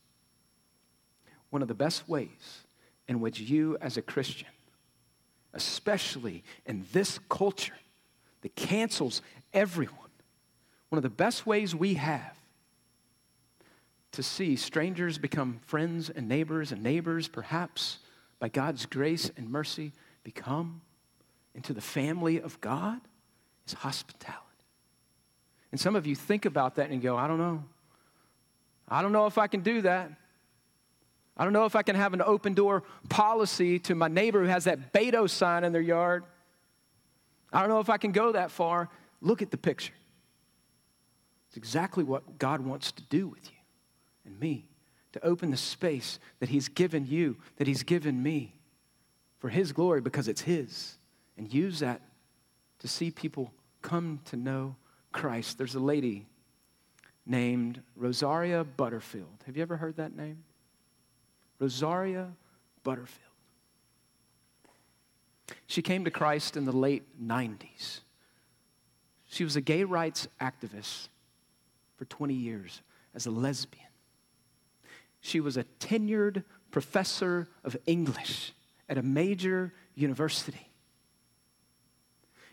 One 1.51 1.63
of 1.63 1.67
the 1.67 1.75
best 1.75 2.09
ways 2.09 2.61
in 3.09 3.19
which 3.19 3.41
you, 3.41 3.77
as 3.81 3.97
a 3.97 4.03
Christian, 4.03 4.47
especially 5.55 6.43
in 6.67 6.87
this 6.93 7.19
culture 7.29 7.77
that 8.43 8.55
cancels 8.57 9.23
everyone, 9.53 9.97
one 10.89 10.99
of 10.99 11.03
the 11.03 11.09
best 11.09 11.47
ways 11.47 11.75
we 11.75 11.95
have 11.95 12.37
to 14.13 14.23
see 14.23 14.57
strangers 14.57 15.19
become 15.19 15.61
friends 15.67 16.11
and 16.11 16.29
neighbors, 16.29 16.71
and 16.71 16.83
neighbors, 16.83 17.29
perhaps 17.29 17.99
by 18.39 18.49
God's 18.49 18.87
grace 18.87 19.31
and 19.37 19.51
mercy, 19.51 19.93
become 20.23 20.83
into 21.55 21.73
the 21.73 21.81
family 21.81 22.41
of 22.41 22.61
God 22.61 23.01
is 23.67 23.73
hospitality. 23.73 24.41
And 25.71 25.81
some 25.81 25.97
of 25.97 26.07
you 26.07 26.15
think 26.15 26.45
about 26.45 26.77
that 26.77 26.91
and 26.91 27.01
go, 27.01 27.17
I 27.17 27.27
don't 27.27 27.39
know. 27.39 27.65
I 28.89 29.01
don't 29.01 29.13
know 29.13 29.27
if 29.27 29.39
I 29.39 29.47
can 29.47 29.61
do 29.61 29.83
that. 29.83 30.11
I 31.43 31.45
don't 31.45 31.55
know 31.55 31.65
if 31.65 31.75
I 31.75 31.83
can 31.83 31.97
have 31.97 32.15
an 32.15 32.23
open 32.23 32.55
door 32.55 32.85
policy 33.09 33.81
to 33.81 33.97
my 33.97 34.07
neighbor 34.07 34.43
who 34.43 34.47
has 34.47 34.63
that 34.63 34.93
Beto 34.93 35.29
sign 35.29 35.65
in 35.65 35.73
their 35.73 35.83
yard. 35.83 36.23
I 37.53 37.59
don't 37.59 37.69
know 37.69 37.81
if 37.81 37.91
I 37.91 37.97
can 37.97 38.13
go 38.13 38.31
that 38.31 38.53
far. 38.53 38.89
Look 39.21 39.43
at 39.43 39.51
the 39.51 39.57
picture. 39.57 39.93
It's 41.49 41.57
exactly 41.57 42.05
what 42.05 42.39
God 42.39 42.61
wants 42.61 42.93
to 42.93 43.03
do 43.11 43.27
with 43.27 43.45
you 43.51 43.57
and 44.25 44.39
me 44.39 44.67
to 45.15 45.27
open 45.27 45.51
the 45.51 45.57
space 45.57 46.21
that 46.39 46.49
He's 46.49 46.69
given 46.69 47.09
you, 47.09 47.37
that 47.57 47.67
He's 47.67 47.83
given 47.83 48.23
me 48.23 48.55
for 49.41 49.49
His 49.49 49.73
glory 49.73 50.01
because 50.01 50.29
it's 50.29 50.43
His, 50.43 50.95
and 51.37 51.53
use 51.53 51.81
that 51.81 52.03
to 52.79 52.87
see 52.87 53.11
people 53.11 53.53
come 53.83 54.21
to 54.27 54.37
know 54.37 54.77
Christ. 55.11 55.59
There's 55.59 55.75
a 55.75 55.81
lady 55.81 56.25
named 57.27 57.83
Rosaria 57.97 58.63
Butterfield. 58.63 59.43
Have 59.47 59.57
you 59.57 59.63
ever 59.63 59.77
heard 59.77 59.97
that 59.97 60.15
name? 60.15 60.45
Rosaria 61.63 62.33
Butterfield. 62.83 63.21
She 65.69 65.81
came 65.81 66.05
to 66.05 66.11
Christ 66.11 66.57
in 66.57 66.65
the 66.65 66.73
late 66.73 67.05
90s. 67.25 68.01
She 69.29 69.45
was 69.45 69.55
a 69.55 69.61
gay 69.61 69.85
rights 69.85 70.27
activist 70.41 71.09
for 71.97 72.05
20 72.07 72.35
years 72.35 72.83
as 73.15 73.27
a 73.27 73.31
lesbian. 73.31 73.87
She 75.21 75.39
was 75.39 75.57
a 75.57 75.63
tenured 75.79 76.43
professor 76.73 77.47
of 77.63 77.77
English 77.87 78.53
at 78.89 78.99
a 78.99 79.03
major 79.03 79.73
university. 79.95 80.69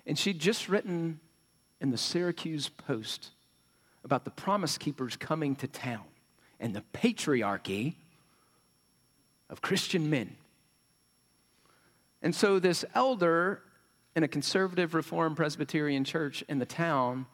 And 0.06 0.20
she'd 0.20 0.38
just 0.38 0.70
written 0.70 1.20
in 1.82 1.90
the 1.90 1.98
Syracuse 1.98 2.70
Post 2.70 3.32
about 4.04 4.24
the 4.24 4.32
Promise 4.32 4.78
Keepers 4.78 5.18
coming 5.18 5.56
to 5.56 5.68
town 5.68 6.06
and 6.60 6.76
the 6.76 6.84
patriarchy 6.94 7.96
of 9.50 9.62
Christian 9.62 10.10
men. 10.10 10.36
And 12.22 12.36
so, 12.36 12.60
this 12.60 12.84
elder 12.94 13.62
in 14.16 14.24
a 14.24 14.28
conservative 14.28 14.94
Reformed 14.94 15.38
Presbyterian 15.38 16.04
church 16.04 16.44
in 16.50 16.60
the 16.60 16.66
town 16.66 17.26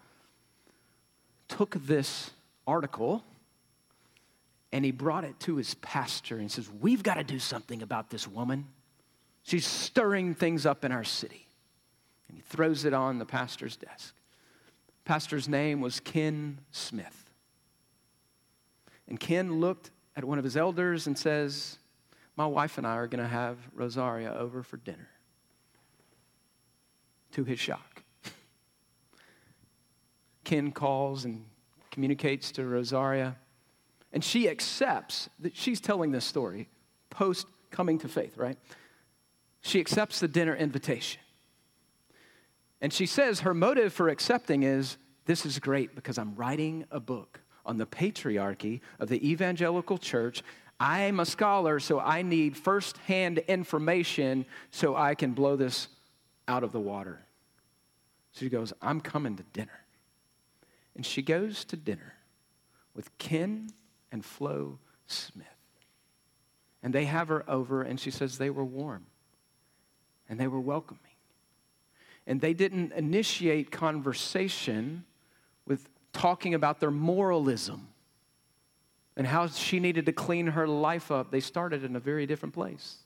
took 1.47 1.75
this 1.75 2.31
article 2.67 3.23
and 4.71 4.83
he 4.83 4.91
brought 4.91 5.23
it 5.23 5.39
to 5.39 5.55
his 5.55 5.75
pastor 5.75 6.37
and 6.37 6.51
says, 6.51 6.69
We've 6.81 7.01
got 7.01 7.13
to 7.13 7.23
do 7.23 7.39
something 7.39 7.81
about 7.81 8.09
this 8.09 8.27
woman. 8.27 8.67
She's 9.43 9.65
stirring 9.65 10.35
things 10.35 10.65
up 10.65 10.83
in 10.83 10.91
our 10.91 11.05
city. 11.05 11.47
And 12.27 12.35
he 12.35 12.41
throws 12.41 12.83
it 12.83 12.93
on 12.93 13.17
the 13.17 13.25
pastor's 13.25 13.77
desk. 13.77 14.13
Pastor's 15.05 15.47
name 15.47 15.79
was 15.79 16.01
Ken 16.01 16.59
Smith. 16.71 17.29
And 19.07 19.17
Ken 19.17 19.61
looked 19.61 19.91
at 20.17 20.25
one 20.25 20.39
of 20.39 20.43
his 20.43 20.57
elders 20.57 21.07
and 21.07 21.17
says, 21.17 21.77
my 22.35 22.45
wife 22.45 22.77
and 22.77 22.85
I 22.85 22.95
are 22.95 23.07
going 23.07 23.23
to 23.23 23.29
have 23.29 23.57
Rosaria 23.73 24.33
over 24.33 24.63
for 24.63 24.77
dinner. 24.77 25.09
To 27.33 27.43
his 27.43 27.59
shock. 27.59 28.03
Ken 30.43 30.71
calls 30.71 31.25
and 31.25 31.45
communicates 31.91 32.51
to 32.53 32.65
Rosaria, 32.65 33.37
and 34.11 34.23
she 34.23 34.49
accepts 34.49 35.29
that 35.39 35.55
she's 35.55 35.81
telling 35.81 36.11
this 36.11 36.25
story 36.25 36.69
post 37.09 37.47
coming 37.71 37.97
to 37.99 38.07
faith, 38.07 38.37
right? 38.37 38.57
She 39.61 39.79
accepts 39.79 40.19
the 40.19 40.27
dinner 40.27 40.55
invitation. 40.55 41.21
And 42.81 42.93
she 42.93 43.05
says 43.05 43.41
her 43.41 43.53
motive 43.53 43.93
for 43.93 44.09
accepting 44.09 44.63
is 44.63 44.97
this 45.25 45.45
is 45.45 45.59
great 45.59 45.95
because 45.95 46.17
I'm 46.17 46.35
writing 46.35 46.85
a 46.91 46.99
book 46.99 47.41
on 47.65 47.77
the 47.77 47.85
patriarchy 47.85 48.81
of 48.99 49.09
the 49.09 49.27
evangelical 49.27 49.97
church. 49.97 50.43
I'm 50.79 51.19
a 51.19 51.25
scholar, 51.25 51.79
so 51.79 51.99
I 51.99 52.21
need 52.21 52.57
firsthand 52.57 53.37
information 53.39 54.45
so 54.71 54.95
I 54.95 55.15
can 55.15 55.33
blow 55.33 55.55
this 55.55 55.87
out 56.47 56.63
of 56.63 56.71
the 56.71 56.79
water. 56.79 57.21
So 58.33 58.41
she 58.41 58.49
goes, 58.49 58.73
I'm 58.81 58.99
coming 58.99 59.37
to 59.37 59.43
dinner. 59.53 59.79
And 60.95 61.05
she 61.05 61.21
goes 61.21 61.63
to 61.65 61.77
dinner 61.77 62.13
with 62.93 63.17
Ken 63.17 63.69
and 64.11 64.23
Flo 64.23 64.79
Smith. 65.07 65.47
And 66.83 66.93
they 66.93 67.05
have 67.05 67.29
her 67.29 67.49
over, 67.49 67.81
and 67.81 67.99
she 67.99 68.11
says 68.11 68.37
they 68.37 68.49
were 68.49 68.65
warm 68.65 69.05
and 70.29 70.39
they 70.39 70.47
were 70.47 70.59
welcoming. 70.59 71.01
And 72.27 72.41
they 72.41 72.53
didn't 72.53 72.93
initiate 72.93 73.71
conversation 73.71 75.05
with 75.67 75.89
talking 76.13 76.53
about 76.53 76.79
their 76.79 76.91
moralism 76.91 77.87
and 79.17 79.27
how 79.27 79.47
she 79.47 79.79
needed 79.79 80.05
to 80.05 80.13
clean 80.13 80.47
her 80.47 80.67
life 80.67 81.11
up. 81.11 81.31
They 81.31 81.39
started 81.39 81.83
in 81.83 81.95
a 81.95 81.99
very 81.99 82.25
different 82.25 82.53
place. 82.53 82.97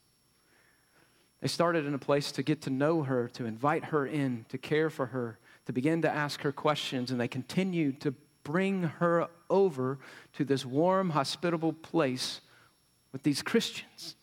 They 1.41 1.47
started 1.47 1.85
in 1.85 1.93
a 1.93 1.99
place 1.99 2.31
to 2.33 2.43
get 2.43 2.61
to 2.63 2.69
know 2.69 3.03
her, 3.03 3.27
to 3.29 3.45
invite 3.45 3.85
her 3.85 4.05
in, 4.05 4.45
to 4.49 4.57
care 4.57 4.89
for 4.89 5.07
her, 5.07 5.39
to 5.65 5.73
begin 5.73 6.01
to 6.01 6.09
ask 6.09 6.41
her 6.41 6.51
questions, 6.51 7.11
and 7.11 7.19
they 7.19 7.27
continued 7.27 8.01
to 8.01 8.13
bring 8.43 8.83
her 8.83 9.27
over 9.49 9.99
to 10.33 10.43
this 10.43 10.65
warm, 10.65 11.11
hospitable 11.11 11.73
place 11.73 12.41
with 13.11 13.23
these 13.23 13.41
Christians. 13.41 14.15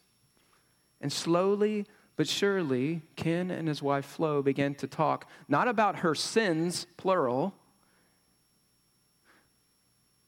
And 1.01 1.13
slowly 1.13 1.87
but 2.17 2.27
surely, 2.27 3.03
Ken 3.15 3.51
and 3.51 3.69
his 3.69 3.83
wife 3.83 4.07
Flo 4.07 4.43
began 4.43 4.75
to 4.77 4.87
talk 4.87 5.29
not 5.49 5.69
about 5.69 5.97
her 5.97 6.15
sins, 6.15 6.87
plural, 6.97 7.55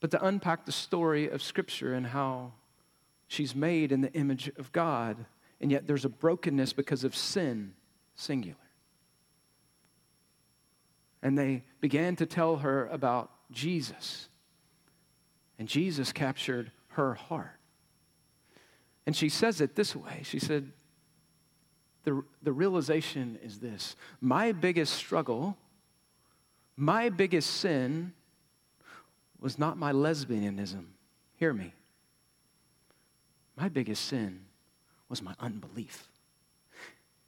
but 0.01 0.11
to 0.13 0.25
unpack 0.25 0.65
the 0.65 0.73
story 0.73 1.29
of 1.29 1.43
Scripture 1.43 1.95
and 1.95 2.07
how 2.07 2.53
she's 3.27 3.55
made 3.55 3.93
in 3.93 4.01
the 4.01 4.13
image 4.13 4.51
of 4.57 4.73
God, 4.73 5.27
and 5.61 5.71
yet 5.71 5.87
there's 5.87 6.05
a 6.05 6.09
brokenness 6.09 6.73
because 6.73 7.05
of 7.05 7.17
sin, 7.17 7.75
singular. 8.15 8.57
And 11.23 11.37
they 11.37 11.65
began 11.81 12.17
to 12.17 12.27
tell 12.27 12.59
her 12.59 12.87
about 12.87 13.31
Jesus, 13.51 14.29
and 15.59 15.67
Jesus 15.67 16.13
captured 16.13 16.71
her 16.91 17.15
heart. 17.15 17.59
And 19.05 19.17
she 19.17 19.29
says 19.29 19.61
it 19.61 19.75
this 19.75 19.97
way 19.97 20.21
She 20.23 20.39
said, 20.39 20.71
the, 22.05 22.23
the 22.43 22.53
realization 22.53 23.39
is 23.43 23.59
this 23.59 23.97
my 24.21 24.53
biggest 24.53 24.95
struggle, 24.95 25.57
my 26.77 27.09
biggest 27.09 27.51
sin 27.51 28.13
was 29.41 29.59
not 29.59 29.79
my 29.79 29.93
lesbianism. 29.93 30.85
Hear 31.37 31.53
me. 31.53 31.73
My 33.57 33.69
biggest 33.69 34.05
sin 34.05 34.45
was 35.09 35.23
my 35.23 35.35
unbelief. 35.41 36.09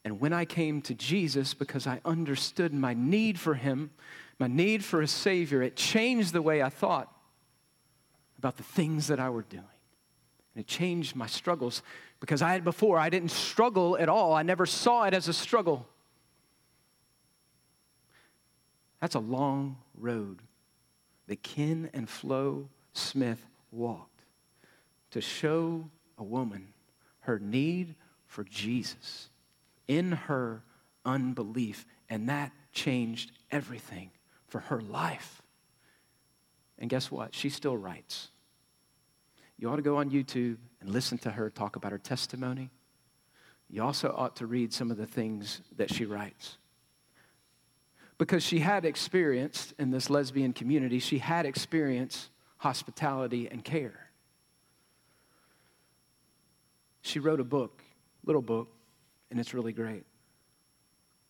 And 0.04 0.20
when 0.20 0.32
I 0.32 0.44
came 0.44 0.80
to 0.82 0.94
Jesus, 0.94 1.54
because 1.54 1.86
I 1.86 2.00
understood 2.04 2.72
my 2.72 2.94
need 2.94 3.38
for 3.38 3.54
Him, 3.54 3.90
my 4.38 4.46
need 4.46 4.84
for 4.84 5.02
a 5.02 5.06
Savior, 5.06 5.62
it 5.62 5.76
changed 5.76 6.32
the 6.32 6.42
way 6.42 6.62
I 6.62 6.68
thought 6.68 7.14
about 8.38 8.56
the 8.56 8.62
things 8.62 9.08
that 9.08 9.20
I 9.20 9.28
were 9.28 9.42
doing. 9.42 9.64
And 10.54 10.64
it 10.64 10.66
changed 10.66 11.14
my 11.14 11.26
struggles 11.26 11.82
because 12.18 12.42
I 12.42 12.52
had 12.52 12.64
before, 12.64 12.98
I 12.98 13.10
didn't 13.10 13.30
struggle 13.30 13.96
at 13.98 14.08
all. 14.08 14.32
I 14.32 14.42
never 14.42 14.66
saw 14.66 15.04
it 15.04 15.14
as 15.14 15.28
a 15.28 15.32
struggle. 15.32 15.86
That's 19.00 19.14
a 19.14 19.20
long 19.20 19.76
road 19.98 20.40
that 21.30 21.44
Ken 21.44 21.88
and 21.94 22.08
Flo 22.08 22.68
Smith 22.92 23.46
walked 23.70 24.24
to 25.12 25.20
show 25.20 25.88
a 26.18 26.24
woman 26.24 26.74
her 27.20 27.38
need 27.38 27.94
for 28.26 28.42
Jesus 28.42 29.30
in 29.86 30.10
her 30.10 30.64
unbelief. 31.04 31.86
And 32.08 32.28
that 32.28 32.50
changed 32.72 33.30
everything 33.48 34.10
for 34.48 34.58
her 34.58 34.80
life. 34.80 35.40
And 36.80 36.90
guess 36.90 37.12
what? 37.12 37.32
She 37.32 37.48
still 37.48 37.76
writes. 37.76 38.30
You 39.56 39.70
ought 39.70 39.76
to 39.76 39.82
go 39.82 39.98
on 39.98 40.10
YouTube 40.10 40.56
and 40.80 40.90
listen 40.90 41.16
to 41.18 41.30
her 41.30 41.48
talk 41.48 41.76
about 41.76 41.92
her 41.92 41.98
testimony. 41.98 42.70
You 43.68 43.84
also 43.84 44.12
ought 44.16 44.34
to 44.36 44.46
read 44.46 44.72
some 44.72 44.90
of 44.90 44.96
the 44.96 45.06
things 45.06 45.60
that 45.76 45.94
she 45.94 46.04
writes 46.06 46.56
because 48.20 48.42
she 48.42 48.58
had 48.58 48.84
experienced 48.84 49.72
in 49.78 49.90
this 49.90 50.10
lesbian 50.10 50.52
community, 50.52 50.98
she 50.98 51.16
had 51.16 51.46
experienced 51.46 52.28
hospitality 52.58 53.48
and 53.50 53.64
care. 53.64 54.10
She 57.00 57.18
wrote 57.18 57.40
a 57.40 57.44
book, 57.44 57.82
little 58.22 58.42
book, 58.42 58.68
and 59.30 59.40
it's 59.40 59.54
really 59.54 59.72
great. 59.72 60.04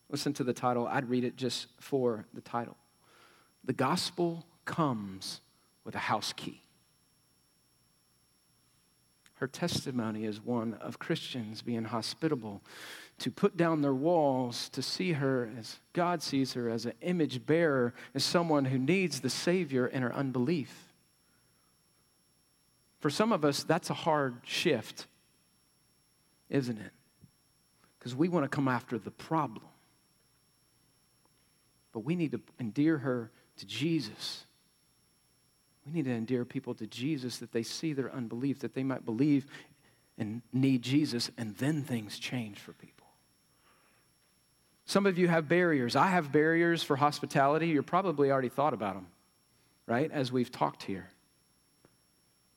Listen 0.09 0.33
to 0.33 0.43
the 0.43 0.51
title. 0.51 0.85
I'd 0.85 1.09
read 1.09 1.23
it 1.23 1.37
just 1.37 1.67
for 1.79 2.25
the 2.33 2.41
title. 2.41 2.75
The 3.63 3.71
gospel 3.71 4.45
comes 4.65 5.39
with 5.85 5.95
a 5.95 5.99
house 5.99 6.33
key. 6.33 6.61
Her 9.35 9.47
testimony 9.47 10.25
is 10.25 10.41
one 10.41 10.73
of 10.73 10.99
Christians 10.99 11.61
being 11.61 11.85
hospitable, 11.85 12.61
to 13.21 13.31
put 13.31 13.57
down 13.57 13.81
their 13.81 13.93
walls, 13.93 14.69
to 14.69 14.81
see 14.81 15.13
her 15.13 15.49
as 15.57 15.79
God 15.93 16.21
sees 16.21 16.53
her, 16.53 16.69
as 16.69 16.85
an 16.85 16.93
image 17.01 17.45
bearer, 17.45 17.93
as 18.13 18.23
someone 18.23 18.65
who 18.65 18.77
needs 18.77 19.21
the 19.21 19.29
Savior 19.29 19.87
in 19.87 20.01
her 20.01 20.13
unbelief. 20.13 20.93
For 22.99 23.09
some 23.09 23.31
of 23.31 23.43
us, 23.43 23.63
that's 23.63 23.89
a 23.89 23.95
hard 23.95 24.35
shift, 24.43 25.07
isn't 26.49 26.77
it? 26.77 26.91
Because 27.97 28.15
we 28.15 28.29
want 28.29 28.43
to 28.43 28.49
come 28.49 28.67
after 28.67 28.97
the 28.97 29.11
problem. 29.11 29.65
But 31.93 32.01
we 32.01 32.15
need 32.15 32.31
to 32.31 32.41
endear 32.59 32.99
her 32.99 33.31
to 33.57 33.65
Jesus 33.65 34.45
we 35.85 35.91
need 35.91 36.05
to 36.05 36.11
endear 36.11 36.45
people 36.45 36.73
to 36.75 36.87
Jesus 36.87 37.37
that 37.37 37.51
they 37.51 37.63
see 37.63 37.93
their 37.93 38.13
unbelief, 38.13 38.59
that 38.59 38.73
they 38.73 38.83
might 38.83 39.05
believe 39.05 39.45
and 40.17 40.41
need 40.53 40.81
Jesus, 40.83 41.31
and 41.37 41.55
then 41.57 41.83
things 41.83 42.19
change 42.19 42.59
for 42.59 42.73
people. 42.73 43.00
Some 44.91 45.05
of 45.05 45.17
you 45.17 45.29
have 45.29 45.47
barriers. 45.47 45.95
I 45.95 46.07
have 46.07 46.33
barriers 46.33 46.83
for 46.83 46.97
hospitality. 46.97 47.69
You're 47.69 47.81
probably 47.81 48.29
already 48.29 48.49
thought 48.49 48.73
about 48.73 48.95
them, 48.95 49.07
right? 49.87 50.11
As 50.11 50.33
we've 50.33 50.51
talked 50.51 50.83
here. 50.83 51.07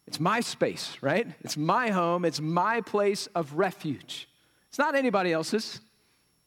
It's 0.09 0.19
my 0.19 0.41
space, 0.41 0.97
right? 1.01 1.29
It's 1.43 1.57
my 1.57 1.91
home. 1.91 2.25
It's 2.25 2.41
my 2.41 2.81
place 2.81 3.29
of 3.37 3.55
refuge. 3.55 4.29
It's 4.69 4.81
not 4.81 4.97
anybody 4.97 5.33
else's, 5.33 5.81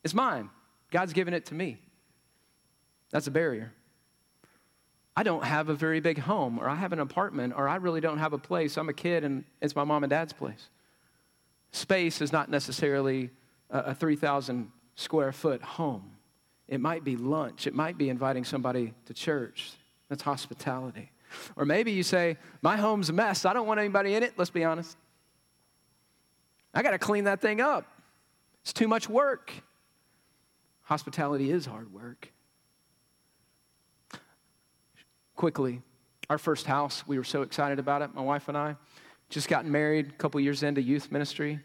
it's 0.04 0.14
mine. 0.14 0.50
God's 0.92 1.14
given 1.14 1.34
it 1.34 1.46
to 1.46 1.54
me. 1.54 1.78
That's 3.12 3.28
a 3.28 3.32
barrier. 3.32 3.72
I 5.16 5.24
don't 5.24 5.46
have 5.46 5.70
a 5.70 5.74
very 5.74 6.02
big 6.02 6.20
home, 6.20 6.60
or 6.60 6.68
I 6.68 6.76
have 6.76 6.92
an 6.92 7.00
apartment, 7.00 7.54
or 7.56 7.70
I 7.70 7.78
really 7.78 8.02
don't 8.02 8.18
have 8.18 8.34
a 8.34 8.38
place. 8.38 8.76
I'm 8.76 8.90
a 8.90 8.94
kid 8.94 9.24
and 9.24 9.46
it's 9.62 9.74
my 9.74 9.86
mom 9.86 10.04
and 10.04 10.10
dad's 10.10 10.34
place. 10.34 10.68
Space 11.72 12.20
is 12.20 12.34
not 12.34 12.50
necessarily 12.50 13.30
a, 13.70 13.96
3,000 13.96 14.70
square 14.98 15.32
foot 15.32 15.62
home. 15.62 16.12
It 16.68 16.82
might 16.82 17.06
be 17.06 17.16
lunch, 17.16 17.66
it 17.66 17.74
might 17.74 17.98
be 17.98 18.10
inviting 18.10 18.44
somebody 18.44 18.94
to 19.06 19.14
church. 19.14 19.72
That's 20.10 20.22
hospitality. 20.22 21.12
Or 21.56 21.66
maybe 21.66 21.92
you 21.92 22.04
say, 22.04 22.38
My 22.62 22.76
home's 22.76 23.10
a 23.10 23.14
mess. 23.14 23.46
I 23.46 23.54
don't 23.54 23.68
want 23.68 23.80
anybody 23.80 24.16
in 24.16 24.24
it. 24.24 24.34
Let's 24.38 24.50
be 24.50 24.66
honest. 24.66 24.98
I 26.74 26.84
got 26.84 26.92
to 26.92 27.00
clean 27.00 27.24
that 27.24 27.42
thing 27.42 27.62
up. 27.62 27.86
It's 28.62 28.74
too 28.74 28.88
much 28.88 29.10
work. 29.10 29.52
Hospitality 30.84 31.52
is 31.52 31.66
hard 31.66 31.94
work 31.94 32.32
quickly. 35.38 35.82
Our 36.30 36.38
first 36.38 36.66
house, 36.66 37.08
we 37.08 37.18
were 37.18 37.24
so 37.24 37.44
excited 37.44 37.80
about 37.80 38.02
it, 38.02 38.14
my 38.14 38.22
wife 38.22 38.50
and 38.50 38.58
I. 38.58 38.76
Just 39.30 39.48
gotten 39.48 39.72
married 39.72 40.08
a 40.10 40.14
couple 40.14 40.42
years 40.42 40.64
into 40.64 40.82
youth 40.82 41.12
ministry, 41.12 41.60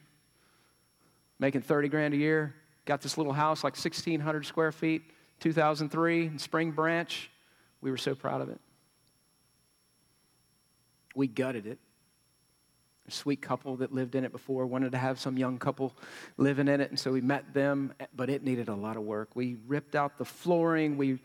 making 1.41 1.63
30 1.63 1.89
grand 1.89 2.15
a 2.15 2.17
year. 2.17 2.55
Got 2.85 3.01
this 3.01 3.17
little 3.17 3.33
house, 3.33 3.65
like 3.65 3.75
1,600 3.75 4.47
square 4.47 4.73
feet, 4.73 5.03
2003 5.41 6.27
in 6.27 6.39
Spring 6.39 6.73
Branch. 6.73 7.31
We 7.81 7.91
were 7.91 7.97
so 7.97 8.15
proud 8.15 8.41
of 8.41 8.49
it. 8.49 8.61
We 11.15 11.27
gutted 11.27 11.67
it. 11.67 11.79
A 13.09 13.11
sweet 13.11 13.43
couple 13.43 13.77
that 13.77 13.93
lived 13.93 14.15
in 14.15 14.25
it 14.25 14.33
before 14.33 14.65
wanted 14.67 14.93
to 14.93 14.99
have 14.99 15.19
some 15.19 15.37
young 15.37 15.59
couple 15.59 15.93
living 16.37 16.69
in 16.69 16.81
it, 16.81 16.91
and 16.91 16.99
so 16.99 17.11
we 17.13 17.21
met 17.21 17.53
them, 17.53 17.93
but 18.15 18.31
it 18.31 18.45
needed 18.45 18.69
a 18.69 18.75
lot 18.75 18.97
of 18.97 19.03
work. 19.03 19.35
We 19.35 19.57
ripped 19.67 19.97
out 19.97 20.19
the 20.19 20.25
flooring, 20.25 20.97
we 20.97 21.19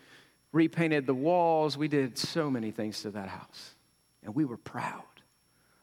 repainted 0.51 1.05
the 1.05 1.13
walls. 1.13 1.77
We 1.77 1.87
did 1.87 2.17
so 2.17 2.49
many 2.49 2.71
things 2.71 3.01
to 3.01 3.11
that 3.11 3.29
house. 3.29 3.75
And 4.23 4.35
we 4.35 4.45
were 4.45 4.57
proud. 4.57 5.03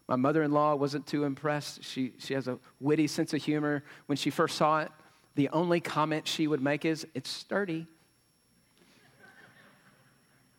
My 0.09 0.17
mother 0.17 0.43
in 0.43 0.53
law 0.53 0.75
wasn't 0.75 1.07
too 1.07 1.25
impressed. 1.25 1.83
She, 1.83 2.13
she 2.19 2.35
has 2.35 2.47
a 2.49 2.59
witty 2.81 3.07
sense 3.07 3.33
of 3.33 3.43
humor. 3.43 3.85
When 4.07 4.17
she 4.17 4.31
first 4.31 4.57
saw 4.57 4.81
it, 4.81 4.91
the 5.35 5.49
only 5.51 5.81
comment 5.81 6.29
she 6.29 6.47
would 6.47 6.61
make 6.61 6.85
is, 6.85 7.07
It's 7.15 7.31
sturdy. 7.31 7.87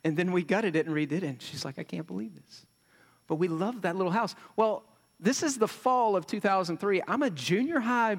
And 0.04 0.16
then 0.16 0.32
we 0.32 0.44
gutted 0.44 0.76
it 0.76 0.86
and 0.86 0.96
redid 0.96 1.12
it. 1.12 1.24
And 1.24 1.42
she's 1.42 1.66
like, 1.66 1.80
I 1.80 1.84
can't 1.84 2.06
believe 2.06 2.36
this. 2.36 2.66
But 3.28 3.36
we 3.36 3.48
love 3.48 3.82
that 3.82 3.96
little 3.96 4.12
house. 4.12 4.36
Well, 4.56 4.84
this 5.20 5.42
is 5.42 5.58
the 5.58 5.68
fall 5.68 6.16
of 6.16 6.28
2003. 6.28 7.02
I'm 7.08 7.24
a 7.24 7.32
junior 7.32 7.80
high 7.80 8.18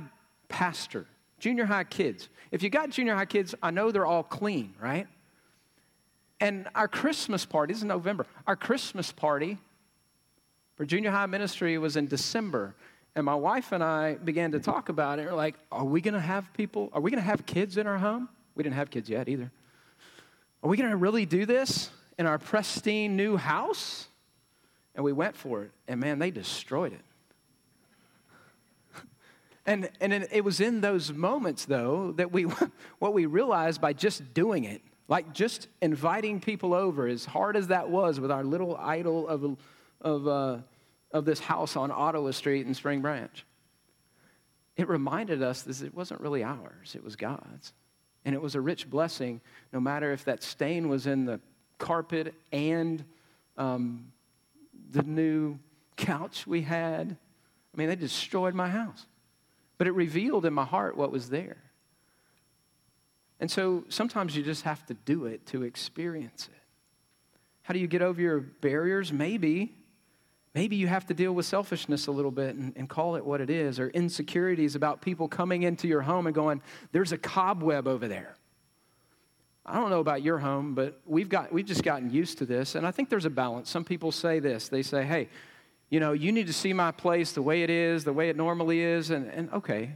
pastor, 0.49 1.07
junior 1.39 1.65
high 1.65 1.85
kids. 1.85 2.29
If 2.51 2.63
you 2.65 2.71
got 2.71 2.91
junior 2.91 3.15
high 3.15 3.27
kids, 3.27 3.55
I 3.63 3.71
know 3.71 3.93
they're 3.93 4.07
all 4.07 4.25
clean, 4.25 4.75
right? 4.81 5.07
And 6.41 6.69
our 6.75 6.89
Christmas 6.89 7.47
party, 7.47 7.73
this 7.73 7.83
is 7.83 7.85
November, 7.85 8.27
our 8.47 8.57
Christmas 8.57 9.13
party 9.13 9.59
for 10.77 10.85
junior 10.85 11.11
high 11.11 11.27
ministry 11.27 11.79
was 11.79 11.97
in 11.97 12.07
December. 12.07 12.75
And 13.17 13.25
my 13.25 13.35
wife 13.35 13.73
and 13.73 13.83
I 13.83 14.17
began 14.17 14.53
to 14.53 14.61
talk 14.61 14.91
about 14.91 15.19
it. 15.19 15.25
We're 15.25 15.33
like, 15.33 15.55
are 15.73 15.87
we 15.87 16.03
going 16.03 16.13
to 16.13 16.21
have 16.21 16.53
people? 16.53 16.91
Are 16.93 17.01
we 17.01 17.11
going 17.11 17.23
to 17.23 17.27
have 17.27 17.47
kids 17.47 17.79
in 17.79 17.87
our 17.87 17.97
home? 17.97 18.29
We 18.55 18.63
didn't 18.63 18.77
have 18.77 18.91
kids 18.91 19.09
yet 19.09 19.27
either. 19.27 19.51
Are 20.63 20.69
we 20.69 20.77
going 20.77 20.91
to 20.91 20.99
really 20.99 21.25
do 21.25 21.47
this 21.47 21.89
in 22.19 22.27
our 22.27 22.39
pristine 22.39 23.17
new 23.17 23.39
house? 23.39 24.09
And 24.95 25.03
we 25.03 25.15
went 25.15 25.35
for 25.35 25.63
it. 25.63 25.71
And 25.89 25.99
man, 25.99 26.19
they 26.19 26.31
destroyed 26.31 26.93
it. 26.93 27.01
and, 29.67 29.89
and 29.99 30.29
it 30.31 30.45
was 30.45 30.61
in 30.61 30.83
those 30.83 31.11
moments, 31.11 31.65
though, 31.65 32.13
that 32.19 32.33
we, 32.33 32.43
what 32.99 33.15
we 33.15 33.25
realized 33.25 33.81
by 33.81 33.95
just 33.95 34.35
doing 34.35 34.65
it, 34.65 34.83
like 35.09 35.33
just 35.33 35.69
inviting 35.81 36.39
people 36.39 36.75
over, 36.75 37.07
as 37.07 37.25
hard 37.25 37.57
as 37.57 37.69
that 37.69 37.89
was 37.89 38.21
with 38.21 38.31
our 38.31 38.45
little 38.45 38.77
idol 38.77 39.27
of, 39.27 39.57
of, 40.03 40.29
uh, 40.29 40.59
of 41.19 41.25
this 41.25 41.41
house 41.41 41.77
on 41.77 41.91
Ottawa 41.91 42.31
Street 42.31 42.67
in 42.67 42.75
Spring 42.75 43.01
Branch, 43.01 43.45
it 44.77 44.89
reminded 44.89 45.43
us 45.43 45.63
that 45.63 45.83
it 45.83 45.95
wasn't 45.95 46.21
really 46.21 46.45
ours, 46.45 46.95
it 46.95 47.03
was 47.03 47.17
God's. 47.17 47.73
And 48.25 48.35
it 48.35 48.43
was 48.43 48.57
a 48.57 48.61
rich 48.61 48.91
blessing, 48.91 49.41
no 49.73 49.79
matter 49.79 50.13
if 50.13 50.25
that 50.25 50.43
stain 50.43 50.89
was 50.89 51.07
in 51.07 51.27
the 51.27 51.41
carpet 51.79 52.35
and 52.51 53.05
um, 53.57 54.11
the 54.91 55.03
new 55.03 55.59
couch 55.97 56.45
we 56.47 56.63
had. 56.63 57.17
I 57.73 57.77
mean, 57.77 57.89
they 57.89 57.95
destroyed 57.95 58.55
my 58.55 58.69
house. 58.69 59.07
But 59.79 59.87
it 59.87 59.93
revealed 59.93 60.45
in 60.45 60.53
my 60.53 60.65
heart 60.65 60.97
what 60.97 61.13
was 61.13 61.31
there. 61.31 61.59
And 63.39 63.51
so 63.51 63.85
sometimes 63.89 64.37
you 64.37 64.43
just 64.43 64.63
have 64.63 64.85
to 64.87 64.95
do 64.95 65.27
it 65.27 65.47
to 65.47 65.63
experience 65.63 66.49
it. 66.53 66.63
How 67.63 67.75
do 67.75 67.81
you 67.81 67.87
get 67.87 68.03
over 68.03 68.21
your 68.21 68.41
barriers? 68.41 69.13
Maybe. 69.13 69.75
Maybe 70.57 70.77
you 70.77 70.87
have 70.87 71.05
to 71.09 71.15
deal 71.15 71.35
with 71.35 71.45
selfishness 71.45 72.07
a 72.07 72.11
little 72.11 72.31
bit 72.31 72.57
and, 72.57 72.73
and, 72.77 72.89
call 72.89 73.17
it 73.17 73.27
what 73.27 73.43
it 73.43 73.51
is, 73.51 73.79
or 73.79 73.91
insecurities 73.91 74.75
about 74.75 75.03
people 75.03 75.29
coming 75.29 75.65
into 75.65 75.87
your 75.87 76.01
home 76.01 76.27
and 76.27 76.35
going, 76.35 76.63
there's 76.93 77.13
a 77.13 77.19
cobweb 77.19 77.87
over 77.87 78.09
there. 78.09 78.35
I 79.67 79.75
don't 79.75 79.91
know 79.91 80.01
about 80.01 80.23
your 80.23 80.39
home, 80.39 80.75
but 80.75 80.99
we've, 81.05 81.29
got, 81.29 81.53
we've 81.53 81.67
just 81.67 81.83
gotten 81.83 82.11
used 82.11 82.39
to 82.39 82.47
this, 82.47 82.75
and 82.75 82.87
I 82.87 82.91
think 82.91 83.11
there's 83.11 83.27
a 83.27 83.31
balance. 83.31 83.69
Some 83.69 83.85
people 83.85 84.11
say 84.11 84.39
this 84.39 84.71
they 84.71 84.83
say, 84.83 85.05
hey, 85.05 85.29
you 85.91 86.01
know, 86.01 86.15
you 86.15 86.33
need 86.33 86.47
to 86.47 86.55
see 86.55 86.73
my 86.73 86.91
place 86.91 87.33
the 87.33 87.43
way 87.43 87.63
it 87.63 87.69
is, 87.69 88.05
the 88.05 88.15
way 88.15 88.31
it 88.31 88.37
normally 88.37 88.81
is, 88.81 89.11
and, 89.11 89.31
and 89.31 89.53
okay, 89.53 89.91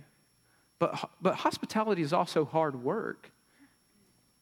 but, 0.78 1.10
but 1.22 1.36
hospitality 1.36 2.02
is 2.02 2.12
also 2.12 2.44
hard 2.44 2.84
work. 2.84 3.32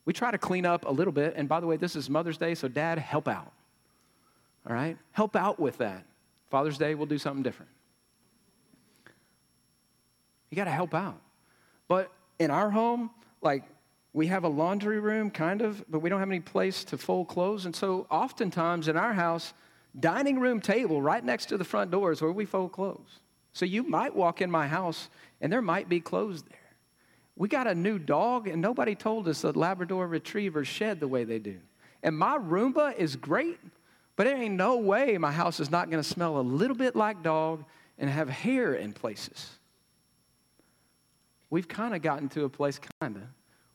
We 0.04 0.12
try 0.12 0.32
to 0.32 0.38
clean 0.38 0.66
up 0.66 0.84
a 0.84 0.90
little 0.90 1.12
bit. 1.12 1.34
And 1.36 1.48
by 1.48 1.60
the 1.60 1.68
way, 1.68 1.76
this 1.76 1.94
is 1.94 2.10
Mother's 2.10 2.38
Day, 2.38 2.56
so 2.56 2.66
dad, 2.66 2.98
help 2.98 3.28
out. 3.28 3.52
All 4.66 4.74
right? 4.74 4.96
Help 5.12 5.36
out 5.36 5.60
with 5.60 5.78
that. 5.78 6.04
Father's 6.50 6.78
Day, 6.78 6.94
we'll 6.94 7.06
do 7.06 7.18
something 7.18 7.42
different. 7.42 7.70
You 10.50 10.56
got 10.56 10.64
to 10.64 10.70
help 10.70 10.94
out. 10.94 11.20
But 11.88 12.10
in 12.38 12.50
our 12.50 12.70
home, 12.70 13.10
like, 13.42 13.64
we 14.12 14.26
have 14.28 14.44
a 14.44 14.48
laundry 14.48 14.98
room, 14.98 15.30
kind 15.30 15.60
of, 15.60 15.84
but 15.90 16.00
we 16.00 16.08
don't 16.08 16.20
have 16.20 16.30
any 16.30 16.40
place 16.40 16.84
to 16.84 16.98
fold 16.98 17.28
clothes. 17.28 17.66
And 17.66 17.76
so, 17.76 18.06
oftentimes 18.10 18.88
in 18.88 18.96
our 18.96 19.12
house, 19.12 19.52
dining 19.98 20.40
room 20.40 20.60
table 20.60 21.02
right 21.02 21.24
next 21.24 21.46
to 21.46 21.58
the 21.58 21.64
front 21.64 21.90
door 21.90 22.12
is 22.12 22.22
where 22.22 22.32
we 22.32 22.44
fold 22.44 22.72
clothes. 22.72 23.20
So, 23.52 23.64
you 23.66 23.82
might 23.82 24.14
walk 24.14 24.40
in 24.40 24.50
my 24.50 24.66
house 24.66 25.08
and 25.40 25.52
there 25.52 25.62
might 25.62 25.88
be 25.88 26.00
clothes 26.00 26.42
there. 26.42 26.58
We 27.36 27.48
got 27.48 27.68
a 27.68 27.74
new 27.74 28.00
dog, 28.00 28.48
and 28.48 28.60
nobody 28.60 28.96
told 28.96 29.28
us 29.28 29.42
that 29.42 29.56
Labrador 29.56 30.08
retrievers 30.08 30.66
shed 30.66 30.98
the 30.98 31.06
way 31.06 31.22
they 31.22 31.38
do. 31.38 31.58
And 32.02 32.18
my 32.18 32.36
Roomba 32.36 32.96
is 32.96 33.14
great, 33.14 33.60
but 34.18 34.26
there 34.26 34.36
ain't 34.36 34.56
no 34.56 34.78
way 34.78 35.16
my 35.16 35.30
house 35.30 35.60
is 35.60 35.70
not 35.70 35.88
going 35.90 36.02
to 36.02 36.08
smell 36.08 36.38
a 36.38 36.42
little 36.42 36.74
bit 36.74 36.96
like 36.96 37.22
dog 37.22 37.64
and 37.98 38.10
have 38.10 38.28
hair 38.28 38.74
in 38.74 38.92
places. 38.92 39.48
We've 41.50 41.68
kind 41.68 41.94
of 41.94 42.02
gotten 42.02 42.28
to 42.30 42.42
a 42.42 42.48
place, 42.48 42.80
kind 43.00 43.14
of, 43.14 43.22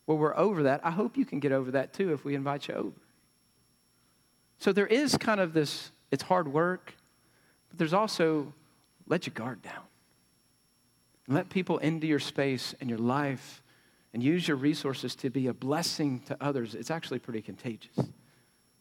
where 0.04 0.18
we're 0.18 0.36
over 0.36 0.64
that. 0.64 0.82
I 0.84 0.92
hope 0.92 1.16
you 1.16 1.24
can 1.24 1.40
get 1.40 1.54
over 1.54 1.72
that 1.72 1.94
too 1.94 2.12
if 2.12 2.26
we 2.26 2.36
invite 2.36 2.68
you 2.68 2.74
over. 2.74 3.02
So 4.58 4.74
there 4.74 4.86
is 4.86 5.18
kind 5.18 5.40
of 5.40 5.54
this, 5.54 5.92
it's 6.12 6.24
hard 6.24 6.52
work, 6.52 6.94
but 7.70 7.80
there's 7.80 7.94
also 7.94 8.52
let 9.08 9.26
your 9.26 9.34
guard 9.34 9.62
down. 9.62 9.84
Let 11.30 11.48
people 11.48 11.78
into 11.78 12.06
your 12.06 12.20
space 12.20 12.76
and 12.82 12.90
your 12.90 13.00
life 13.00 13.64
and 14.14 14.22
use 14.22 14.46
your 14.46 14.58
resources 14.58 15.16
to 15.16 15.30
be 15.30 15.48
a 15.48 15.54
blessing 15.54 16.20
to 16.26 16.36
others. 16.42 16.76
It's 16.76 16.92
actually 16.92 17.20
pretty 17.20 17.42
contagious 17.42 17.98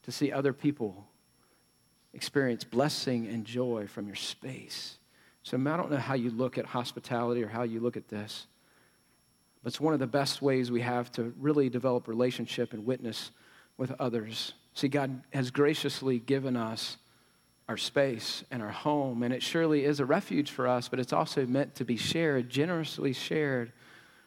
to 0.03 0.11
see 0.11 0.33
other 0.33 0.53
people 0.53 1.07
experience 2.15 2.65
blessing 2.65 3.27
and 3.27 3.45
joy 3.45 3.87
from 3.87 4.07
your 4.07 4.17
space. 4.17 4.99
So 5.43 5.57
I 5.57 5.77
don't 5.77 5.91
know 5.91 5.97
how 5.97 6.15
you 6.15 6.31
look 6.31 6.59
at 6.59 6.67
hospitality 6.67 7.43
or 7.43 7.49
how 7.49 7.63
you 7.63 7.81
look 7.81 7.97
at 7.97 8.09
this, 8.09 8.47
but 9.63 9.73
it's 9.73 9.81
one 9.81 9.95
of 9.95 10.01
the 10.01 10.07
best 10.07 10.43
ways 10.43 10.71
we 10.71 10.83
have 10.83 11.11
to 11.13 11.33
really 11.39 11.69
develop 11.69 12.07
relationship 12.07 12.73
and 12.73 12.85
witness 12.85 13.31
with 13.77 13.93
others. 13.99 14.55
See, 14.75 14.89
God 14.89 15.23
has 15.33 15.51
graciously 15.51 16.19
given 16.19 16.57
us 16.57 16.97
our 17.69 17.77
space 17.77 18.45
and 18.51 18.63
our 18.63 18.71
home. 18.71 19.23
And 19.23 19.33
it 19.33 19.43
surely 19.43 19.85
is 19.85 20.01
a 20.01 20.05
refuge 20.05 20.51
for 20.51 20.67
us, 20.69 20.89
but 20.89 21.01
it's 21.01 21.13
also 21.13 21.47
meant 21.47 21.75
to 21.77 21.85
be 21.85 21.97
shared, 21.97 22.51
generously 22.51 23.13
shared 23.13 23.73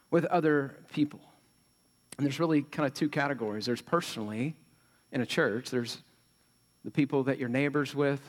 with 0.09 0.25
other 0.25 0.77
people. 0.93 1.19
And 2.17 2.25
there's 2.25 2.39
really 2.39 2.61
kind 2.61 2.87
of 2.87 2.93
two 2.93 3.09
categories 3.09 3.65
there's 3.65 3.81
personally 3.81 4.55
in 5.11 5.21
a 5.21 5.25
church, 5.25 5.69
there's 5.69 6.01
the 6.85 6.91
people 6.91 7.23
that 7.23 7.39
you're 7.39 7.49
neighbors 7.49 7.93
with, 7.93 8.21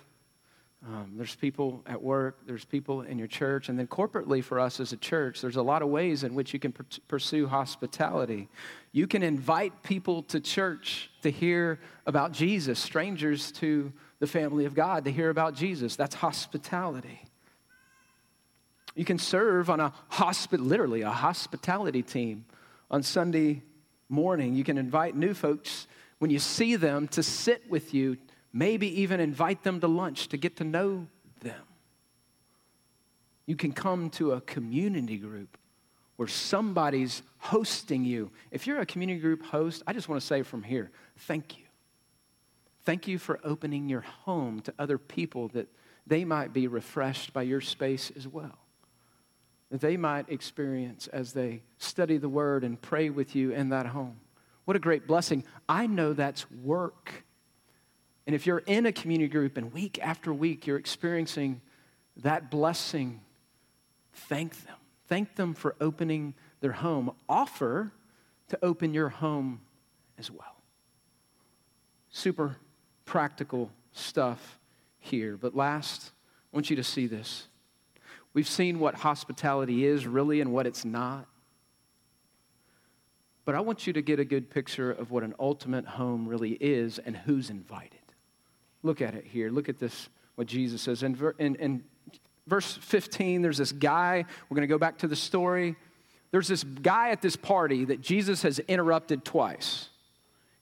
um, 0.86 1.12
there's 1.16 1.34
people 1.34 1.82
at 1.86 2.02
work, 2.02 2.38
there's 2.46 2.64
people 2.64 3.02
in 3.02 3.18
your 3.18 3.28
church, 3.28 3.68
and 3.68 3.78
then 3.78 3.86
corporately 3.86 4.42
for 4.42 4.58
us 4.58 4.80
as 4.80 4.92
a 4.92 4.96
church, 4.96 5.40
there's 5.40 5.56
a 5.56 5.62
lot 5.62 5.82
of 5.82 5.88
ways 5.88 6.22
in 6.22 6.34
which 6.34 6.52
you 6.52 6.58
can 6.58 6.72
pr- 6.72 6.82
pursue 7.08 7.46
hospitality. 7.46 8.48
You 8.92 9.06
can 9.06 9.22
invite 9.22 9.82
people 9.82 10.22
to 10.24 10.40
church 10.40 11.10
to 11.22 11.30
hear 11.30 11.80
about 12.06 12.32
Jesus, 12.32 12.78
strangers 12.78 13.52
to 13.52 13.92
the 14.20 14.26
family 14.26 14.64
of 14.64 14.74
God 14.74 15.04
to 15.04 15.12
hear 15.12 15.30
about 15.30 15.54
Jesus. 15.54 15.96
That's 15.96 16.14
hospitality. 16.14 17.20
You 18.94 19.04
can 19.04 19.18
serve 19.18 19.68
on 19.68 19.80
a 19.80 19.92
hospital, 20.08 20.64
literally 20.64 21.02
a 21.02 21.10
hospitality 21.10 22.02
team 22.02 22.46
on 22.90 23.02
Sunday 23.02 23.62
morning. 24.08 24.54
You 24.54 24.64
can 24.64 24.78
invite 24.78 25.14
new 25.14 25.34
folks 25.34 25.86
when 26.18 26.30
you 26.30 26.38
see 26.38 26.76
them 26.76 27.08
to 27.08 27.22
sit 27.22 27.68
with 27.68 27.92
you, 27.92 28.16
maybe 28.56 29.02
even 29.02 29.20
invite 29.20 29.62
them 29.64 29.80
to 29.80 29.86
lunch 29.86 30.28
to 30.28 30.38
get 30.38 30.56
to 30.56 30.64
know 30.64 31.06
them. 31.42 31.62
You 33.44 33.54
can 33.54 33.72
come 33.72 34.08
to 34.10 34.32
a 34.32 34.40
community 34.40 35.18
group 35.18 35.58
where 36.16 36.26
somebody's 36.26 37.22
hosting 37.36 38.04
you. 38.04 38.30
If 38.50 38.66
you're 38.66 38.80
a 38.80 38.86
community 38.86 39.20
group 39.20 39.44
host, 39.44 39.82
I 39.86 39.92
just 39.92 40.08
want 40.08 40.20
to 40.22 40.26
say 40.26 40.42
from 40.42 40.62
here, 40.62 40.90
thank 41.18 41.58
you. 41.58 41.64
Thank 42.86 43.06
you 43.06 43.18
for 43.18 43.38
opening 43.44 43.90
your 43.90 44.00
home 44.00 44.60
to 44.62 44.72
other 44.78 44.96
people 44.96 45.48
that 45.48 45.68
they 46.06 46.24
might 46.24 46.54
be 46.54 46.66
refreshed 46.66 47.34
by 47.34 47.42
your 47.42 47.60
space 47.60 48.10
as 48.16 48.26
well. 48.26 48.58
That 49.70 49.82
they 49.82 49.98
might 49.98 50.30
experience 50.30 51.08
as 51.08 51.34
they 51.34 51.62
study 51.76 52.16
the 52.16 52.28
word 52.28 52.64
and 52.64 52.80
pray 52.80 53.10
with 53.10 53.36
you 53.36 53.50
in 53.50 53.68
that 53.68 53.86
home. 53.86 54.18
What 54.64 54.76
a 54.76 54.80
great 54.80 55.06
blessing. 55.06 55.44
I 55.68 55.86
know 55.86 56.14
that's 56.14 56.50
work. 56.50 57.25
And 58.26 58.34
if 58.34 58.46
you're 58.46 58.62
in 58.66 58.86
a 58.86 58.92
community 58.92 59.28
group 59.28 59.56
and 59.56 59.72
week 59.72 59.98
after 60.02 60.32
week 60.32 60.66
you're 60.66 60.78
experiencing 60.78 61.60
that 62.16 62.50
blessing, 62.50 63.20
thank 64.12 64.64
them. 64.64 64.76
Thank 65.08 65.36
them 65.36 65.54
for 65.54 65.76
opening 65.80 66.34
their 66.60 66.72
home. 66.72 67.12
Offer 67.28 67.92
to 68.48 68.58
open 68.64 68.92
your 68.92 69.08
home 69.08 69.60
as 70.18 70.30
well. 70.30 70.56
Super 72.10 72.56
practical 73.04 73.70
stuff 73.92 74.58
here. 74.98 75.36
But 75.36 75.54
last, 75.54 76.10
I 76.52 76.56
want 76.56 76.70
you 76.70 76.76
to 76.76 76.84
see 76.84 77.06
this. 77.06 77.46
We've 78.32 78.48
seen 78.48 78.80
what 78.80 78.96
hospitality 78.96 79.86
is 79.86 80.06
really 80.06 80.40
and 80.40 80.52
what 80.52 80.66
it's 80.66 80.84
not. 80.84 81.26
But 83.44 83.54
I 83.54 83.60
want 83.60 83.86
you 83.86 83.92
to 83.92 84.02
get 84.02 84.18
a 84.18 84.24
good 84.24 84.50
picture 84.50 84.90
of 84.90 85.12
what 85.12 85.22
an 85.22 85.34
ultimate 85.38 85.86
home 85.86 86.28
really 86.28 86.52
is 86.52 86.98
and 86.98 87.16
who's 87.16 87.48
invited. 87.48 88.00
Look 88.86 89.02
at 89.02 89.16
it 89.16 89.24
here. 89.26 89.50
Look 89.50 89.68
at 89.68 89.80
this, 89.80 90.08
what 90.36 90.46
Jesus 90.46 90.80
says. 90.80 91.02
In, 91.02 91.18
in, 91.40 91.56
in 91.56 91.84
verse 92.46 92.78
15, 92.80 93.42
there's 93.42 93.58
this 93.58 93.72
guy. 93.72 94.24
We're 94.48 94.54
going 94.54 94.68
to 94.68 94.72
go 94.72 94.78
back 94.78 94.98
to 94.98 95.08
the 95.08 95.16
story. 95.16 95.74
There's 96.30 96.46
this 96.46 96.62
guy 96.62 97.10
at 97.10 97.20
this 97.20 97.34
party 97.34 97.84
that 97.86 98.00
Jesus 98.00 98.42
has 98.42 98.60
interrupted 98.60 99.24
twice. 99.24 99.88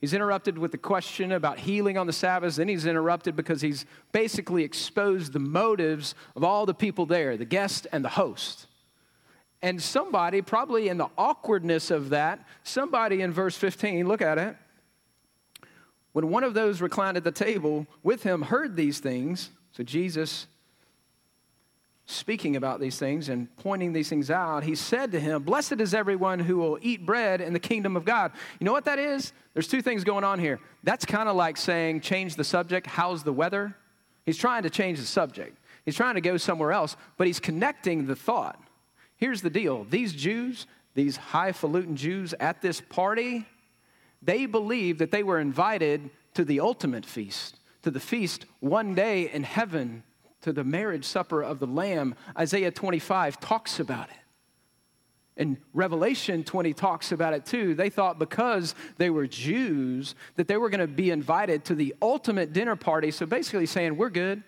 He's 0.01 0.15
interrupted 0.15 0.57
with 0.57 0.73
the 0.73 0.79
question 0.79 1.33
about 1.33 1.59
healing 1.59 1.99
on 1.99 2.07
the 2.07 2.15
Sabbath. 2.15 2.57
Then 2.57 2.69
he's 2.69 2.87
interrupted 2.87 3.37
because 3.37 3.61
he's 3.61 3.85
basically 4.11 4.65
exposed 4.65 5.35
the 5.35 5.39
motives 5.39 6.15
of 6.35 6.45
all 6.45 6.65
the 6.65 6.73
people 6.73 7.05
there, 7.05 7.37
the 7.37 7.45
guest 7.45 7.87
and 7.93 8.03
the 8.03 8.11
host. 8.11 8.69
And 9.61 9.83
somebody, 9.83 10.41
probably 10.41 10.89
in 10.89 10.97
the 10.97 11.09
awkwardness 11.19 11.91
of 11.91 12.09
that, 12.09 12.47
somebody 12.63 13.21
in 13.21 13.33
verse 13.33 13.57
15, 13.57 14.09
look 14.09 14.23
at 14.23 14.39
it. 14.39 14.57
When 16.15 16.31
one 16.31 16.45
of 16.45 16.55
those 16.55 16.81
reclined 16.81 17.17
at 17.17 17.25
the 17.25 17.33
table 17.33 17.89
with 18.05 18.23
him 18.23 18.43
heard 18.43 18.77
these 18.77 19.01
things, 19.01 19.51
so 19.73 19.83
Jesus 19.83 20.47
speaking 22.07 22.55
about 22.55 22.79
these 22.79 22.99
things 22.99 23.29
and 23.29 23.55
pointing 23.57 23.93
these 23.93 24.09
things 24.09 24.31
out, 24.31 24.63
he 24.63 24.77
said 24.77 25.11
to 25.11 25.19
him, 25.19 25.43
Blessed 25.43 25.81
is 25.81 25.93
everyone 25.93 26.39
who 26.39 26.57
will 26.57 26.79
eat 26.81 27.05
bread 27.05 27.41
in 27.41 27.53
the 27.53 27.59
kingdom 27.59 27.97
of 27.97 28.05
God. 28.05 28.31
You 28.61 28.65
know 28.65 28.73
what 28.73 28.85
that 28.85 29.01
is? 29.01 29.33
There's 29.55 29.67
two 29.67 29.83
things 29.83 30.05
going 30.05 30.23
on 30.23 30.39
here. 30.39 30.61
That's 30.85 31.05
kind 31.05 31.29
of 31.29 31.35
like 31.35 31.57
saying, 31.57 32.03
change 32.03 32.37
the 32.37 32.45
subject. 32.45 32.87
How's 32.87 33.25
the 33.25 33.33
weather? 33.33 33.75
He's 34.25 34.39
trying 34.39 34.63
to 34.63 34.71
change 34.71 35.01
the 35.01 35.07
subject. 35.07 35.59
He's 35.85 35.97
trying 35.97 36.15
to 36.15 36.21
go 36.21 36.37
somewhere 36.37 36.71
else, 36.71 36.97
but 37.17 37.27
he's 37.27 37.41
connecting 37.41 38.07
the 38.07 38.15
thought. 38.15 38.63
Here's 39.17 39.43
the 39.43 39.51
deal 39.51 39.83
these 39.91 40.13
Jews, 40.13 40.69
these 40.95 41.17
highfalutin 41.17 41.97
Jews 41.97 42.35
at 42.39 42.63
this 42.63 42.81
party, 42.81 43.47
they 44.25 44.47
believed 44.47 44.99
that 44.99 45.11
they 45.11 45.23
were 45.23 45.39
invited 45.39 46.11
to 46.35 46.45
the 46.45 46.61
ultimate 46.61 47.07
feast, 47.07 47.59
to 47.83 47.91
the 47.91 48.01
feast 48.01 48.47
one 48.61 48.95
day 48.95 49.31
in 49.31 49.43
heaven 49.43 50.03
to 50.45 50.53
the 50.53 50.65
marriage 50.65 51.07
supper 51.07 51.43
of 51.43 51.59
the 51.59 51.67
Lamb, 51.67 52.15
Isaiah 52.39 52.71
25 52.71 53.41
talks 53.41 53.81
about 53.81 54.11
it. 54.11 54.17
And 55.39 55.57
Revelation 55.73 56.45
20 56.45 56.75
talks 56.75 57.13
about 57.13 57.33
it 57.33 57.47
too. 57.47 57.75
They 57.75 57.89
thought 57.89 58.19
because 58.19 58.75
they 58.99 59.09
were 59.09 59.27
Jews 59.27 60.15
that 60.37 60.47
they 60.47 60.59
were 60.59 60.69
going 60.69 60.81
to 60.81 60.87
be 60.87 61.11
invited 61.11 61.65
to 61.65 61.75
the 61.75 61.95
ultimate 62.03 62.53
dinner 62.53 62.77
party. 62.77 63.11
So 63.11 63.25
basically 63.25 63.65
saying, 63.65 63.97
we're 63.97 64.11
good. 64.11 64.43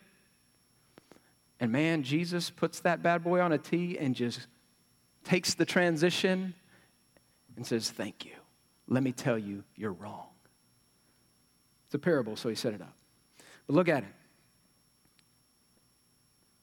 And 1.59 1.73
man, 1.73 2.03
Jesus 2.03 2.51
puts 2.51 2.81
that 2.81 3.03
bad 3.03 3.25
boy 3.25 3.41
on 3.41 3.53
a 3.53 3.59
T 3.59 3.99
and 3.99 4.15
just 4.15 4.47
takes 5.25 5.55
the 5.55 5.65
transition 5.65 6.55
and 7.57 7.67
says, 7.67 7.91
Thank 7.91 8.27
you. 8.27 8.33
Let 8.89 9.03
me 9.03 9.13
tell 9.13 9.39
you, 9.39 9.65
you're 9.75 9.93
wrong. 9.93 10.29
It's 11.87 11.95
a 11.95 11.99
parable, 11.99 12.37
so 12.37 12.49
he 12.49 12.55
set 12.55 12.75
it 12.75 12.81
up. 12.81 12.95
But 13.67 13.75
look 13.75 13.89
at 13.89 14.03
it. 14.03 14.09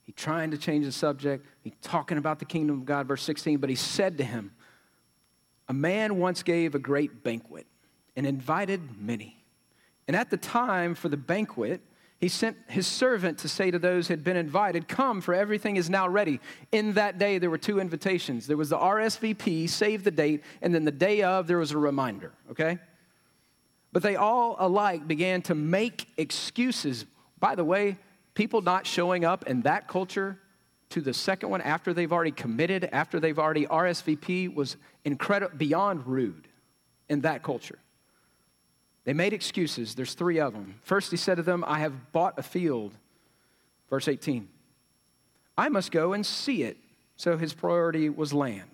He 0.04 0.12
trying 0.12 0.52
to 0.52 0.58
change 0.58 0.86
the 0.86 0.92
subject. 0.92 1.46
He 1.62 1.74
talking 1.82 2.18
about 2.18 2.40
the 2.40 2.46
kingdom 2.46 2.80
of 2.80 2.86
God, 2.86 3.08
verse 3.08 3.24
16. 3.24 3.60
But 3.60 3.70
he 3.70 3.76
said 3.76 4.18
to 4.18 4.24
him, 4.24 4.54
A 5.70 5.74
man 5.74 6.18
once 6.18 6.44
gave 6.44 6.76
a 6.76 6.80
great 6.80 7.24
banquet 7.24 7.68
and 8.16 8.28
invited 8.28 9.00
many. 9.00 9.44
And 10.08 10.16
at 10.16 10.30
the 10.30 10.38
time 10.38 10.96
for 10.96 11.08
the 11.08 11.18
banquet, 11.18 11.82
he 12.24 12.30
sent 12.30 12.56
his 12.68 12.88
servant 12.88 13.40
to 13.40 13.50
say 13.50 13.70
to 13.70 13.78
those 13.78 14.08
who 14.08 14.14
had 14.14 14.24
been 14.24 14.38
invited, 14.38 14.88
Come, 14.88 15.20
for 15.20 15.34
everything 15.34 15.76
is 15.76 15.90
now 15.90 16.08
ready. 16.08 16.40
In 16.72 16.94
that 16.94 17.18
day, 17.18 17.38
there 17.38 17.50
were 17.50 17.58
two 17.58 17.82
invitations. 17.82 18.48
There 18.48 18.56
was 18.56 18.70
the 18.70 18.78
RSVP, 18.78 19.70
save 19.70 20.06
the 20.06 20.12
date, 20.12 20.42
and 20.62 20.74
then 20.74 20.86
the 20.86 20.92
day 20.92 21.22
of, 21.22 21.48
there 21.48 21.58
was 21.58 21.72
a 21.72 21.78
reminder, 21.78 22.32
okay? 22.50 22.80
But 23.92 24.04
they 24.04 24.16
all 24.16 24.56
alike 24.58 25.06
began 25.06 25.42
to 25.44 25.54
make 25.54 26.08
excuses. 26.16 27.06
By 27.42 27.56
the 27.56 27.66
way, 27.66 27.98
people 28.36 28.62
not 28.62 28.88
showing 28.88 29.26
up 29.26 29.46
in 29.48 29.64
that 29.64 29.90
culture 29.90 30.40
to 30.92 31.02
the 31.02 31.14
second 31.14 31.50
one 31.50 31.60
after 31.60 31.94
they've 31.94 32.14
already 32.14 32.32
committed, 32.32 32.88
after 32.94 33.20
they've 33.20 33.38
already 33.38 33.66
RSVP 33.66 34.56
was 34.56 34.78
incredible, 35.04 35.58
beyond 35.58 36.08
rude 36.08 36.48
in 37.10 37.20
that 37.22 37.44
culture. 37.44 37.80
They 39.06 39.14
made 39.14 39.34
excuses. 39.34 39.96
There's 39.96 40.14
three 40.14 40.40
of 40.40 40.54
them. 40.54 40.80
First, 40.84 41.12
he 41.12 41.18
said 41.18 41.36
to 41.36 41.44
them, 41.44 41.64
I 41.68 41.80
have 41.80 42.12
bought 42.12 42.40
a 42.40 42.44
field. 42.44 42.94
Verse 43.90 44.08
18. 44.08 44.48
I 45.58 45.70
must 45.70 45.92
go 45.92 46.14
and 46.14 46.26
see 46.26 46.64
it. 46.64 46.78
So 47.16 47.38
his 47.38 47.54
priority 47.54 48.10
was 48.10 48.34
land. 48.34 48.70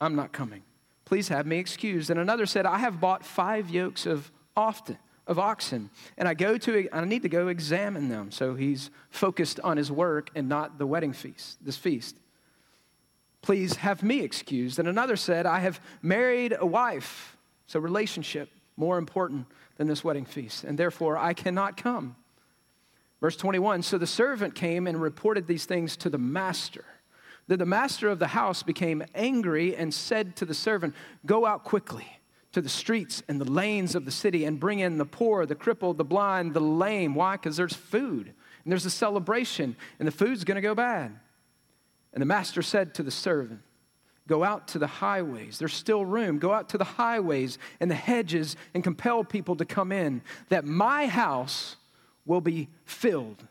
I'm 0.00 0.14
not 0.14 0.32
coming. 0.32 0.62
Please 1.04 1.28
have 1.28 1.46
me 1.46 1.58
excused. 1.58 2.10
And 2.10 2.20
another 2.20 2.46
said, 2.46 2.66
I 2.66 2.78
have 2.78 3.00
bought 3.00 3.24
five 3.24 3.70
yokes 3.70 4.06
of 4.06 4.30
often 4.56 4.98
of 5.26 5.38
oxen, 5.38 5.88
and 6.18 6.26
I 6.26 6.34
go 6.34 6.58
to 6.58 6.88
I 6.92 7.04
need 7.04 7.22
to 7.22 7.28
go 7.28 7.48
examine 7.48 8.08
them. 8.08 8.30
So 8.32 8.54
he's 8.54 8.90
focused 9.10 9.60
on 9.60 9.76
his 9.76 9.90
work 9.90 10.30
and 10.34 10.48
not 10.48 10.78
the 10.78 10.86
wedding 10.86 11.12
feast, 11.12 11.64
this 11.64 11.76
feast. 11.76 12.16
Please 13.40 13.76
have 13.76 14.02
me 14.02 14.20
excused. 14.20 14.78
And 14.78 14.88
another 14.88 15.16
said, 15.16 15.46
I 15.46 15.60
have 15.60 15.80
married 16.00 16.54
a 16.58 16.66
wife. 16.66 17.36
So 17.66 17.80
relationship 17.80 18.50
more 18.76 18.98
important 18.98 19.46
than 19.76 19.86
this 19.86 20.04
wedding 20.04 20.24
feast, 20.24 20.64
and 20.64 20.78
therefore 20.78 21.16
I 21.16 21.34
cannot 21.34 21.76
come. 21.76 22.16
Verse 23.20 23.36
21 23.36 23.82
So 23.82 23.98
the 23.98 24.06
servant 24.06 24.54
came 24.54 24.86
and 24.86 25.00
reported 25.00 25.46
these 25.46 25.64
things 25.64 25.96
to 25.98 26.10
the 26.10 26.18
master. 26.18 26.84
Then 27.48 27.58
the 27.58 27.66
master 27.66 28.08
of 28.08 28.18
the 28.18 28.28
house 28.28 28.62
became 28.62 29.02
angry 29.14 29.74
and 29.74 29.92
said 29.92 30.36
to 30.36 30.44
the 30.44 30.54
servant, 30.54 30.94
Go 31.26 31.44
out 31.44 31.64
quickly 31.64 32.06
to 32.52 32.60
the 32.60 32.68
streets 32.68 33.22
and 33.28 33.40
the 33.40 33.50
lanes 33.50 33.94
of 33.94 34.04
the 34.04 34.10
city 34.10 34.44
and 34.44 34.60
bring 34.60 34.78
in 34.78 34.98
the 34.98 35.04
poor, 35.04 35.46
the 35.46 35.54
crippled, 35.54 35.98
the 35.98 36.04
blind, 36.04 36.54
the 36.54 36.60
lame. 36.60 37.14
Why? 37.14 37.36
Because 37.36 37.56
there's 37.56 37.74
food 37.74 38.32
and 38.64 38.72
there's 38.72 38.86
a 38.86 38.90
celebration 38.90 39.76
and 39.98 40.06
the 40.06 40.12
food's 40.12 40.44
going 40.44 40.56
to 40.56 40.60
go 40.60 40.74
bad. 40.74 41.18
And 42.12 42.20
the 42.20 42.26
master 42.26 42.62
said 42.62 42.94
to 42.94 43.02
the 43.02 43.10
servant, 43.10 43.60
Go 44.32 44.44
out 44.44 44.68
to 44.68 44.78
the 44.78 44.86
highways. 44.86 45.58
There's 45.58 45.74
still 45.74 46.06
room. 46.06 46.38
Go 46.38 46.54
out 46.54 46.70
to 46.70 46.78
the 46.78 46.84
highways 46.84 47.58
and 47.80 47.90
the 47.90 47.94
hedges 47.94 48.56
and 48.72 48.82
compel 48.82 49.24
people 49.24 49.56
to 49.56 49.66
come 49.66 49.92
in, 49.92 50.22
that 50.48 50.64
my 50.64 51.06
house 51.06 51.76
will 52.24 52.40
be 52.40 52.70
filled. 52.86 53.46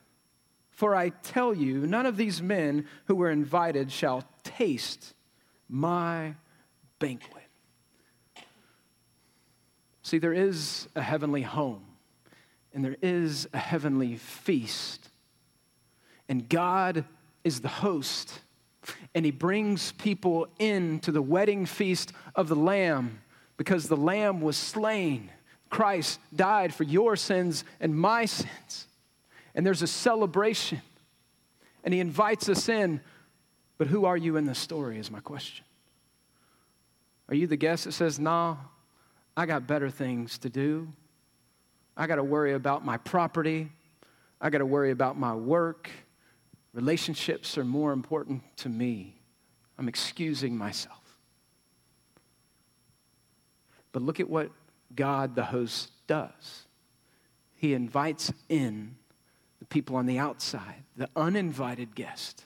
For 0.71 0.95
I 0.95 1.09
tell 1.09 1.53
you, 1.53 1.85
none 1.85 2.07
of 2.07 2.17
these 2.17 2.41
men 2.41 2.87
who 3.05 3.13
were 3.13 3.29
invited 3.29 3.91
shall 3.91 4.23
taste 4.43 5.13
my 5.69 6.33
banquet. 6.97 7.43
See, 10.01 10.17
there 10.17 10.33
is 10.33 10.87
a 10.95 11.01
heavenly 11.03 11.43
home 11.43 11.85
and 12.73 12.83
there 12.83 12.97
is 13.03 13.47
a 13.53 13.59
heavenly 13.59 14.15
feast. 14.15 15.09
And 16.27 16.49
God 16.49 17.05
is 17.43 17.61
the 17.61 17.67
host, 17.67 18.41
and 19.13 19.25
He 19.25 19.31
brings 19.31 19.91
people 19.93 20.47
in 20.59 20.99
to 20.99 21.11
the 21.11 21.21
wedding 21.21 21.65
feast 21.65 22.13
of 22.35 22.47
the 22.47 22.55
Lamb 22.55 23.21
because 23.57 23.87
the 23.87 23.97
Lamb 23.97 24.41
was 24.41 24.57
slain. 24.57 25.29
Christ 25.69 26.19
died 26.35 26.73
for 26.73 26.83
your 26.83 27.15
sins 27.15 27.63
and 27.79 27.95
my 27.95 28.25
sins. 28.25 28.87
And 29.53 29.65
there's 29.65 29.81
a 29.81 29.87
celebration, 29.87 30.81
and 31.83 31.93
He 31.93 31.99
invites 31.99 32.47
us 32.49 32.69
in. 32.69 33.01
But 33.77 33.87
who 33.87 34.05
are 34.05 34.17
you 34.17 34.37
in 34.37 34.45
the 34.45 34.55
story, 34.55 34.97
is 34.97 35.09
my 35.09 35.19
question. 35.19 35.65
Are 37.29 37.35
you 37.35 37.47
the 37.47 37.57
guest 37.57 37.85
that 37.85 37.93
says, 37.93 38.19
Nah, 38.19 38.57
I 39.35 39.45
got 39.45 39.65
better 39.67 39.89
things 39.89 40.37
to 40.39 40.49
do. 40.49 40.91
I 41.95 42.07
got 42.07 42.15
to 42.15 42.23
worry 42.23 42.53
about 42.53 42.85
my 42.85 42.97
property. 42.97 43.71
I 44.39 44.49
got 44.49 44.59
to 44.59 44.65
worry 44.65 44.91
about 44.91 45.17
my 45.17 45.33
work. 45.33 45.89
Relationships 46.73 47.57
are 47.57 47.65
more 47.65 47.91
important 47.91 48.43
to 48.57 48.69
me. 48.69 49.19
I'm 49.77 49.87
excusing 49.87 50.57
myself. 50.57 50.97
But 53.91 54.03
look 54.03 54.19
at 54.19 54.29
what 54.29 54.51
God, 54.95 55.35
the 55.35 55.43
host, 55.43 55.91
does. 56.07 56.65
He 57.55 57.73
invites 57.73 58.31
in 58.47 58.95
the 59.59 59.65
people 59.65 59.95
on 59.95 60.05
the 60.05 60.17
outside, 60.17 60.83
the 60.95 61.09
uninvited 61.15 61.93
guest. 61.95 62.45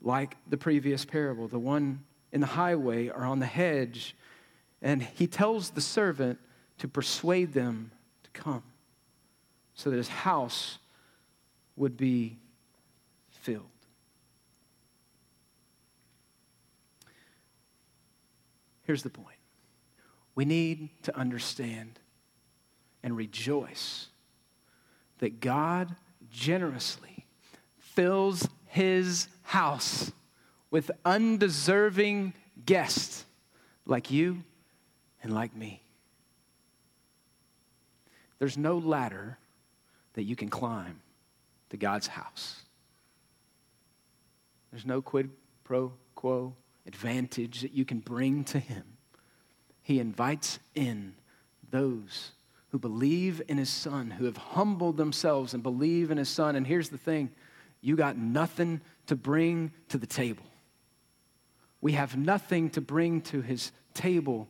Like 0.00 0.36
the 0.48 0.56
previous 0.56 1.04
parable, 1.04 1.48
the 1.48 1.58
one 1.58 2.02
in 2.32 2.40
the 2.40 2.46
highway 2.46 3.08
or 3.08 3.24
on 3.24 3.38
the 3.38 3.46
hedge 3.46 4.16
and 4.82 5.02
he 5.02 5.28
tells 5.28 5.70
the 5.70 5.80
servant 5.80 6.38
to 6.78 6.88
persuade 6.88 7.52
them 7.52 7.92
to 8.24 8.30
come 8.30 8.64
so 9.74 9.88
that 9.90 9.96
his 9.96 10.08
house 10.08 10.78
would 11.76 11.96
be 11.96 12.38
filled. 13.30 13.66
Here's 18.84 19.02
the 19.02 19.10
point 19.10 19.28
we 20.34 20.44
need 20.44 20.88
to 21.04 21.16
understand 21.16 21.98
and 23.02 23.16
rejoice 23.16 24.08
that 25.18 25.40
God 25.40 25.94
generously 26.30 27.26
fills 27.78 28.48
his 28.66 29.28
house 29.42 30.10
with 30.70 30.90
undeserving 31.04 32.32
guests 32.64 33.26
like 33.84 34.10
you 34.10 34.42
and 35.22 35.34
like 35.34 35.54
me. 35.54 35.82
There's 38.38 38.56
no 38.56 38.78
ladder 38.78 39.38
that 40.14 40.22
you 40.24 40.34
can 40.34 40.48
climb 40.48 41.01
to 41.72 41.78
God's 41.78 42.06
house. 42.06 42.60
There's 44.70 44.86
no 44.86 45.02
quid 45.02 45.30
pro 45.64 45.92
quo 46.14 46.54
advantage 46.86 47.62
that 47.62 47.72
you 47.72 47.84
can 47.84 47.98
bring 47.98 48.44
to 48.44 48.58
Him. 48.58 48.84
he 49.82 49.98
invites 49.98 50.60
in 50.74 51.14
those 51.70 52.32
who 52.68 52.78
believe 52.78 53.42
in 53.48 53.58
his 53.58 53.70
son, 53.70 54.10
who 54.10 54.26
have 54.26 54.36
humbled 54.36 54.96
themselves 54.96 55.54
and 55.54 55.62
believe 55.62 56.10
in 56.10 56.18
his 56.18 56.28
son. 56.28 56.56
And 56.56 56.66
here's 56.66 56.90
the 56.90 56.98
thing 56.98 57.30
you 57.80 57.96
got 57.96 58.16
nothing 58.16 58.80
to 59.06 59.16
bring 59.16 59.72
to 59.88 59.98
the 59.98 60.06
table. 60.06 60.44
We 61.80 61.92
have 61.92 62.16
nothing 62.16 62.70
to 62.70 62.80
bring 62.80 63.22
to 63.22 63.40
his 63.40 63.72
table. 63.94 64.46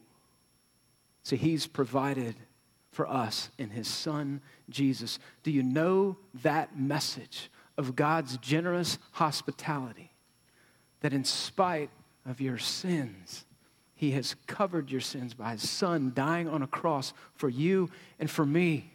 So 1.23 1.37
he's 1.37 1.67
provided 1.67 2.35
for 2.93 3.09
us 3.09 3.51
in 3.59 3.71
his 3.71 3.89
son, 3.89 4.41
Jesus. 4.69 5.19
Do 5.43 5.51
you 5.51 5.63
know 5.63 6.19
that 6.43 6.79
message 6.79 7.51
of 7.77 7.97
God's 7.97 8.37
generous 8.37 8.99
hospitality? 9.13 10.13
That 11.01 11.13
in 11.13 11.25
spite 11.25 11.91
of 12.25 12.41
your 12.41 12.59
sins, 12.59 13.45
he 13.95 14.13
has 14.13 14.37
covered 14.47 14.91
your 14.91 15.01
sins 15.01 15.35
by 15.35 15.53
his 15.53 15.69
son 15.69 16.13
dying 16.15 16.49
on 16.49 16.63
a 16.63 16.67
cross 16.67 17.13
for 17.35 17.49
you 17.49 17.91
and 18.21 18.31
for 18.31 18.45
me. 18.47 18.93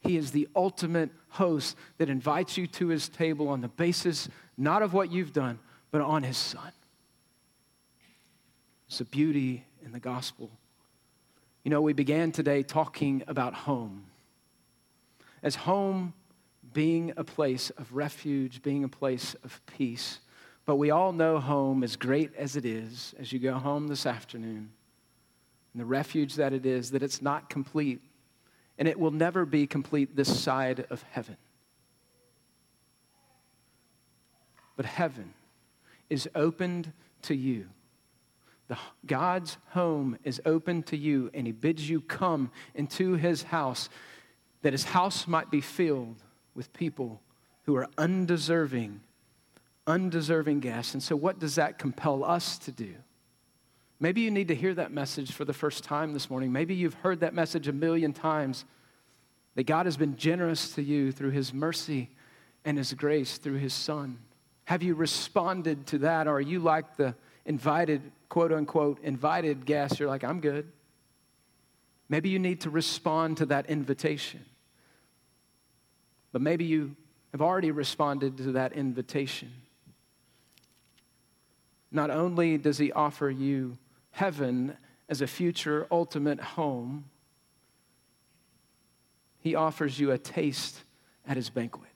He 0.00 0.16
is 0.16 0.30
the 0.30 0.48
ultimate 0.54 1.10
host 1.30 1.76
that 1.98 2.10
invites 2.10 2.56
you 2.56 2.66
to 2.66 2.88
his 2.88 3.08
table 3.08 3.48
on 3.48 3.60
the 3.60 3.68
basis 3.68 4.28
not 4.58 4.82
of 4.82 4.92
what 4.92 5.10
you've 5.10 5.32
done, 5.32 5.58
but 5.90 6.02
on 6.02 6.22
his 6.22 6.36
son. 6.36 6.72
It's 8.88 9.00
a 9.00 9.04
beauty 9.04 9.64
in 9.84 9.92
the 9.92 10.00
gospel. 10.00 10.50
You 11.64 11.70
know, 11.70 11.80
we 11.80 11.92
began 11.92 12.32
today 12.32 12.62
talking 12.62 13.22
about 13.28 13.54
home. 13.54 14.04
As 15.42 15.54
home 15.54 16.12
being 16.72 17.12
a 17.16 17.24
place 17.24 17.70
of 17.70 17.92
refuge, 17.94 18.62
being 18.62 18.84
a 18.84 18.88
place 18.88 19.34
of 19.44 19.60
peace. 19.66 20.18
But 20.64 20.76
we 20.76 20.90
all 20.90 21.12
know 21.12 21.38
home, 21.38 21.82
as 21.82 21.96
great 21.96 22.34
as 22.36 22.56
it 22.56 22.64
is, 22.64 23.14
as 23.18 23.32
you 23.32 23.38
go 23.38 23.54
home 23.54 23.88
this 23.88 24.06
afternoon, 24.06 24.70
and 25.72 25.80
the 25.80 25.84
refuge 25.84 26.34
that 26.36 26.52
it 26.52 26.66
is, 26.66 26.90
that 26.90 27.02
it's 27.02 27.22
not 27.22 27.50
complete. 27.50 28.00
And 28.78 28.88
it 28.88 28.98
will 28.98 29.10
never 29.10 29.44
be 29.44 29.66
complete 29.66 30.16
this 30.16 30.40
side 30.40 30.86
of 30.90 31.02
heaven. 31.10 31.36
But 34.76 34.86
heaven 34.86 35.34
is 36.10 36.28
opened 36.34 36.92
to 37.22 37.34
you. 37.34 37.68
The, 38.72 38.78
God's 39.04 39.58
home 39.72 40.16
is 40.24 40.40
open 40.46 40.82
to 40.84 40.96
you, 40.96 41.30
and 41.34 41.46
He 41.46 41.52
bids 41.52 41.90
you 41.90 42.00
come 42.00 42.50
into 42.74 43.16
His 43.16 43.42
house, 43.42 43.90
that 44.62 44.72
His 44.72 44.84
house 44.84 45.28
might 45.28 45.50
be 45.50 45.60
filled 45.60 46.22
with 46.54 46.72
people 46.72 47.20
who 47.64 47.76
are 47.76 47.86
undeserving 47.98 49.00
undeserving 49.86 50.60
guests. 50.60 50.94
And 50.94 51.02
so, 51.02 51.14
what 51.14 51.38
does 51.38 51.56
that 51.56 51.78
compel 51.78 52.24
us 52.24 52.56
to 52.60 52.72
do? 52.72 52.94
Maybe 54.00 54.22
you 54.22 54.30
need 54.30 54.48
to 54.48 54.54
hear 54.54 54.72
that 54.72 54.90
message 54.90 55.32
for 55.32 55.44
the 55.44 55.52
first 55.52 55.84
time 55.84 56.14
this 56.14 56.30
morning. 56.30 56.50
Maybe 56.50 56.74
you've 56.74 56.94
heard 56.94 57.20
that 57.20 57.34
message 57.34 57.68
a 57.68 57.74
million 57.74 58.14
times 58.14 58.64
that 59.54 59.64
God 59.64 59.84
has 59.84 59.98
been 59.98 60.16
generous 60.16 60.72
to 60.76 60.82
you 60.82 61.12
through 61.12 61.32
His 61.32 61.52
mercy 61.52 62.08
and 62.64 62.78
His 62.78 62.94
grace 62.94 63.36
through 63.36 63.58
His 63.58 63.74
Son. 63.74 64.16
Have 64.64 64.82
you 64.82 64.94
responded 64.94 65.86
to 65.88 65.98
that? 65.98 66.26
Or 66.26 66.36
are 66.36 66.40
you 66.40 66.58
like 66.58 66.96
the 66.96 67.14
invited, 67.44 68.02
quote 68.28 68.52
unquote, 68.52 68.98
invited 69.02 69.66
guest? 69.66 69.98
You're 69.98 70.08
like, 70.08 70.24
I'm 70.24 70.40
good. 70.40 70.70
Maybe 72.08 72.28
you 72.28 72.38
need 72.38 72.60
to 72.62 72.70
respond 72.70 73.38
to 73.38 73.46
that 73.46 73.70
invitation. 73.70 74.44
But 76.32 76.42
maybe 76.42 76.64
you 76.64 76.96
have 77.32 77.42
already 77.42 77.70
responded 77.70 78.36
to 78.38 78.52
that 78.52 78.72
invitation. 78.72 79.52
Not 81.90 82.10
only 82.10 82.58
does 82.58 82.78
he 82.78 82.92
offer 82.92 83.28
you 83.28 83.76
heaven 84.12 84.76
as 85.08 85.20
a 85.20 85.26
future 85.26 85.86
ultimate 85.90 86.40
home, 86.40 87.04
he 89.38 89.54
offers 89.54 89.98
you 89.98 90.10
a 90.10 90.18
taste 90.18 90.82
at 91.26 91.36
his 91.36 91.50
banquet. 91.50 91.90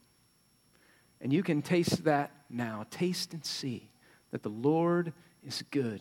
And 1.21 1.33
you 1.33 1.43
can 1.43 1.63
taste 1.63 2.05
that 2.05 2.31
now. 2.51 2.85
Taste 2.91 3.33
and 3.33 3.45
see 3.45 3.89
that 4.33 4.43
the 4.43 4.51
Lord 4.51 5.13
is 5.47 5.63
good. 5.71 6.01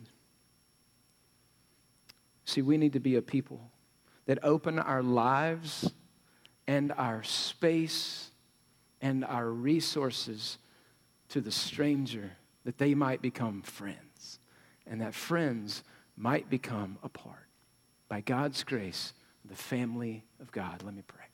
See, 2.46 2.62
we 2.62 2.78
need 2.78 2.94
to 2.94 3.00
be 3.00 3.16
a 3.16 3.22
people 3.22 3.62
that 4.26 4.40
open 4.44 4.80
our 4.80 5.04
lives 5.04 5.92
and 6.68 6.92
our 6.94 7.24
space 7.24 8.32
and 9.02 9.24
our 9.24 9.50
resources 9.50 10.58
to 11.30 11.42
the 11.42 11.52
stranger 11.52 12.32
that 12.64 12.78
they 12.78 12.96
might 12.96 13.22
become 13.22 13.62
friends 13.62 14.40
and 14.88 15.02
that 15.02 15.14
friends 15.14 15.84
might 16.18 16.50
become 16.50 16.98
a 17.04 17.10
part, 17.10 17.48
by 18.08 18.22
God's 18.22 18.64
grace, 18.64 19.14
the 19.44 19.56
family 19.56 20.24
of 20.40 20.52
God. 20.52 20.82
Let 20.84 20.96
me 20.96 21.04
pray. 21.06 21.25